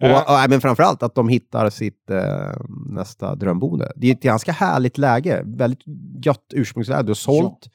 Och, 0.00 0.06
Eh. 0.06 0.44
och, 0.44 0.50
men 0.50 0.60
framförallt 0.60 1.02
att 1.02 1.14
de 1.14 1.28
hittar 1.28 1.70
sitt 1.70 2.10
eh, 2.10 2.52
nästa 2.90 3.34
drömboende. 3.34 3.92
Det 3.96 4.06
är 4.08 4.12
ett 4.12 4.22
ganska 4.22 4.52
härligt 4.52 4.98
läge. 4.98 5.42
Väldigt 5.44 5.82
gött 6.24 6.44
ursprungsläge. 6.54 7.02
Du 7.02 7.08
har 7.10 7.14
sålt, 7.14 7.68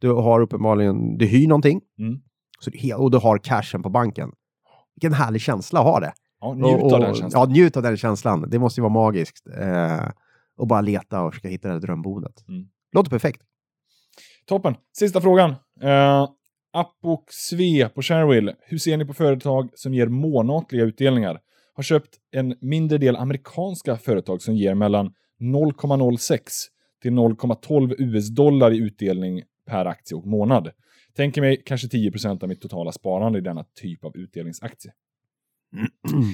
du 0.00 0.12
har 0.12 0.40
uppenbarligen, 0.40 1.18
du 1.18 1.26
hyr 1.26 1.48
någonting 1.48 1.80
Mm. 1.98 2.18
så 2.60 2.96
och 2.96 3.10
du 3.10 3.18
har 3.18 3.38
cashen 3.38 3.82
på 3.82 3.88
banken. 3.90 4.30
Vilken 4.96 5.12
härlig 5.12 5.40
känsla 5.40 5.80
att 5.80 5.86
ha 5.86 6.00
det. 6.00 6.12
Ja, 6.40 6.54
njut 6.54 6.82
och, 6.82 6.92
av 6.92 7.00
den 7.00 7.10
och- 7.10 7.16
känslan. 7.16 7.48
Ja, 7.48 7.54
njut 7.54 7.76
av 7.76 7.82
den 7.82 7.96
känslan. 7.96 8.44
Det 8.50 8.58
måste 8.58 8.80
ju 8.80 8.82
vara 8.82 8.92
magiskt. 8.92 9.46
Eh, 9.60 10.08
och 10.56 10.66
bara 10.66 10.80
leta 10.80 11.22
och 11.22 11.32
försöka 11.32 11.48
hitta 11.48 11.68
det 11.68 11.74
här 11.74 11.80
drömboendet. 11.80 12.48
Mm. 12.48 12.68
Låter 12.92 13.10
perfekt. 13.10 13.42
Toppen. 14.46 14.74
Sista 14.98 15.20
frågan. 15.20 15.50
Uh, 15.82 16.28
Apok 16.72 17.24
Sve 17.32 17.88
på 17.88 18.02
Sharewill. 18.02 18.52
Hur 18.60 18.78
ser 18.78 18.96
ni 18.96 19.04
på 19.04 19.14
företag 19.14 19.70
som 19.74 19.94
ger 19.94 20.06
månatliga 20.06 20.84
utdelningar? 20.84 21.40
Har 21.74 21.82
köpt 21.82 22.10
en 22.32 22.56
mindre 22.60 22.98
del 22.98 23.16
amerikanska 23.16 23.96
företag 23.96 24.42
som 24.42 24.56
ger 24.56 24.74
mellan 24.74 25.12
0,06 25.40 26.38
till 27.02 27.12
0,12 27.12 27.94
US-dollar 27.98 28.72
i 28.72 28.78
utdelning 28.78 29.42
per 29.66 29.84
aktie 29.84 30.16
och 30.16 30.26
månad. 30.26 30.70
Tänker 31.16 31.40
mig 31.40 31.62
kanske 31.66 31.86
10% 31.86 32.42
av 32.42 32.48
mitt 32.48 32.60
totala 32.60 32.92
sparande 32.92 33.38
i 33.38 33.42
denna 33.42 33.64
typ 33.64 34.04
av 34.04 34.16
utdelningsaktie. 34.16 34.92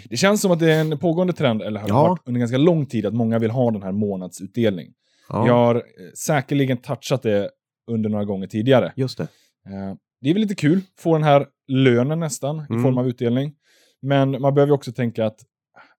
Det 0.08 0.16
känns 0.16 0.40
som 0.40 0.50
att 0.52 0.58
det 0.58 0.72
är 0.72 0.80
en 0.80 0.98
pågående 0.98 1.32
trend, 1.32 1.62
eller 1.62 1.80
har 1.80 1.88
Ja. 1.88 2.02
varit 2.08 2.22
under 2.28 2.38
ganska 2.38 2.58
lång 2.58 2.86
tid, 2.86 3.06
att 3.06 3.14
många 3.14 3.38
vill 3.38 3.50
ha 3.50 3.70
den 3.70 3.82
här 3.82 3.92
månadsutdelning. 3.92 4.92
Ja, 5.28 5.46
Jag 5.46 5.54
har 5.54 5.74
eh, 5.74 5.82
säkerligen 6.14 6.76
touchat 6.78 7.22
det 7.22 7.50
under 7.90 8.10
några 8.10 8.24
gånger 8.24 8.46
tidigare. 8.46 8.92
just 8.96 9.18
det. 9.18 9.22
Eh, 9.66 9.94
Det 10.20 10.30
är 10.30 10.34
väl 10.34 10.42
lite 10.42 10.54
kul, 10.54 10.80
få 10.98 11.12
den 11.14 11.22
här 11.22 11.46
lönen 11.68 12.20
nästan 12.20 12.56
i 12.60 12.66
Mm. 12.70 12.82
form 12.82 12.98
av 12.98 13.08
utdelning. 13.08 13.54
Men 14.02 14.30
man 14.40 14.54
behöver 14.54 14.72
också 14.72 14.92
tänka 14.92 15.26
att 15.26 15.40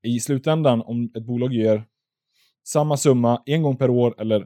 i 0.04 0.20
slutändan, 0.20 0.82
om 0.82 1.12
ett 1.18 1.26
bolag 1.26 1.54
ger 1.54 1.84
samma 2.68 2.98
summa 2.98 3.44
en 3.46 3.62
gång 3.64 3.78
per 3.78 3.90
år 3.90 4.16
eller 4.22 4.42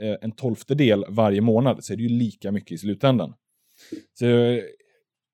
eh, 0.00 0.14
en 0.22 0.32
tolftedel 0.32 1.04
varje 1.08 1.40
månad, 1.40 1.84
så 1.84 1.92
är 1.92 1.96
det 1.96 2.02
ju 2.02 2.08
lika 2.08 2.52
mycket 2.52 2.72
i 2.72 2.78
slutändan. 2.78 3.34
Så 4.18 4.26
eh, 4.26 4.62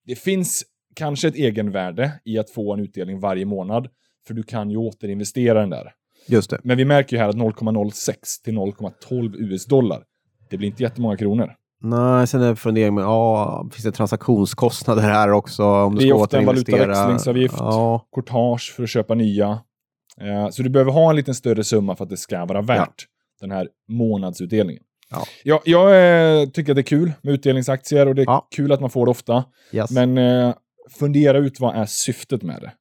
det 0.07 0.15
finns 0.15 0.65
kanske 0.95 1.29
ett 1.29 1.35
egenvärde 1.35 2.13
i 2.25 2.39
att 2.39 2.51
få 2.51 2.73
en 2.75 2.81
utdelning 2.81 3.21
varje 3.21 3.45
månad, 3.47 3.89
för 4.27 4.35
du 4.35 4.43
kan 4.43 4.71
ju 4.71 4.77
återinvestera 4.77 5.61
den 5.61 5.71
där. 5.71 5.93
Just 6.29 6.51
det. 6.51 6.61
Men 6.63 6.77
vi 6.77 6.85
märker 6.85 7.17
ju 7.17 7.23
här 7.23 7.29
att 7.29 7.37
0,06 7.37 8.15
till 8.45 8.55
0,12 8.55 9.37
US-dollar, 9.37 10.03
det 10.51 10.57
blir 10.57 10.69
inte 10.69 10.83
jättemånga 10.83 11.17
kronor. 11.17 11.53
Nej, 11.85 12.27
sen 12.27 12.43
är 12.43 12.49
det 12.49 12.57
fundering 12.57 12.95
med, 12.95 13.03
ja, 13.05 13.69
finns 13.73 13.85
det 13.85 13.93
transaktionskostnader 13.93 15.03
här 15.03 15.33
också? 15.33 15.65
Om 15.65 15.95
du 15.95 16.01
Det 16.01 16.09
är 16.09 16.13
ofta 16.13 16.39
en 16.39 16.47
valutaväxlingsavgift. 16.47 17.55
Ja, 17.59 18.09
courtage 18.15 18.73
för 18.77 18.83
att 18.83 18.91
köpa 18.91 19.15
nya. 19.15 19.61
Eh, 20.21 20.49
så 20.51 20.63
du 20.63 20.69
behöver 20.71 20.93
ha 20.93 21.11
en 21.11 21.17
lite 21.17 21.35
större 21.35 21.65
summa 21.65 21.97
för 21.97 22.05
att 22.05 22.11
det 22.11 22.17
ska 22.17 22.45
vara 22.45 22.63
värt 22.63 23.05
den 23.41 23.51
här 23.51 23.69
månadsutdelningen. 23.89 24.83
Ja. 25.11 25.23
Jag, 25.45 25.61
jag 25.65 26.41
eh, 26.43 26.49
tycker 26.49 26.73
att 26.73 26.77
det 26.77 26.81
är 26.81 26.83
kul 26.83 27.13
med 27.23 27.35
utdelningsaktier 27.35 28.09
och 28.09 28.15
det 28.15 28.23
är 28.23 28.27
Ja. 28.27 28.49
kul 28.57 28.73
att 28.73 28.81
man 28.81 28.91
får 28.91 29.07
det 29.07 29.11
ofta. 29.11 29.45
yes. 29.73 29.91
Men 29.91 30.19
eh, 30.19 30.55
fundera 30.91 31.39
ut 31.39 31.61
vad 31.61 31.77
är 31.77 31.87
syftet 31.87 32.43
med 32.43 32.61
det. 32.61 32.73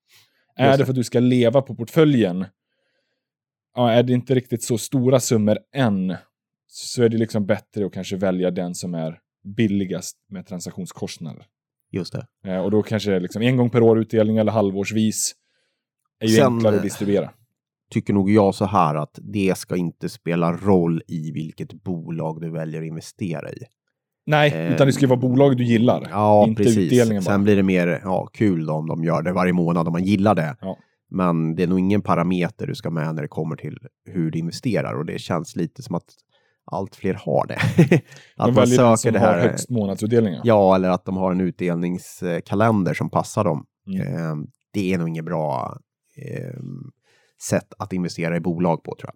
Är 0.55 0.67
Just 0.67 0.79
det 0.79 0.85
för 0.85 0.91
att 0.91 0.95
du 0.95 1.03
ska 1.03 1.19
leva 1.19 1.61
på 1.61 1.75
portföljen? 1.75 2.45
Ja, 3.75 3.91
är 3.91 4.03
det 4.03 4.13
inte 4.13 4.35
riktigt 4.35 4.63
så 4.63 4.77
stora 4.77 5.19
summor 5.19 5.57
än, 5.75 6.15
så 6.67 7.03
är 7.03 7.09
det 7.09 7.17
liksom 7.17 7.45
bättre 7.45 7.85
att 7.85 7.93
kanske 7.93 8.15
välja 8.15 8.51
den 8.51 8.75
som 8.75 8.95
är 8.95 9.19
billigast 9.43 10.17
med 10.29 10.47
transaktionskostnader. 10.47 11.45
Just 11.91 12.13
det. 12.13 12.51
Eh, 12.51 12.59
och 12.59 12.71
då 12.71 12.83
kanske 12.83 13.09
det 13.09 13.15
är 13.15 13.19
liksom 13.19 13.41
en 13.41 13.57
gång 13.57 13.69
per 13.69 13.81
år 13.81 13.99
utdelning 13.99 14.37
eller 14.37 14.51
halvårsvis. 14.51 15.33
är 16.19 16.27
ju 16.27 16.35
Sen, 16.35 16.53
enklare 16.53 16.75
att 16.75 16.79
eh, 16.79 16.83
distribuera. 16.83 17.33
Tycker 17.91 18.13
nog 18.13 18.31
jag 18.31 18.55
så 18.55 18.65
här 18.65 18.95
att 18.95 19.19
det 19.21 19.57
ska 19.57 19.75
inte 19.75 20.09
spela 20.09 20.53
roll 20.53 21.01
i 21.07 21.31
vilket 21.31 21.73
bolag 21.73 22.41
du 22.41 22.49
väljer 22.49 22.81
att 22.81 22.87
investera 22.87 23.51
i. 23.51 23.65
Nej, 24.25 24.51
eh, 24.51 24.73
utan 24.73 24.87
det 24.87 24.93
ska 24.93 25.01
ju 25.01 25.07
vara 25.07 25.19
bolag 25.19 25.57
du 25.57 25.63
gillar. 25.63 26.07
Ja, 26.11 26.45
inte 26.47 26.63
precis. 26.63 26.77
utdelningen 26.77 27.23
bara. 27.23 27.31
Sen 27.33 27.43
blir 27.43 27.55
det 27.55 27.63
mer 27.63 28.01
ja, 28.03 28.27
kul 28.33 28.65
då 28.65 28.73
om 28.73 28.87
de 28.87 29.03
gör 29.03 29.21
det 29.21 29.31
varje 29.33 29.53
månad 29.53 29.87
om 29.87 29.91
man 29.91 30.03
gillar 30.03 30.35
det. 30.35 30.55
Ja. 30.61 30.77
Men 31.09 31.55
det 31.55 31.63
är 31.63 31.67
nog 31.67 31.79
ingen 31.79 32.01
parameter 32.01 32.67
du 32.67 32.75
ska 32.75 32.89
med 32.89 33.15
när 33.15 33.21
det 33.21 33.27
kommer 33.27 33.55
till 33.55 33.77
hur 34.05 34.31
du 34.31 34.39
investerar 34.39 34.93
och 34.93 35.05
det 35.05 35.19
känns 35.19 35.55
lite 35.55 35.81
som 35.83 35.95
att 35.95 36.05
allt 36.71 36.95
fler 36.95 37.13
har 37.13 37.47
det. 37.47 37.59
De 37.87 37.95
att 38.37 38.47
man 38.47 38.53
väljer 38.55 38.83
den 38.83 38.97
söker 38.97 39.13
det 39.19 39.25
har 39.25 39.33
här. 39.33 39.39
högst 39.47 39.69
månadsutdelningar. 39.69 40.41
Ja, 40.43 40.75
eller 40.75 40.89
att 40.89 41.05
de 41.05 41.17
har 41.17 41.31
en 41.31 41.41
utdelningskalender 41.41 42.93
som 42.93 43.09
passar 43.09 43.43
dem. 43.43 43.65
Mm. 43.87 44.01
Eh, 44.01 44.35
Det 44.73 44.93
är 44.93 44.97
nog 44.97 45.09
inget 45.09 45.25
bra 45.25 45.77
eh, 46.17 46.59
sätt 47.49 47.73
att 47.79 47.93
investera 47.93 48.35
i 48.35 48.39
bolag 48.39 48.83
på 48.83 48.95
tror 48.99 49.09
jag. 49.09 49.15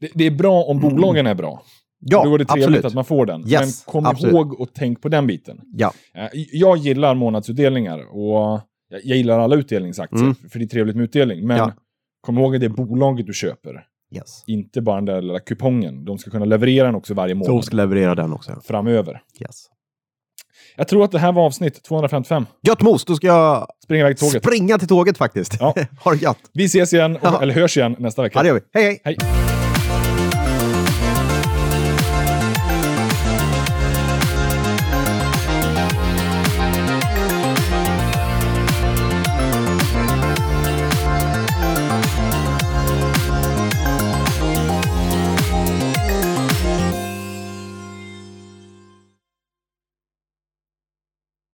Det, 0.00 0.10
det 0.14 0.26
är 0.26 0.30
bra 0.30 0.62
om 0.62 0.80
bolagen 0.80 1.26
är 1.26 1.34
bra. 1.34 1.62
Ja, 2.00 2.24
då 2.24 2.34
är 2.34 2.38
det 2.38 2.44
trevligt 2.44 2.64
absolut. 2.66 2.84
att 2.84 2.94
man 2.94 3.04
får 3.04 3.26
den. 3.26 3.40
Yes, 3.40 3.52
Men 3.86 3.92
kom 3.92 4.06
absolut. 4.06 4.34
ihåg 4.34 4.60
och 4.60 4.68
tänk 4.74 5.02
på 5.02 5.08
den 5.08 5.26
biten. 5.26 5.60
Ja, 5.72 5.92
Eh, 6.14 6.28
Jag 6.52 6.76
gillar 6.76 7.14
månadsutdelningar 7.14 7.98
och 8.16 8.60
jag 9.04 9.16
gillar 9.16 9.38
alla 9.38 9.56
utdelningsaktier, 9.56 10.20
Mm. 10.22 10.34
för 10.34 10.58
det 10.58 10.64
är 10.64 10.68
trevligt 10.68 10.96
med 10.96 11.04
utdelning. 11.04 11.46
Men 11.46 11.56
Ja. 11.56 11.72
kom 12.20 12.38
ihåg 12.38 12.54
att 12.54 12.60
det 12.60 12.66
är 12.66 12.70
bolaget 12.70 13.26
du 13.26 13.32
köper, 13.32 13.84
yes. 14.16 14.44
inte 14.46 14.80
bara 14.82 14.96
den 14.96 15.04
där 15.04 15.22
lilla 15.22 15.40
kupongen. 15.40 16.04
De 16.04 16.18
ska 16.18 16.30
kunna 16.30 16.44
leverera 16.44 16.86
den 16.86 16.94
också 16.94 17.14
varje 17.14 17.34
månad 17.34 17.54
de 17.56 17.62
ska 17.62 17.76
leverera 17.76 18.14
den 18.14 18.32
också. 18.32 18.60
framöver. 18.64 19.20
Yes. 19.40 19.66
Jag 20.76 20.88
tror 20.88 21.04
att 21.04 21.12
det 21.12 21.18
här 21.18 21.32
var 21.32 21.44
avsnitt 21.46 21.82
255. 21.82 22.46
Gött 22.66 22.82
mos, 22.82 23.04
då 23.04 23.14
ska 23.16 23.26
jag 23.26 23.66
Springa 23.84 24.00
iväg 24.00 24.16
till 24.18 24.28
tåget. 24.28 24.42
springa 24.44 24.78
till 24.78 24.88
tåget 24.88 25.18
faktiskt. 25.18 25.56
Ja. 25.60 25.74
ha 26.04 26.10
det 26.12 26.22
gött. 26.22 26.38
Vi 26.52 26.64
ses 26.64 26.92
igen, 26.92 27.16
och, 27.16 27.42
eller 27.42 27.54
hörs 27.54 27.76
igen 27.76 27.96
nästa 27.98 28.22
vecka. 28.22 28.38
Ja, 28.38 28.42
det 28.42 28.48
gör 28.48 28.54
vi. 28.54 28.60
Hej, 28.72 29.00
hej! 29.04 29.16
Hej! 29.18 29.55